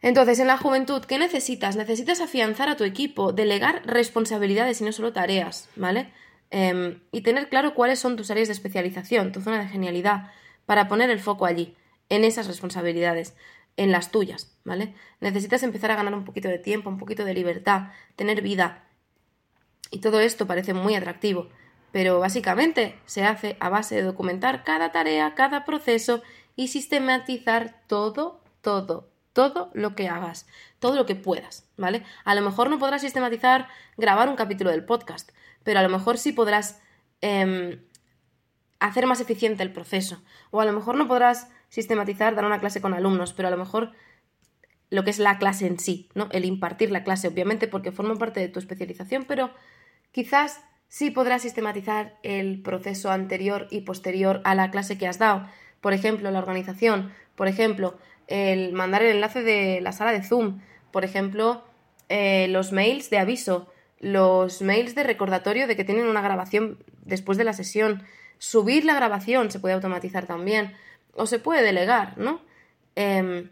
Entonces, 0.00 0.38
en 0.38 0.46
la 0.46 0.56
juventud, 0.56 1.04
¿qué 1.04 1.18
necesitas? 1.18 1.76
Necesitas 1.76 2.20
afianzar 2.20 2.68
a 2.68 2.76
tu 2.76 2.84
equipo, 2.84 3.32
delegar 3.32 3.82
responsabilidades 3.84 4.80
y 4.80 4.84
no 4.84 4.92
solo 4.92 5.12
tareas, 5.12 5.68
¿vale? 5.74 6.12
Em, 6.50 7.00
y 7.10 7.22
tener 7.22 7.48
claro 7.48 7.74
cuáles 7.74 7.98
son 7.98 8.16
tus 8.16 8.30
áreas 8.30 8.48
de 8.48 8.54
especialización, 8.54 9.32
tu 9.32 9.40
zona 9.40 9.58
de 9.58 9.68
genialidad, 9.68 10.30
para 10.66 10.86
poner 10.86 11.10
el 11.10 11.18
foco 11.18 11.46
allí, 11.46 11.74
en 12.08 12.24
esas 12.24 12.46
responsabilidades, 12.46 13.36
en 13.78 13.92
las 13.92 14.10
tuyas, 14.10 14.52
¿vale? 14.64 14.94
Necesitas 15.20 15.62
empezar 15.62 15.92
a 15.92 15.94
ganar 15.96 16.12
un 16.12 16.24
poquito 16.24 16.48
de 16.48 16.58
tiempo, 16.58 16.90
un 16.90 16.98
poquito 16.98 17.24
de 17.24 17.32
libertad, 17.32 17.92
tener 18.16 18.42
vida. 18.42 18.84
Y 19.90 20.00
todo 20.00 20.20
esto 20.20 20.46
parece 20.46 20.74
muy 20.74 20.96
atractivo, 20.96 21.48
pero 21.92 22.18
básicamente 22.18 22.98
se 23.06 23.24
hace 23.24 23.56
a 23.60 23.68
base 23.68 23.94
de 23.94 24.02
documentar 24.02 24.64
cada 24.64 24.90
tarea, 24.90 25.34
cada 25.36 25.64
proceso 25.64 26.22
y 26.56 26.68
sistematizar 26.68 27.80
todo, 27.86 28.42
todo, 28.62 29.10
todo 29.32 29.70
lo 29.74 29.94
que 29.94 30.08
hagas, 30.08 30.48
todo 30.80 30.96
lo 30.96 31.06
que 31.06 31.14
puedas, 31.14 31.70
¿vale? 31.76 32.02
A 32.24 32.34
lo 32.34 32.42
mejor 32.42 32.70
no 32.70 32.80
podrás 32.80 33.02
sistematizar 33.02 33.68
grabar 33.96 34.28
un 34.28 34.34
capítulo 34.34 34.70
del 34.70 34.84
podcast, 34.84 35.30
pero 35.62 35.78
a 35.78 35.84
lo 35.84 35.88
mejor 35.88 36.18
sí 36.18 36.32
podrás 36.32 36.82
em, 37.20 37.80
hacer 38.80 39.06
más 39.06 39.20
eficiente 39.20 39.62
el 39.62 39.72
proceso. 39.72 40.20
O 40.50 40.60
a 40.60 40.64
lo 40.64 40.72
mejor 40.72 40.96
no 40.96 41.06
podrás 41.06 41.48
sistematizar 41.68 42.34
dar 42.34 42.44
una 42.44 42.60
clase 42.60 42.80
con 42.80 42.94
alumnos, 42.94 43.32
pero 43.32 43.48
a 43.48 43.50
lo 43.50 43.56
mejor 43.56 43.92
lo 44.90 45.04
que 45.04 45.10
es 45.10 45.18
la 45.18 45.38
clase 45.38 45.66
en 45.66 45.78
sí, 45.78 46.08
¿no? 46.14 46.28
El 46.32 46.44
impartir 46.44 46.90
la 46.90 47.04
clase, 47.04 47.28
obviamente, 47.28 47.68
porque 47.68 47.92
forma 47.92 48.16
parte 48.16 48.40
de 48.40 48.48
tu 48.48 48.58
especialización, 48.58 49.24
pero 49.24 49.50
quizás 50.12 50.62
sí 50.88 51.10
podrás 51.10 51.42
sistematizar 51.42 52.18
el 52.22 52.62
proceso 52.62 53.10
anterior 53.10 53.68
y 53.70 53.82
posterior 53.82 54.40
a 54.44 54.54
la 54.54 54.70
clase 54.70 54.96
que 54.96 55.06
has 55.06 55.18
dado. 55.18 55.46
Por 55.80 55.92
ejemplo, 55.92 56.30
la 56.30 56.38
organización, 56.38 57.12
por 57.36 57.48
ejemplo, 57.48 57.98
el 58.26 58.72
mandar 58.72 59.02
el 59.02 59.16
enlace 59.16 59.42
de 59.42 59.80
la 59.80 59.92
sala 59.92 60.12
de 60.12 60.22
Zoom, 60.22 60.60
por 60.90 61.04
ejemplo, 61.04 61.64
eh, 62.08 62.48
los 62.48 62.72
mails 62.72 63.10
de 63.10 63.18
aviso, 63.18 63.70
los 64.00 64.62
mails 64.62 64.94
de 64.94 65.02
recordatorio 65.02 65.66
de 65.66 65.76
que 65.76 65.84
tienen 65.84 66.06
una 66.06 66.22
grabación 66.22 66.82
después 67.04 67.36
de 67.36 67.44
la 67.44 67.52
sesión, 67.52 68.02
subir 68.38 68.84
la 68.84 68.94
grabación 68.94 69.50
se 69.50 69.60
puede 69.60 69.74
automatizar 69.74 70.26
también, 70.26 70.74
o 71.18 71.26
se 71.26 71.38
puede 71.38 71.62
delegar, 71.62 72.16
¿no? 72.18 72.40
Em, 72.94 73.50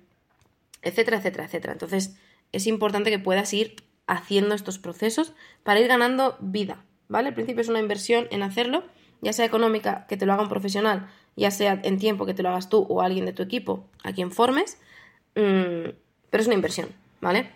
etcétera, 0.83 1.19
etcétera, 1.19 1.45
etcétera. 1.45 1.73
Entonces, 1.73 2.17
es 2.53 2.67
importante 2.67 3.11
que 3.11 3.19
puedas 3.19 3.53
ir 3.53 3.77
haciendo 4.07 4.55
estos 4.55 4.79
procesos 4.79 5.33
para 5.63 5.81
ir 5.81 5.89
ganando 5.89 6.37
vida, 6.41 6.85
¿vale? 7.09 7.29
Al 7.29 7.35
principio 7.35 7.61
es 7.61 7.69
una 7.69 7.81
inversión 7.81 8.29
en 8.31 8.43
hacerlo, 8.43 8.85
ya 9.21 9.33
sea 9.33 9.45
económica, 9.45 10.07
que 10.09 10.17
te 10.17 10.27
lo 10.27 10.33
haga 10.33 10.43
un 10.43 10.49
profesional, 10.49 11.09
ya 11.37 11.51
sea 11.51 11.81
en 11.83 11.99
tiempo 11.99 12.25
que 12.25 12.35
te 12.35 12.43
lo 12.43 12.51
hagas 12.51 12.69
tú 12.69 12.87
o 12.89 13.03
alguien 13.03 13.27
de 13.27 13.33
tu 13.33 13.43
equipo 13.43 13.85
a 14.05 14.13
quien 14.13 14.31
formes, 14.31 14.79
mm, 15.35 15.91
pero 16.31 16.41
es 16.41 16.47
una 16.47 16.55
inversión, 16.55 16.89
¿vale? 17.21 17.51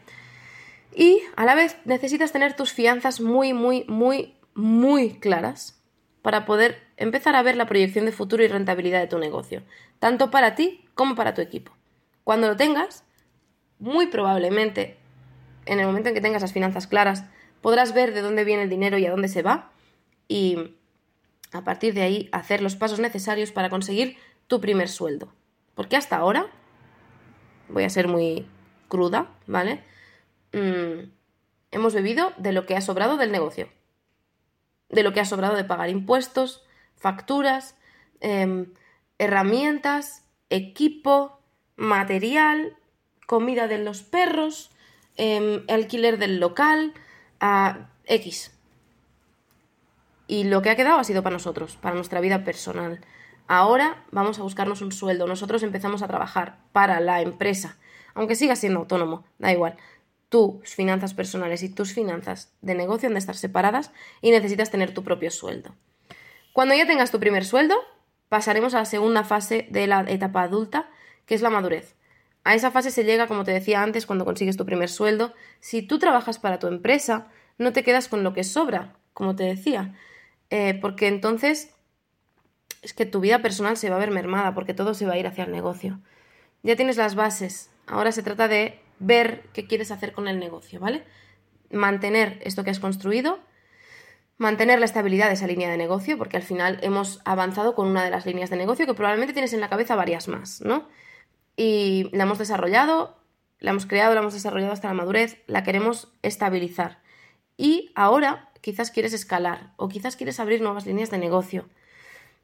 Y 0.94 1.23
a 1.37 1.44
la 1.44 1.55
vez 1.55 1.77
necesitas 1.85 2.33
tener 2.33 2.57
tus 2.57 2.73
fianzas 2.73 3.20
muy, 3.20 3.53
muy, 3.53 3.85
muy, 3.87 4.35
muy 4.55 5.14
claras 5.20 5.81
para 6.23 6.44
poder 6.44 6.83
empezar 7.00 7.34
a 7.34 7.42
ver 7.42 7.56
la 7.56 7.66
proyección 7.66 8.04
de 8.04 8.12
futuro 8.12 8.44
y 8.44 8.48
rentabilidad 8.48 9.00
de 9.00 9.06
tu 9.06 9.18
negocio, 9.18 9.62
tanto 9.98 10.30
para 10.30 10.54
ti 10.54 10.84
como 10.94 11.16
para 11.16 11.34
tu 11.34 11.40
equipo. 11.40 11.72
Cuando 12.24 12.46
lo 12.46 12.56
tengas, 12.56 13.04
muy 13.78 14.06
probablemente, 14.06 14.98
en 15.64 15.80
el 15.80 15.86
momento 15.86 16.10
en 16.10 16.14
que 16.14 16.20
tengas 16.20 16.42
las 16.42 16.52
finanzas 16.52 16.86
claras, 16.86 17.24
podrás 17.62 17.94
ver 17.94 18.12
de 18.12 18.20
dónde 18.20 18.44
viene 18.44 18.64
el 18.64 18.68
dinero 18.68 18.98
y 18.98 19.06
a 19.06 19.10
dónde 19.10 19.28
se 19.28 19.42
va 19.42 19.72
y 20.28 20.74
a 21.52 21.64
partir 21.64 21.94
de 21.94 22.02
ahí 22.02 22.28
hacer 22.32 22.60
los 22.60 22.76
pasos 22.76 23.00
necesarios 23.00 23.50
para 23.50 23.70
conseguir 23.70 24.18
tu 24.46 24.60
primer 24.60 24.90
sueldo. 24.90 25.32
Porque 25.74 25.96
hasta 25.96 26.18
ahora, 26.18 26.48
voy 27.70 27.84
a 27.84 27.90
ser 27.90 28.08
muy 28.08 28.46
cruda, 28.88 29.30
¿vale? 29.46 29.82
Mm, 30.52 31.08
hemos 31.70 31.94
bebido 31.94 32.34
de 32.36 32.52
lo 32.52 32.66
que 32.66 32.76
ha 32.76 32.82
sobrado 32.82 33.16
del 33.16 33.32
negocio, 33.32 33.70
de 34.90 35.02
lo 35.02 35.14
que 35.14 35.20
ha 35.20 35.24
sobrado 35.24 35.56
de 35.56 35.64
pagar 35.64 35.88
impuestos, 35.88 36.62
facturas, 37.00 37.74
em, 38.20 38.66
herramientas, 39.18 40.24
equipo, 40.50 41.40
material, 41.76 42.76
comida 43.26 43.66
de 43.66 43.78
los 43.78 44.02
perros, 44.02 44.70
em, 45.16 45.64
alquiler 45.68 46.18
del 46.18 46.38
local, 46.38 46.94
a 47.40 47.88
X. 48.04 48.52
Y 50.26 50.44
lo 50.44 50.62
que 50.62 50.70
ha 50.70 50.76
quedado 50.76 50.98
ha 50.98 51.04
sido 51.04 51.22
para 51.22 51.34
nosotros, 51.34 51.76
para 51.76 51.96
nuestra 51.96 52.20
vida 52.20 52.44
personal. 52.44 53.00
Ahora 53.48 54.04
vamos 54.12 54.38
a 54.38 54.42
buscarnos 54.42 54.80
un 54.80 54.92
sueldo. 54.92 55.26
Nosotros 55.26 55.62
empezamos 55.64 56.02
a 56.02 56.06
trabajar 56.06 56.58
para 56.72 57.00
la 57.00 57.20
empresa, 57.20 57.78
aunque 58.14 58.36
siga 58.36 58.54
siendo 58.54 58.80
autónomo, 58.80 59.24
da 59.38 59.50
igual. 59.50 59.76
Tus 60.28 60.74
finanzas 60.74 61.14
personales 61.14 61.64
y 61.64 61.68
tus 61.68 61.92
finanzas 61.92 62.52
de 62.60 62.76
negocio 62.76 63.08
han 63.08 63.14
de 63.14 63.18
estar 63.18 63.34
separadas 63.34 63.90
y 64.20 64.30
necesitas 64.30 64.70
tener 64.70 64.94
tu 64.94 65.02
propio 65.02 65.32
sueldo. 65.32 65.74
Cuando 66.52 66.74
ya 66.74 66.86
tengas 66.86 67.10
tu 67.10 67.20
primer 67.20 67.44
sueldo, 67.44 67.76
pasaremos 68.28 68.74
a 68.74 68.78
la 68.78 68.84
segunda 68.84 69.24
fase 69.24 69.66
de 69.70 69.86
la 69.86 70.04
etapa 70.08 70.42
adulta, 70.42 70.90
que 71.26 71.34
es 71.34 71.42
la 71.42 71.50
madurez. 71.50 71.94
A 72.44 72.54
esa 72.54 72.70
fase 72.70 72.90
se 72.90 73.04
llega, 73.04 73.26
como 73.26 73.44
te 73.44 73.52
decía 73.52 73.82
antes, 73.82 74.06
cuando 74.06 74.24
consigues 74.24 74.56
tu 74.56 74.64
primer 74.64 74.88
sueldo. 74.88 75.34
Si 75.60 75.82
tú 75.82 75.98
trabajas 75.98 76.38
para 76.38 76.58
tu 76.58 76.66
empresa, 76.66 77.28
no 77.58 77.72
te 77.72 77.84
quedas 77.84 78.08
con 78.08 78.24
lo 78.24 78.32
que 78.32 78.44
sobra, 78.44 78.96
como 79.12 79.36
te 79.36 79.44
decía, 79.44 79.94
eh, 80.48 80.78
porque 80.80 81.06
entonces 81.06 81.74
es 82.82 82.94
que 82.94 83.04
tu 83.04 83.20
vida 83.20 83.42
personal 83.42 83.76
se 83.76 83.90
va 83.90 83.96
a 83.96 83.98
ver 83.98 84.10
mermada, 84.10 84.54
porque 84.54 84.74
todo 84.74 84.94
se 84.94 85.06
va 85.06 85.12
a 85.12 85.18
ir 85.18 85.26
hacia 85.26 85.44
el 85.44 85.52
negocio. 85.52 86.00
Ya 86.62 86.76
tienes 86.76 86.96
las 86.96 87.14
bases, 87.14 87.70
ahora 87.86 88.12
se 88.12 88.22
trata 88.22 88.48
de 88.48 88.80
ver 88.98 89.42
qué 89.52 89.66
quieres 89.66 89.90
hacer 89.90 90.12
con 90.12 90.28
el 90.28 90.38
negocio, 90.38 90.80
¿vale? 90.80 91.04
Mantener 91.70 92.40
esto 92.42 92.64
que 92.64 92.70
has 92.70 92.80
construido, 92.80 93.40
mantener 94.40 94.79
la 94.79 94.87
estabilidad 94.87 95.29
de 95.29 95.35
esa 95.35 95.46
línea 95.46 95.70
de 95.70 95.76
negocio, 95.76 96.16
porque 96.16 96.38
al 96.38 96.42
final 96.42 96.79
hemos 96.81 97.20
avanzado 97.26 97.74
con 97.74 97.88
una 97.88 98.03
de 98.03 98.11
las 98.11 98.24
líneas 98.24 98.48
de 98.48 98.57
negocio 98.57 98.87
que 98.87 98.94
probablemente 98.94 99.35
tienes 99.35 99.53
en 99.53 99.61
la 99.61 99.68
cabeza 99.68 99.96
varias 99.96 100.29
más, 100.29 100.62
¿no? 100.62 100.88
Y 101.57 102.09
la 102.12 102.24
hemos 102.24 102.38
desarrollado, 102.38 103.18
la 103.59 103.72
hemos 103.72 103.85
creado, 103.85 104.14
la 104.14 104.20
hemos 104.20 104.33
desarrollado 104.33 104.72
hasta 104.72 104.88
la 104.88 104.94
madurez, 104.94 105.42
la 105.46 105.62
queremos 105.62 106.09
estabilizar. 106.22 107.03
Y 107.59 107.92
ahora 107.94 108.48
quizás 108.62 108.90
quieres 108.90 109.12
escalar 109.12 109.74
o 109.76 109.88
quizás 109.88 110.16
quieres 110.16 110.40
abrir 110.40 110.62
nuevas 110.62 110.87
líneas 110.87 111.11
de 111.11 111.18
negocio. 111.18 111.68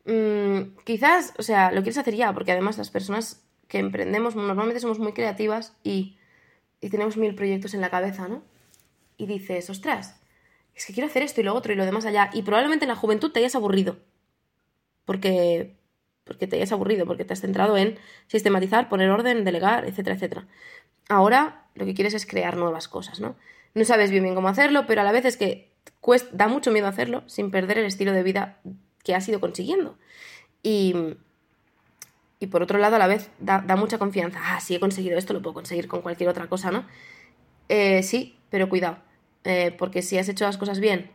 Mm, 0.05 0.77
quizás, 0.85 1.33
o 1.39 1.43
sea, 1.43 1.73
lo 1.73 1.81
quieres 1.81 1.97
hacer 1.97 2.15
ya, 2.15 2.35
porque 2.35 2.53
además 2.53 2.77
las 2.77 2.91
personas 2.91 3.43
que 3.69 3.79
emprendemos 3.79 4.37
normalmente 4.37 4.81
somos 4.81 4.99
muy 4.99 5.15
creativas 5.15 5.75
y, 5.83 6.19
y 6.83 6.91
tenemos 6.91 7.17
mil 7.17 7.35
proyectos 7.35 7.73
en 7.73 7.81
la 7.81 7.89
cabeza, 7.89 8.29
¿no? 8.29 8.43
Y 9.17 9.25
dices, 9.25 9.71
ostras, 9.71 10.21
es 10.77 10.87
que 10.87 10.93
quiero 10.93 11.09
hacer 11.09 11.23
esto 11.23 11.41
y 11.41 11.45
lo 11.45 11.55
otro 11.55 11.73
y 11.73 11.77
lo 11.77 11.85
demás 11.85 12.07
allá. 12.07 12.31
Y 12.33 12.43
probablemente 12.43 12.85
en 12.85 12.91
la 12.91 12.97
juventud 12.97 13.33
te 13.33 13.41
hayas 13.41 13.55
aburrido. 13.55 13.97
Porque, 15.05 15.77
porque 16.25 16.47
te 16.47 16.57
hayas 16.57 16.73
aburrido, 16.73 17.07
porque 17.07 17.25
te 17.25 17.33
has 17.33 17.41
centrado 17.41 17.77
en 17.77 17.99
sistematizar, 18.27 18.89
poner 18.89 19.11
orden, 19.11 19.45
delegar, 19.45 19.85
etcétera, 19.87 20.17
etcétera. 20.17 20.47
Ahora 21.09 21.67
lo 21.75 21.87
que 21.87 21.95
quieres 21.95 22.15
es 22.15 22.27
crear 22.27 22.57
nuevas 22.57 22.89
cosas, 22.89 23.21
¿no? 23.21 23.37
no 23.77 23.85
sabes 23.85 24.11
bien 24.11 24.35
cómo 24.35 24.49
hacerlo, 24.49 24.87
pero 24.87 25.03
a 25.03 25.05
la 25.05 25.12
vez 25.12 25.27
es 25.27 25.37
que 25.37 25.71
da 26.33 26.49
mucho 26.49 26.71
miedo 26.71 26.87
hacerlo 26.87 27.23
sin 27.27 27.51
perder 27.51 27.79
el 27.79 27.85
estilo 27.85 28.12
de 28.12 28.23
vida 28.23 28.59
que 29.05 29.15
has 29.15 29.29
ido 29.29 29.39
consiguiendo. 29.39 29.99
Y, 30.62 30.95
y 32.41 32.47
por 32.47 32.62
otro 32.62 32.79
lado, 32.79 32.97
a 32.97 32.99
la 32.99 33.07
vez 33.07 33.29
da, 33.39 33.61
mucha 33.77 33.99
confianza. 33.99 34.41
Ah, 34.43 34.61
si 34.61 34.75
he 34.75 34.81
conseguido 34.81 35.19
esto, 35.19 35.35
lo 35.35 35.43
puedo 35.43 35.53
conseguir 35.53 35.89
con 35.89 36.01
cualquier 36.01 36.31
otra 36.31 36.49
cosa, 36.49 36.71
¿no? 36.71 36.87
Eh, 37.69 38.03
sí, 38.03 38.39
pero 38.49 38.71
cuidado, 38.71 38.97
eh, 39.47 39.73
porque 39.79 40.03
si 40.03 40.19
has 40.19 40.29
hecho 40.29 40.45
las 40.45 40.59
cosas 40.59 40.81
bien, 40.81 41.09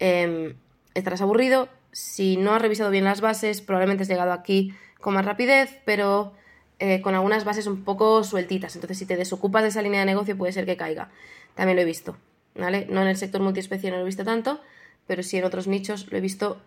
em, 0.00 0.56
estarás 0.94 1.22
aburrido. 1.22 1.68
Si 1.92 2.36
no 2.36 2.52
has 2.52 2.60
revisado 2.60 2.90
bien 2.90 3.04
las 3.04 3.20
bases, 3.20 3.60
probablemente 3.60 4.02
has 4.02 4.08
llegado 4.08 4.32
aquí 4.32 4.74
con 5.00 5.14
más 5.14 5.24
rapidez, 5.24 5.78
pero 5.84 6.32
eh, 6.80 7.00
con 7.00 7.14
algunas 7.14 7.44
bases 7.44 7.68
un 7.68 7.84
poco 7.84 8.24
sueltitas. 8.24 8.74
Entonces, 8.74 8.98
si 8.98 9.06
te 9.06 9.16
desocupas 9.16 9.62
de 9.62 9.68
esa 9.68 9.82
línea 9.82 10.00
de 10.00 10.06
negocio, 10.06 10.36
puede 10.36 10.52
ser 10.52 10.66
que 10.66 10.76
caiga. 10.76 11.10
También 11.54 11.76
lo 11.76 11.82
he 11.82 11.84
visto, 11.84 12.16
¿vale? 12.56 12.86
No 12.90 13.02
en 13.02 13.08
el 13.08 13.16
sector 13.16 13.40
multiespecie 13.40 13.90
no 13.90 13.98
lo 13.98 14.02
he 14.02 14.06
visto 14.06 14.24
tanto, 14.24 14.60
pero 15.06 15.22
sí 15.22 15.38
en 15.38 15.44
otros 15.44 15.68
nichos 15.68 16.10
lo 16.10 16.18
he 16.18 16.20
visto 16.20 16.60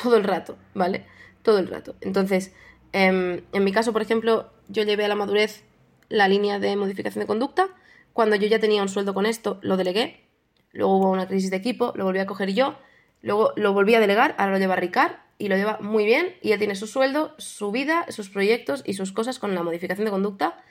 todo 0.00 0.16
el 0.16 0.22
rato, 0.22 0.56
¿vale? 0.72 1.04
Todo 1.42 1.58
el 1.58 1.66
rato. 1.66 1.96
Entonces, 2.00 2.52
em, 2.92 3.42
en 3.52 3.64
mi 3.64 3.72
caso, 3.72 3.92
por 3.92 4.02
ejemplo, 4.02 4.50
yo 4.68 4.84
llevé 4.84 5.04
a 5.04 5.08
la 5.08 5.16
madurez 5.16 5.64
la 6.08 6.28
línea 6.28 6.60
de 6.60 6.76
modificación 6.76 7.20
de 7.22 7.26
conducta. 7.26 7.68
Cuando 8.12 8.36
yo 8.36 8.46
ya 8.46 8.60
tenía 8.60 8.82
un 8.82 8.88
sueldo 8.88 9.14
con 9.14 9.26
esto, 9.26 9.58
lo 9.62 9.76
delegué. 9.76 10.23
Luego 10.74 10.98
hubo 10.98 11.10
una 11.10 11.28
crisis 11.28 11.50
de 11.50 11.56
equipo, 11.56 11.92
lo 11.96 12.04
volví 12.04 12.18
a 12.18 12.26
coger 12.26 12.52
yo. 12.52 12.76
Luego 13.22 13.52
lo 13.56 13.72
volví 13.72 13.94
a 13.94 14.00
delegar, 14.00 14.34
ahora 14.36 14.52
lo 14.52 14.58
lleva 14.58 14.76
Ricard 14.76 15.12
y 15.38 15.48
lo 15.48 15.56
lleva 15.56 15.78
muy 15.80 16.04
bien 16.04 16.34
y 16.42 16.50
ya 16.50 16.58
tiene 16.58 16.74
su 16.74 16.86
sueldo, 16.86 17.34
su 17.38 17.70
vida, 17.70 18.04
sus 18.10 18.28
proyectos 18.28 18.82
y 18.84 18.94
sus 18.94 19.12
cosas 19.12 19.38
con 19.38 19.54
la 19.54 19.62
modificación 19.62 20.04
de 20.04 20.10
conducta. 20.10 20.62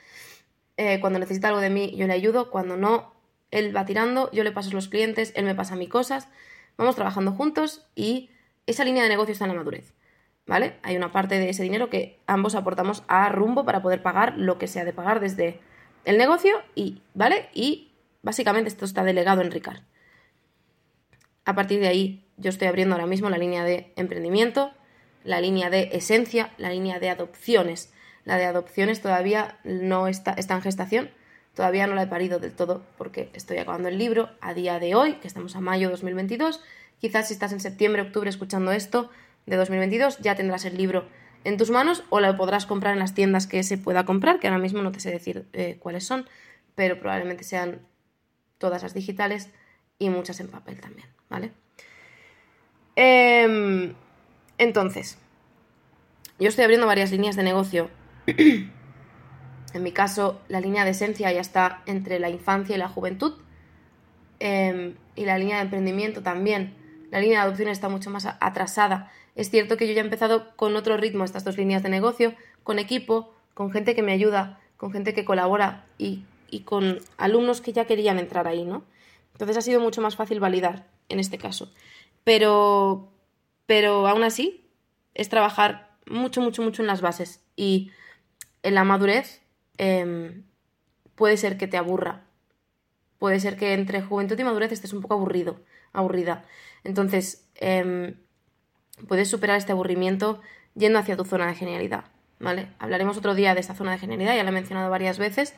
Eh, 0.76 1.00
cuando 1.00 1.18
necesita 1.18 1.48
algo 1.48 1.60
de 1.60 1.70
mí, 1.70 1.94
yo 1.96 2.06
le 2.06 2.12
ayudo. 2.12 2.50
Cuando 2.50 2.76
no, 2.76 3.14
él 3.50 3.74
va 3.74 3.86
tirando, 3.86 4.30
yo 4.30 4.44
le 4.44 4.52
paso 4.52 4.70
los 4.72 4.88
clientes, 4.88 5.32
él 5.36 5.46
me 5.46 5.54
pasa 5.54 5.74
mí 5.74 5.88
cosas, 5.88 6.28
vamos 6.76 6.94
trabajando 6.96 7.32
juntos 7.32 7.86
y 7.94 8.30
esa 8.66 8.84
línea 8.84 9.02
de 9.02 9.08
negocio 9.08 9.32
está 9.32 9.46
en 9.46 9.52
la 9.52 9.56
madurez. 9.56 9.94
¿Vale? 10.46 10.76
Hay 10.82 10.94
una 10.98 11.10
parte 11.10 11.38
de 11.38 11.48
ese 11.48 11.62
dinero 11.62 11.88
que 11.88 12.20
ambos 12.26 12.54
aportamos 12.54 13.02
a 13.08 13.30
rumbo 13.30 13.64
para 13.64 13.80
poder 13.80 14.02
pagar 14.02 14.34
lo 14.36 14.58
que 14.58 14.66
sea 14.66 14.84
de 14.84 14.92
pagar 14.92 15.18
desde 15.18 15.58
el 16.04 16.18
negocio 16.18 16.54
y, 16.74 17.00
¿vale? 17.14 17.48
Y 17.54 17.92
básicamente 18.22 18.68
esto 18.68 18.84
está 18.84 19.04
delegado 19.04 19.40
en 19.40 19.50
Ricard. 19.50 19.80
A 21.44 21.54
partir 21.54 21.80
de 21.80 21.88
ahí, 21.88 22.24
yo 22.36 22.50
estoy 22.50 22.68
abriendo 22.68 22.94
ahora 22.94 23.06
mismo 23.06 23.30
la 23.30 23.38
línea 23.38 23.64
de 23.64 23.92
emprendimiento, 23.96 24.72
la 25.24 25.40
línea 25.40 25.70
de 25.70 25.90
esencia, 25.92 26.52
la 26.58 26.70
línea 26.70 26.98
de 26.98 27.10
adopciones. 27.10 27.92
La 28.24 28.36
de 28.38 28.46
adopciones 28.46 29.02
todavía 29.02 29.58
no 29.64 30.08
está, 30.08 30.32
está 30.32 30.54
en 30.54 30.62
gestación, 30.62 31.10
Todavía 31.54 31.86
no 31.86 31.94
la 31.94 32.02
he 32.02 32.06
parido 32.08 32.40
del 32.40 32.52
todo 32.52 32.84
porque 32.98 33.30
estoy 33.32 33.58
acabando 33.58 33.88
el 33.88 33.96
libro 33.96 34.28
a 34.40 34.54
día 34.54 34.80
de 34.80 34.96
hoy, 34.96 35.14
que 35.14 35.28
estamos 35.28 35.54
a 35.54 35.60
mayo 35.60 35.86
de 35.86 35.92
2022. 35.92 36.60
Quizás 36.98 37.28
si 37.28 37.34
estás 37.34 37.52
en 37.52 37.60
septiembre, 37.60 38.02
octubre 38.02 38.28
escuchando 38.28 38.72
esto 38.72 39.10
de 39.46 39.56
2022, 39.56 40.18
ya 40.18 40.34
tendrás 40.34 40.64
el 40.64 40.76
libro 40.76 41.06
en 41.44 41.56
tus 41.56 41.70
manos 41.70 42.02
o 42.10 42.18
lo 42.18 42.36
podrás 42.36 42.66
comprar 42.66 42.94
en 42.94 42.98
las 42.98 43.14
tiendas 43.14 43.46
que 43.46 43.62
se 43.62 43.78
pueda 43.78 44.04
comprar, 44.04 44.40
que 44.40 44.48
ahora 44.48 44.58
mismo 44.58 44.82
no 44.82 44.90
te 44.90 44.98
sé 44.98 45.10
decir 45.10 45.46
eh, 45.52 45.76
cuáles 45.78 46.04
son, 46.04 46.26
pero 46.74 46.98
probablemente 46.98 47.44
sean 47.44 47.86
todas 48.58 48.82
las 48.82 48.94
digitales 48.94 49.50
y 49.98 50.10
muchas 50.10 50.40
en 50.40 50.48
papel 50.48 50.80
también, 50.80 51.06
¿vale? 51.34 51.52
Em, 52.96 53.92
entonces, 54.56 55.18
yo 56.38 56.48
estoy 56.48 56.64
abriendo 56.64 56.86
varias 56.86 57.10
líneas 57.10 57.36
de 57.36 57.42
negocio 57.42 57.90
En 59.74 59.82
mi 59.82 59.90
caso, 59.90 60.40
la 60.48 60.60
línea 60.60 60.84
de 60.84 60.92
esencia 60.92 61.32
ya 61.32 61.40
está 61.40 61.82
entre 61.86 62.20
la 62.20 62.30
infancia 62.30 62.76
y 62.76 62.78
la 62.78 62.88
juventud. 62.88 63.34
Em, 64.38 64.94
y 65.16 65.24
la 65.24 65.36
línea 65.36 65.56
de 65.56 65.62
emprendimiento 65.62 66.22
también. 66.22 66.74
La 67.10 67.18
línea 67.18 67.40
de 67.40 67.46
adopción 67.46 67.68
está 67.68 67.88
mucho 67.88 68.08
más 68.08 68.26
atrasada. 68.26 69.10
Es 69.34 69.50
cierto 69.50 69.76
que 69.76 69.88
yo 69.88 69.92
ya 69.92 70.00
he 70.00 70.04
empezado 70.04 70.54
con 70.54 70.76
otro 70.76 70.96
ritmo 70.96 71.24
estas 71.24 71.42
dos 71.42 71.56
líneas 71.56 71.82
de 71.82 71.88
negocio, 71.88 72.34
con 72.62 72.78
equipo, 72.78 73.34
con 73.52 73.72
gente 73.72 73.96
que 73.96 74.02
me 74.02 74.12
ayuda, 74.12 74.60
con 74.76 74.92
gente 74.92 75.12
que 75.12 75.24
colabora 75.24 75.86
y, 75.98 76.24
y 76.50 76.60
con 76.60 77.00
alumnos 77.16 77.60
que 77.60 77.72
ya 77.72 77.84
querían 77.84 78.20
entrar 78.20 78.46
ahí, 78.46 78.64
¿no? 78.64 78.84
Entonces 79.32 79.56
ha 79.56 79.60
sido 79.60 79.80
mucho 79.80 80.00
más 80.00 80.14
fácil 80.14 80.38
validar 80.38 80.86
en 81.08 81.18
este 81.18 81.38
caso. 81.38 81.72
Pero, 82.24 83.12
pero 83.66 84.06
aún 84.06 84.22
así 84.22 84.68
es 85.14 85.28
trabajar 85.28 85.96
mucho, 86.06 86.40
mucho, 86.40 86.62
mucho 86.62 86.82
en 86.82 86.88
las 86.88 87.00
bases. 87.00 87.44
Y 87.56 87.90
en 88.62 88.74
la 88.74 88.84
madurez 88.84 89.44
Em, 89.78 90.44
puede 91.14 91.36
ser 91.36 91.56
que 91.56 91.66
te 91.66 91.76
aburra. 91.76 92.24
Puede 93.18 93.40
ser 93.40 93.56
que 93.56 93.72
entre 93.72 94.02
juventud 94.02 94.38
y 94.38 94.44
madurez 94.44 94.72
estés 94.72 94.92
un 94.92 95.02
poco 95.02 95.14
aburrido, 95.14 95.60
aburrida. 95.92 96.44
Entonces, 96.84 97.48
em, 97.56 98.16
puedes 99.08 99.28
superar 99.28 99.56
este 99.56 99.72
aburrimiento 99.72 100.40
yendo 100.74 100.98
hacia 100.98 101.16
tu 101.16 101.24
zona 101.24 101.46
de 101.46 101.54
genialidad, 101.54 102.04
¿vale? 102.38 102.68
Hablaremos 102.78 103.16
otro 103.16 103.34
día 103.34 103.54
de 103.54 103.60
esta 103.60 103.74
zona 103.74 103.92
de 103.92 103.98
genialidad, 103.98 104.36
ya 104.36 104.44
la 104.44 104.50
he 104.50 104.52
mencionado 104.52 104.90
varias 104.90 105.18
veces. 105.18 105.54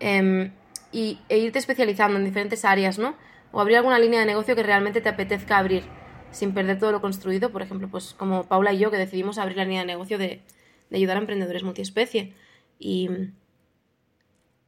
Em, 0.00 0.52
y, 0.92 1.20
e 1.28 1.38
irte 1.38 1.58
especializando 1.58 2.18
en 2.18 2.24
diferentes 2.24 2.64
áreas, 2.64 2.98
¿no? 2.98 3.14
O 3.52 3.60
abrir 3.60 3.76
alguna 3.76 3.98
línea 3.98 4.20
de 4.20 4.26
negocio 4.26 4.54
que 4.54 4.62
realmente 4.62 5.00
te 5.00 5.08
apetezca 5.08 5.58
abrir, 5.58 5.84
sin 6.30 6.54
perder 6.54 6.78
todo 6.78 6.92
lo 6.92 7.00
construido. 7.00 7.50
Por 7.50 7.62
ejemplo, 7.62 7.88
pues 7.88 8.14
como 8.14 8.44
Paula 8.44 8.72
y 8.72 8.78
yo, 8.78 8.90
que 8.90 8.96
decidimos 8.96 9.38
abrir 9.38 9.56
la 9.56 9.64
línea 9.64 9.80
de 9.80 9.86
negocio 9.86 10.18
de, 10.18 10.42
ayudar 10.92 11.16
a 11.16 11.20
emprendedores 11.20 11.62
multiespecie. 11.62 12.34
Y, 12.78 13.10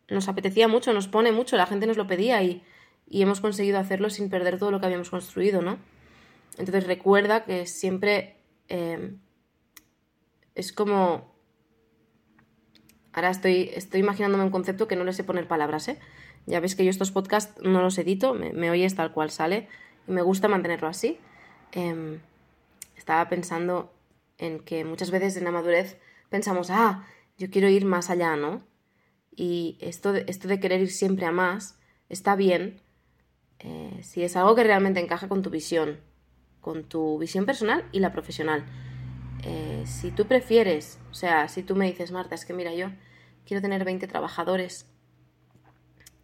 nos 0.09 0.29
apetecía 0.29 0.69
mucho, 0.69 0.93
nos 0.93 1.09
pone 1.09 1.33
mucho, 1.33 1.57
la 1.57 1.67
gente 1.67 1.87
nos 1.87 1.97
lo 1.97 2.07
pedía 2.07 2.43
y, 2.43 2.63
hemos 3.11 3.41
conseguido 3.41 3.79
hacerlo 3.79 4.09
sin 4.09 4.31
perder 4.31 4.59
todo 4.59 4.71
lo 4.71 4.81
que 4.81 4.87
habíamos 4.87 5.11
construido, 5.11 5.61
¿no? 5.61 5.79
Entonces 6.57 6.87
recuerda 6.87 7.45
que 7.45 7.67
siempre 7.67 8.37
eh, 8.69 9.15
es 10.55 10.73
como... 10.73 11.31
Ahora 13.13 13.31
estoy, 13.31 13.71
estoy 13.75 14.01
imaginándome 14.01 14.45
un 14.45 14.51
concepto 14.51 14.89
que 14.89 14.97
no 14.97 15.05
le 15.05 15.13
sé 15.13 15.25
poner 15.25 15.47
palabras, 15.47 15.89
¿eh? 15.89 15.99
Ya 16.47 16.61
ves 16.61 16.75
que 16.75 16.85
yo 16.85 16.91
estos 16.91 17.13
podcasts 17.13 17.61
no 17.63 17.83
los 17.83 17.99
edito, 17.99 18.35
me, 18.35 18.71
oyes 18.71 18.95
tal 18.95 19.13
cual 19.13 19.31
sale 19.31 19.69
y 20.09 20.13
me 20.13 20.23
gusta 20.23 20.49
mantenerlo 20.49 20.89
así. 20.89 21.19
Em, 21.73 22.21
estaba 22.97 23.29
pensando 23.29 23.93
en 24.39 24.61
que 24.61 24.85
muchas 24.85 25.11
veces 25.11 25.37
en 25.37 25.45
la 25.45 25.53
madurez 25.53 25.99
pensamos, 26.31 26.71
ah, 26.71 27.07
yo 27.39 27.51
quiero 27.51 27.69
ir 27.69 27.85
más 27.85 28.11
allá, 28.11 28.37
¿no? 28.37 28.63
Y 29.35 29.79
esto 29.81 30.13
de, 30.13 30.25
esto 30.27 30.49
de 30.49 30.61
querer 30.61 30.81
ir 30.81 30.91
siempre 30.91 31.27
a 31.27 31.33
más 31.33 31.79
está 32.09 32.37
bien 32.37 32.81
eh, 33.63 34.01
si 34.03 34.23
es 34.23 34.37
algo 34.37 34.55
que 34.55 34.65
realmente 34.65 35.01
encaja 35.01 35.29
con 35.29 35.43
tu 35.43 35.51
visión, 35.51 36.01
con 36.61 36.85
tu 36.85 37.19
visión 37.19 37.47
personal 37.47 37.89
y 37.93 38.01
la 38.01 38.13
profesional. 38.13 38.65
Eh, 39.45 39.85
si 39.87 40.11
tú 40.11 40.27
prefieres, 40.27 40.99
o 41.11 41.15
sea, 41.15 41.49
si 41.49 41.63
tú 41.63 41.77
me 41.77 41.87
dices, 41.87 42.11
Marta, 42.13 42.35
es 42.35 42.45
que 42.45 42.53
mira, 42.53 42.75
yo 42.75 42.89
quiero 43.47 43.63
tener 43.63 43.85
20 43.85 44.07
trabajadores 44.09 44.92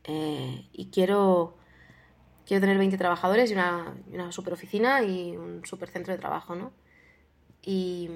eh, 0.08 0.68
y 0.72 0.90
quiero, 0.90 1.56
quiero 2.44 2.60
tener 2.60 2.78
20 2.78 2.98
trabajadores 2.98 3.50
y 3.50 3.54
una, 3.54 3.94
una 4.12 4.32
super 4.32 4.52
oficina 4.52 5.02
y 5.02 5.36
un 5.36 5.64
super 5.64 5.88
centro 5.88 6.12
de 6.12 6.18
trabajo, 6.18 6.56
¿no? 6.56 6.72
Y, 7.62 8.10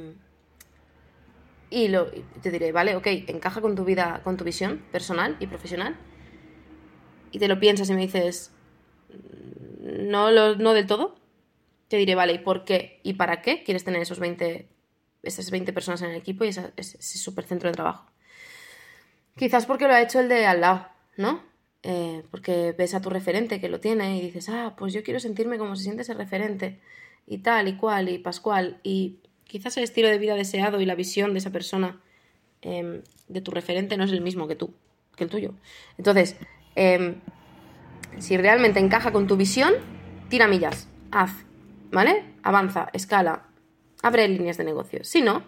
y, 1.71 1.89
te 2.43 2.51
diré, 2.51 2.73
vale, 2.73 2.97
ok, 2.97 3.07
encaja 3.29 3.61
con 3.61 3.77
tu 3.77 3.85
vida, 3.85 4.21
con 4.25 4.37
tu 4.37 4.45
visión 4.45 4.83
personal 4.91 5.37
y 5.39 5.47
profesional. 5.47 5.97
Y 7.31 7.39
te 7.39 7.49
lo 7.49 7.61
piensas 7.61 7.89
y 7.91 7.95
me 7.95 8.01
dices, 8.01 8.53
no, 9.81 10.31
lo, 10.31 10.57
no 10.57 10.75
del 10.75 10.87
todo. 10.87 11.15
Te 11.89 11.97
diré, 11.97 12.15
vale, 12.15 12.33
¿y 12.33 12.39
por 12.39 12.65
qué 12.65 13.01
y 13.03 13.15
para 13.15 13.43
qué 13.43 13.63
quieres 13.63 13.85
tener 13.85 14.03
esos 14.03 14.19
20 14.19 14.73
esas 15.23 15.51
20 15.51 15.73
personas 15.73 16.03
en 16.03 16.11
el 16.11 16.17
equipo 16.17 16.45
y 16.45 16.49
ese, 16.49 17.03
super 17.03 17.45
centro 17.45 17.69
de 17.69 17.75
trabajo. 17.75 18.11
Quizás 19.37 19.67
porque 19.67 19.87
lo 19.87 19.95
ha 19.95 20.03
hecho 20.03 20.21
el 20.21 20.29
de 20.29 20.47
al 20.47 20.61
lado, 20.61 20.89
¿no? 21.17 21.43
Eh, 21.85 22.23
porque 22.31 22.73
ves 22.79 22.95
a 22.95 23.01
tu 23.01 23.11
referente 23.11 23.61
que 23.61 23.69
lo 23.69 23.81
tiene 23.81 24.17
y 24.17 24.21
dices, 24.21 24.49
ah, 24.49 24.75
pues 24.77 24.93
yo 24.93 25.03
quiero 25.03 25.19
sentirme 25.19 25.59
como 25.59 25.75
se 25.75 25.83
siente 25.83 26.03
ese 26.03 26.15
referente 26.15 26.79
y 27.27 27.39
tal 27.39 27.69
y 27.69 27.77
cual 27.77 28.09
y 28.09 28.19
pascual. 28.19 28.79
Y 28.83 29.19
quizás 29.45 29.77
el 29.77 29.85
estilo 29.85 30.09
de 30.09 30.19
vida 30.19 30.35
deseado 30.35 30.81
y 30.81 30.87
la 30.87 30.95
visión 30.95 31.33
de 31.33 31.41
esa 31.41 31.51
persona, 31.51 32.01
em, 32.63 33.03
de 33.29 33.41
tu 33.41 33.51
referente, 33.51 33.97
no 33.97 34.05
es 34.05 34.13
el 34.13 34.21
mismo 34.21 34.47
que 34.47 34.55
tú, 34.55 34.75
que 35.17 35.25
el 35.25 35.31
tuyo. 35.31 35.55
Entonces, 35.99 36.37
em, 36.77 37.17
si 38.19 38.37
realmente 38.37 38.79
encaja 38.79 39.13
con 39.13 39.27
tu 39.27 39.37
visión, 39.37 39.73
tira 40.29 40.47
millas, 40.47 40.89
haz, 41.11 41.33
¿vale? 41.91 42.25
Avanza, 42.43 42.91
escala, 42.93 43.49
abre 44.03 44.29
líneas 44.29 44.57
de 44.57 44.65
negocio. 44.65 45.05
Si 45.05 45.21
no, 45.21 45.43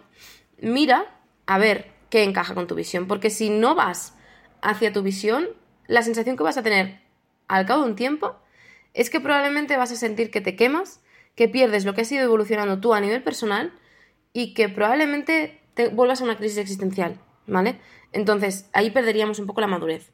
mira 0.59 1.19
a 1.45 1.57
ver 1.57 1.91
qué 2.09 2.23
encaja 2.23 2.53
con 2.53 2.67
tu 2.67 2.75
visión, 2.75 3.07
porque 3.07 3.29
si 3.29 3.49
no 3.49 3.75
vas 3.75 4.15
hacia 4.61 4.91
tu 4.91 5.01
visión, 5.01 5.47
la 5.87 6.01
sensación 6.01 6.37
que 6.37 6.43
vas 6.43 6.57
a 6.57 6.63
tener 6.63 6.99
al 7.47 7.65
cabo 7.65 7.83
de 7.83 7.89
un 7.89 7.95
tiempo 7.95 8.35
es 8.93 9.09
que 9.09 9.19
probablemente 9.19 9.77
vas 9.77 9.91
a 9.91 9.95
sentir 9.95 10.31
que 10.31 10.41
te 10.41 10.55
quemas, 10.55 11.01
que 11.35 11.49
pierdes 11.49 11.85
lo 11.85 11.93
que 11.93 12.01
has 12.01 12.11
ido 12.11 12.23
evolucionando 12.23 12.79
tú 12.79 12.93
a 12.93 13.01
nivel 13.01 13.21
personal 13.21 13.73
y 14.33 14.53
que 14.53 14.69
probablemente 14.69 15.61
te 15.73 15.89
vuelvas 15.89 16.21
a 16.21 16.23
una 16.23 16.37
crisis 16.37 16.57
existencial, 16.57 17.19
¿vale? 17.45 17.79
Entonces, 18.13 18.69
ahí 18.73 18.91
perderíamos 18.91 19.39
un 19.39 19.45
poco 19.45 19.61
la 19.61 19.67
madurez. 19.67 20.11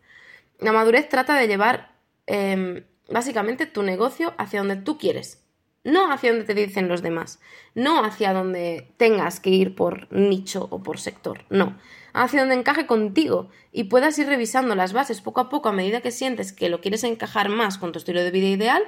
La 0.60 0.74
madurez 0.74 1.08
trata 1.08 1.36
de 1.36 1.48
llevar 1.48 1.92
em, 2.26 2.84
básicamente 3.10 3.68
tu 3.68 3.84
negocio 3.84 4.34
hacia 4.38 4.60
donde 4.60 4.78
tú 4.78 4.98
quieres, 4.98 5.44
no 5.84 6.12
hacia 6.12 6.32
donde 6.32 6.46
te 6.46 6.54
dicen 6.54 6.88
los 6.88 7.02
demás, 7.02 7.40
no 7.76 8.04
hacia 8.04 8.34
donde 8.34 8.94
tengas 8.98 9.40
que 9.40 9.52
ir 9.52 9.76
por 9.76 10.12
nicho 10.12 10.68
o 10.72 10.82
por 10.82 11.00
sector, 11.00 11.46
no, 11.50 11.78
hacia 12.14 12.42
donde 12.42 12.56
encaje 12.56 12.86
contigo 12.86 13.50
y 13.72 13.86
puedas 13.86 14.18
ir 14.20 14.28
revisando 14.28 14.76
las 14.76 14.94
bases 14.94 15.22
poco 15.22 15.42
a 15.42 15.50
poco 15.50 15.70
a 15.70 15.74
medida 15.74 16.02
que 16.02 16.12
sientes 16.12 16.52
que 16.52 16.70
lo 16.70 16.82
quieres 16.82 17.04
encajar 17.04 17.50
más 17.50 17.78
con 17.78 17.92
tu 17.92 18.00
estilo 18.00 18.24
de 18.24 18.32
vida 18.32 18.48
ideal, 18.48 18.84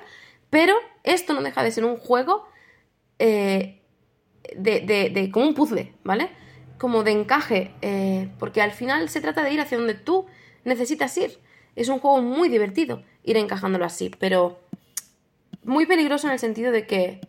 pero 0.50 0.76
esto 1.04 1.34
no 1.34 1.42
deja 1.42 1.64
de 1.64 1.72
ser 1.72 1.86
un 1.86 1.98
juego 1.98 2.46
eh, 3.20 3.82
de, 4.56 4.82
de, 4.82 5.32
como 5.32 5.48
un 5.48 5.54
puzzle, 5.54 5.94
¿vale? 6.04 6.30
Como 6.78 7.04
de 7.04 7.12
encaje, 7.12 7.74
eh, 7.82 8.30
porque 8.40 8.62
al 8.62 8.72
final 8.72 9.10
se 9.10 9.22
trata 9.22 9.44
de 9.44 9.54
ir 9.54 9.62
hacia 9.62 9.78
donde 9.78 9.94
tú 9.94 10.26
necesitas 10.64 11.18
ir. 11.18 11.40
Es 11.76 11.90
un 11.90 12.00
juego 12.00 12.22
muy 12.22 12.50
divertido 12.50 13.04
ir 13.24 13.38
encajándolo 13.38 13.86
así, 13.86 14.12
pero 14.20 14.60
muy 15.64 15.86
peligroso 15.86 16.28
en 16.28 16.34
el 16.34 16.40
sentido 16.40 16.72
de 16.72 16.86
que 16.86 17.22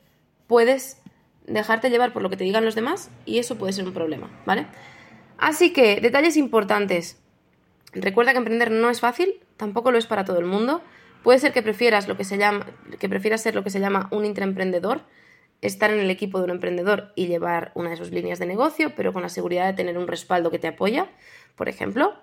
puedes 0.46 1.00
dejarte 1.46 1.90
llevar 1.90 2.12
por 2.12 2.22
lo 2.22 2.30
que 2.30 2.36
te 2.36 2.44
digan 2.44 2.64
los 2.64 2.74
demás 2.74 3.10
y 3.26 3.38
eso 3.38 3.56
puede 3.56 3.72
ser 3.72 3.86
un 3.86 3.92
problema, 3.92 4.30
¿vale? 4.46 4.66
Así 5.38 5.72
que, 5.72 6.00
detalles 6.00 6.36
importantes. 6.36 7.20
Recuerda 7.92 8.32
que 8.32 8.38
emprender 8.38 8.70
no 8.70 8.90
es 8.90 9.00
fácil, 9.00 9.40
tampoco 9.56 9.92
lo 9.92 9.98
es 9.98 10.06
para 10.06 10.24
todo 10.24 10.38
el 10.38 10.46
mundo. 10.46 10.82
Puede 11.22 11.38
ser 11.38 11.52
que 11.52 11.62
prefieras 11.62 12.08
lo 12.08 12.16
que 12.16 12.24
se 12.24 12.38
llama, 12.38 12.66
que 12.98 13.38
ser 13.38 13.54
lo 13.54 13.64
que 13.64 13.70
se 13.70 13.80
llama 13.80 14.08
un 14.10 14.24
intraemprendedor, 14.24 15.02
estar 15.62 15.90
en 15.90 16.00
el 16.00 16.10
equipo 16.10 16.38
de 16.38 16.44
un 16.44 16.50
emprendedor 16.50 17.12
y 17.14 17.26
llevar 17.26 17.72
una 17.74 17.90
de 17.90 17.96
sus 17.96 18.10
líneas 18.10 18.38
de 18.38 18.46
negocio, 18.46 18.92
pero 18.94 19.12
con 19.12 19.22
la 19.22 19.28
seguridad 19.28 19.66
de 19.66 19.72
tener 19.72 19.96
un 19.96 20.06
respaldo 20.06 20.50
que 20.50 20.58
te 20.58 20.68
apoya, 20.68 21.10
por 21.56 21.68
ejemplo. 21.68 22.14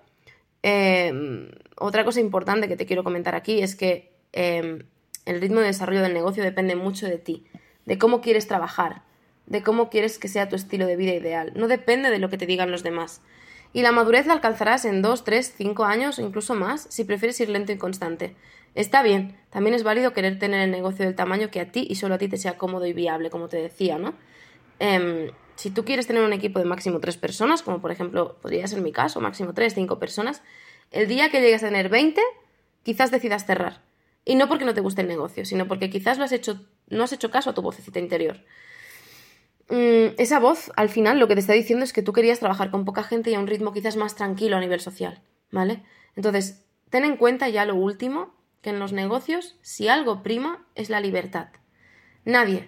Em, 0.62 1.49
otra 1.78 2.05
cosa 2.05 2.20
importante 2.20 2.68
que 2.68 2.78
te 2.78 2.86
quiero 2.86 3.03
comentar 3.03 3.34
aquí 3.34 3.62
es 3.64 3.76
que 3.76 4.14
em, 4.34 4.84
el 5.26 5.41
ritmo 5.41 5.59
de 5.59 5.68
desarrollo 5.68 6.01
del 6.01 6.14
negocio 6.14 6.43
depende 6.43 6.76
mucho 6.76 7.07
de 7.07 7.18
ti, 7.18 7.47
de 7.86 7.97
cómo 7.97 8.22
quieres 8.22 8.47
trabajar, 8.47 9.03
de 9.45 9.63
cómo 9.63 9.89
quieres 9.89 10.17
que 10.17 10.27
sea 10.27 10.49
tu 10.49 10.55
estilo 10.55 10.85
de 10.85 10.95
vida 10.95 11.13
ideal. 11.13 11.51
No 11.55 11.67
depende 11.67 12.09
de 12.09 12.19
lo 12.19 12.29
que 12.29 12.37
te 12.37 12.45
digan 12.45 12.71
los 12.71 12.83
demás. 12.83 13.21
Y 13.73 13.81
la 13.81 13.91
madurez 13.91 14.25
la 14.25 14.33
alcanzarás 14.33 14.85
en 14.85 15.01
2, 15.01 15.23
3, 15.23 15.53
5 15.57 15.85
años 15.85 16.19
o 16.19 16.21
incluso 16.21 16.55
más 16.55 16.87
si 16.89 17.03
prefieres 17.05 17.39
ir 17.39 17.49
lento 17.49 17.71
y 17.71 17.77
constante. 17.77 18.35
Está 18.75 19.03
bien, 19.03 19.37
también 19.49 19.73
es 19.73 19.83
válido 19.83 20.13
querer 20.13 20.39
tener 20.39 20.61
el 20.61 20.71
negocio 20.71 21.05
del 21.05 21.15
tamaño 21.15 21.49
que 21.51 21.59
a 21.59 21.71
ti 21.71 21.85
y 21.89 21.95
solo 21.95 22.15
a 22.15 22.17
ti 22.17 22.27
te 22.27 22.37
sea 22.37 22.57
cómodo 22.57 22.85
y 22.85 22.93
viable, 22.93 23.29
como 23.29 23.47
te 23.49 23.57
decía, 23.57 23.97
¿no? 23.97 24.13
Em, 24.79 25.31
si 25.55 25.71
tú 25.71 25.83
quieres 25.85 26.07
tener 26.07 26.23
un 26.23 26.33
equipo 26.33 26.59
de 26.59 26.65
máximo 26.65 26.99
3 26.99 27.17
personas, 27.17 27.63
como 27.63 27.81
por 27.81 27.91
ejemplo 27.91 28.37
podría 28.41 28.65
ser 28.67 28.81
mi 28.81 28.91
caso, 28.91 29.19
máximo 29.19 29.53
3, 29.53 29.73
5 29.73 29.99
personas, 29.99 30.41
el 30.91 31.07
día 31.07 31.29
que 31.29 31.41
llegues 31.41 31.63
a 31.63 31.67
tener 31.67 31.89
20, 31.89 32.21
quizás 32.83 33.11
decidas 33.11 33.45
cerrar. 33.45 33.81
Y 34.23 34.35
no 34.35 34.47
porque 34.47 34.65
no 34.65 34.73
te 34.73 34.81
guste 34.81 35.01
el 35.01 35.07
negocio, 35.07 35.45
sino 35.45 35.67
porque 35.67 35.89
quizás 35.89 36.17
lo 36.17 36.23
has 36.23 36.31
hecho, 36.31 36.65
no 36.87 37.03
has 37.03 37.13
hecho 37.13 37.31
caso 37.31 37.49
a 37.49 37.53
tu 37.53 37.61
vocecita 37.61 37.99
interior. 37.99 38.39
Mm, 39.72 40.15
esa 40.17 40.39
voz, 40.39 40.69
al 40.76 40.89
final, 40.89 41.17
lo 41.17 41.30
que 41.30 41.34
te 41.34 41.39
está 41.39 41.53
diciendo 41.53 41.86
es 41.86 41.93
que 41.93 42.03
tú 42.03 42.11
querías 42.11 42.39
trabajar 42.39 42.72
con 42.72 42.84
poca 42.84 43.03
gente 43.03 43.32
y 43.32 43.36
a 43.36 43.39
un 43.39 43.47
ritmo 43.47 43.72
quizás 43.72 43.95
más 43.95 44.15
tranquilo 44.15 44.57
a 44.57 44.59
nivel 44.59 44.82
social, 44.82 45.22
¿vale? 45.49 45.82
Entonces, 46.17 46.65
ten 46.89 47.05
en 47.05 47.15
cuenta 47.15 47.47
ya 47.47 47.63
lo 47.65 47.76
último, 47.76 48.36
que 48.61 48.72
en 48.72 48.80
los 48.80 48.91
negocios, 48.91 49.55
si 49.61 49.88
algo 49.88 50.24
prima, 50.24 50.67
es 50.76 50.89
la 50.89 50.99
libertad. 50.99 51.47
Nadie, 52.26 52.67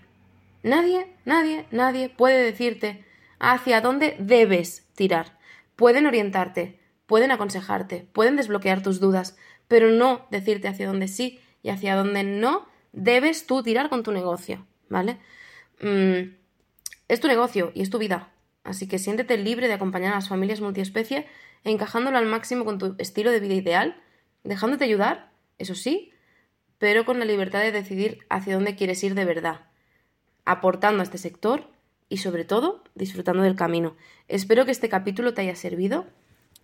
nadie, 0.64 1.14
nadie, 1.26 1.66
nadie 1.72 2.08
puede 2.08 2.42
decirte 2.42 3.04
hacia 3.38 3.82
dónde 3.82 4.16
debes 4.20 4.88
tirar. 4.96 5.38
Pueden 5.76 6.08
orientarte, 6.08 6.80
pueden 7.06 7.32
aconsejarte, 7.32 8.08
pueden 8.14 8.38
desbloquear 8.38 8.82
tus 8.82 9.02
dudas, 9.02 9.36
pero 9.68 9.90
no 9.90 10.26
decirte 10.32 10.70
hacia 10.70 10.88
dónde 10.88 11.10
sí 11.10 11.42
y 11.64 11.70
hacia 11.70 11.98
dónde 11.98 12.24
no 12.24 12.66
debes 12.94 13.46
tú 13.46 13.62
tirar 13.62 13.90
con 13.90 14.04
tu 14.04 14.14
negocio, 14.14 14.66
¿vale? 14.88 15.18
Mm, 15.82 16.43
es 17.14 17.20
tu 17.20 17.28
negocio 17.28 17.72
y 17.74 17.82
es 17.82 17.90
tu 17.90 18.00
vida, 18.00 18.34
así 18.64 18.88
que 18.88 19.00
siéntete 19.00 19.38
libre 19.38 19.68
de 19.68 19.74
acompañar 19.74 20.14
a 20.14 20.16
las 20.16 20.30
familias 20.30 20.62
multiespecie 20.62 21.26
encajándolo 21.64 22.18
al 22.18 22.26
máximo 22.26 22.66
con 22.66 22.78
tu 22.78 22.96
estilo 22.98 23.32
de 23.32 23.40
vida 23.40 23.54
ideal, 23.54 24.02
dejándote 24.44 24.84
ayudar, 24.84 25.32
eso 25.58 25.76
sí, 25.76 26.12
pero 26.78 27.06
con 27.06 27.20
la 27.20 27.26
libertad 27.26 27.62
de 27.62 27.72
decidir 27.72 28.26
hacia 28.30 28.56
dónde 28.56 28.76
quieres 28.76 29.04
ir 29.04 29.16
de 29.16 29.26
verdad, 29.26 29.62
aportando 30.44 31.02
a 31.02 31.04
este 31.04 31.18
sector 31.18 31.70
y 32.10 32.18
sobre 32.18 32.44
todo 32.44 32.84
disfrutando 32.96 33.44
del 33.44 33.56
camino. 33.56 33.96
Espero 34.28 34.66
que 34.66 34.72
este 34.72 34.90
capítulo 34.90 35.34
te 35.34 35.42
haya 35.42 35.56
servido. 35.56 36.06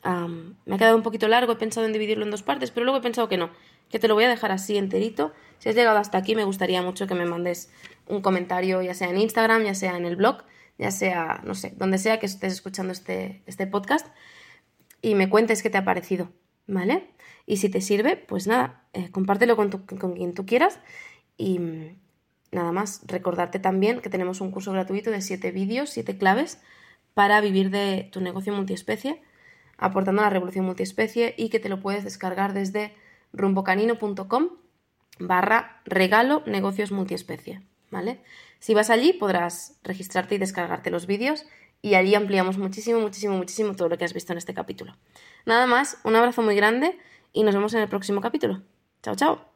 Me 0.03 0.75
ha 0.75 0.77
quedado 0.77 0.97
un 0.97 1.03
poquito 1.03 1.27
largo, 1.27 1.53
he 1.53 1.55
pensado 1.55 1.85
en 1.85 1.93
dividirlo 1.93 2.25
en 2.25 2.31
dos 2.31 2.43
partes, 2.43 2.71
pero 2.71 2.83
luego 2.83 2.99
he 2.99 3.01
pensado 3.01 3.29
que 3.29 3.37
no, 3.37 3.49
que 3.89 3.99
te 3.99 4.07
lo 4.07 4.15
voy 4.15 4.23
a 4.23 4.29
dejar 4.29 4.51
así 4.51 4.77
enterito. 4.77 5.33
Si 5.59 5.69
has 5.69 5.75
llegado 5.75 5.97
hasta 5.97 6.17
aquí, 6.17 6.35
me 6.35 6.43
gustaría 6.43 6.81
mucho 6.81 7.07
que 7.07 7.15
me 7.15 7.25
mandes 7.25 7.71
un 8.07 8.21
comentario, 8.21 8.81
ya 8.81 8.93
sea 8.93 9.09
en 9.09 9.17
Instagram, 9.17 9.63
ya 9.63 9.75
sea 9.75 9.97
en 9.97 10.05
el 10.05 10.15
blog, 10.15 10.43
ya 10.77 10.91
sea, 10.91 11.41
no 11.43 11.55
sé, 11.55 11.73
donde 11.77 11.97
sea 11.97 12.19
que 12.19 12.25
estés 12.25 12.53
escuchando 12.53 12.93
este, 12.93 13.43
este 13.45 13.67
podcast, 13.67 14.07
y 15.01 15.15
me 15.15 15.29
cuentes 15.29 15.63
qué 15.63 15.69
te 15.69 15.77
ha 15.77 15.85
parecido, 15.85 16.29
¿vale? 16.67 17.09
Y 17.45 17.57
si 17.57 17.69
te 17.69 17.81
sirve, 17.81 18.15
pues 18.15 18.47
nada, 18.47 18.83
eh, 18.93 19.09
compártelo 19.11 19.55
con, 19.55 19.69
con 19.69 20.13
quien 20.13 20.33
tú 20.33 20.45
quieras 20.45 20.79
y 21.37 21.59
mm, 21.59 21.99
nada 22.51 22.71
más, 22.71 23.01
recordarte 23.07 23.59
también 23.59 24.01
que 24.01 24.09
tenemos 24.09 24.41
un 24.41 24.51
curso 24.51 24.71
gratuito 24.71 25.11
de 25.11 25.21
7 25.21 25.51
vídeos, 25.51 25.89
7 25.89 26.17
claves 26.17 26.59
para 27.13 27.41
vivir 27.41 27.69
de 27.69 28.09
tu 28.11 28.21
negocio 28.21 28.53
multiespecie 28.53 29.21
aportando 29.79 30.21
a 30.21 30.25
la 30.25 30.29
revolución 30.29 30.65
multiespecie 30.65 31.33
y 31.37 31.49
que 31.49 31.59
te 31.59 31.69
lo 31.69 31.79
puedes 31.79 32.03
descargar 32.03 32.53
desde 32.53 32.93
rumbocanino.com 33.33 34.49
barra 35.19 35.81
regalo 35.85 36.43
negocios 36.45 36.91
multiespecie, 36.91 37.61
¿vale? 37.91 38.21
Si 38.59 38.73
vas 38.73 38.89
allí 38.89 39.13
podrás 39.13 39.79
registrarte 39.83 40.35
y 40.35 40.37
descargarte 40.37 40.91
los 40.91 41.05
vídeos 41.05 41.45
y 41.81 41.95
allí 41.95 42.15
ampliamos 42.15 42.57
muchísimo, 42.57 42.99
muchísimo, 42.99 43.37
muchísimo 43.37 43.75
todo 43.75 43.89
lo 43.89 43.97
que 43.97 44.05
has 44.05 44.13
visto 44.13 44.33
en 44.33 44.37
este 44.37 44.53
capítulo. 44.53 44.95
Nada 45.45 45.65
más, 45.65 45.99
un 46.03 46.15
abrazo 46.15 46.41
muy 46.41 46.55
grande 46.55 46.97
y 47.33 47.43
nos 47.43 47.55
vemos 47.55 47.73
en 47.73 47.81
el 47.81 47.89
próximo 47.89 48.21
capítulo. 48.21 48.61
Chao, 49.01 49.15
chao. 49.15 49.48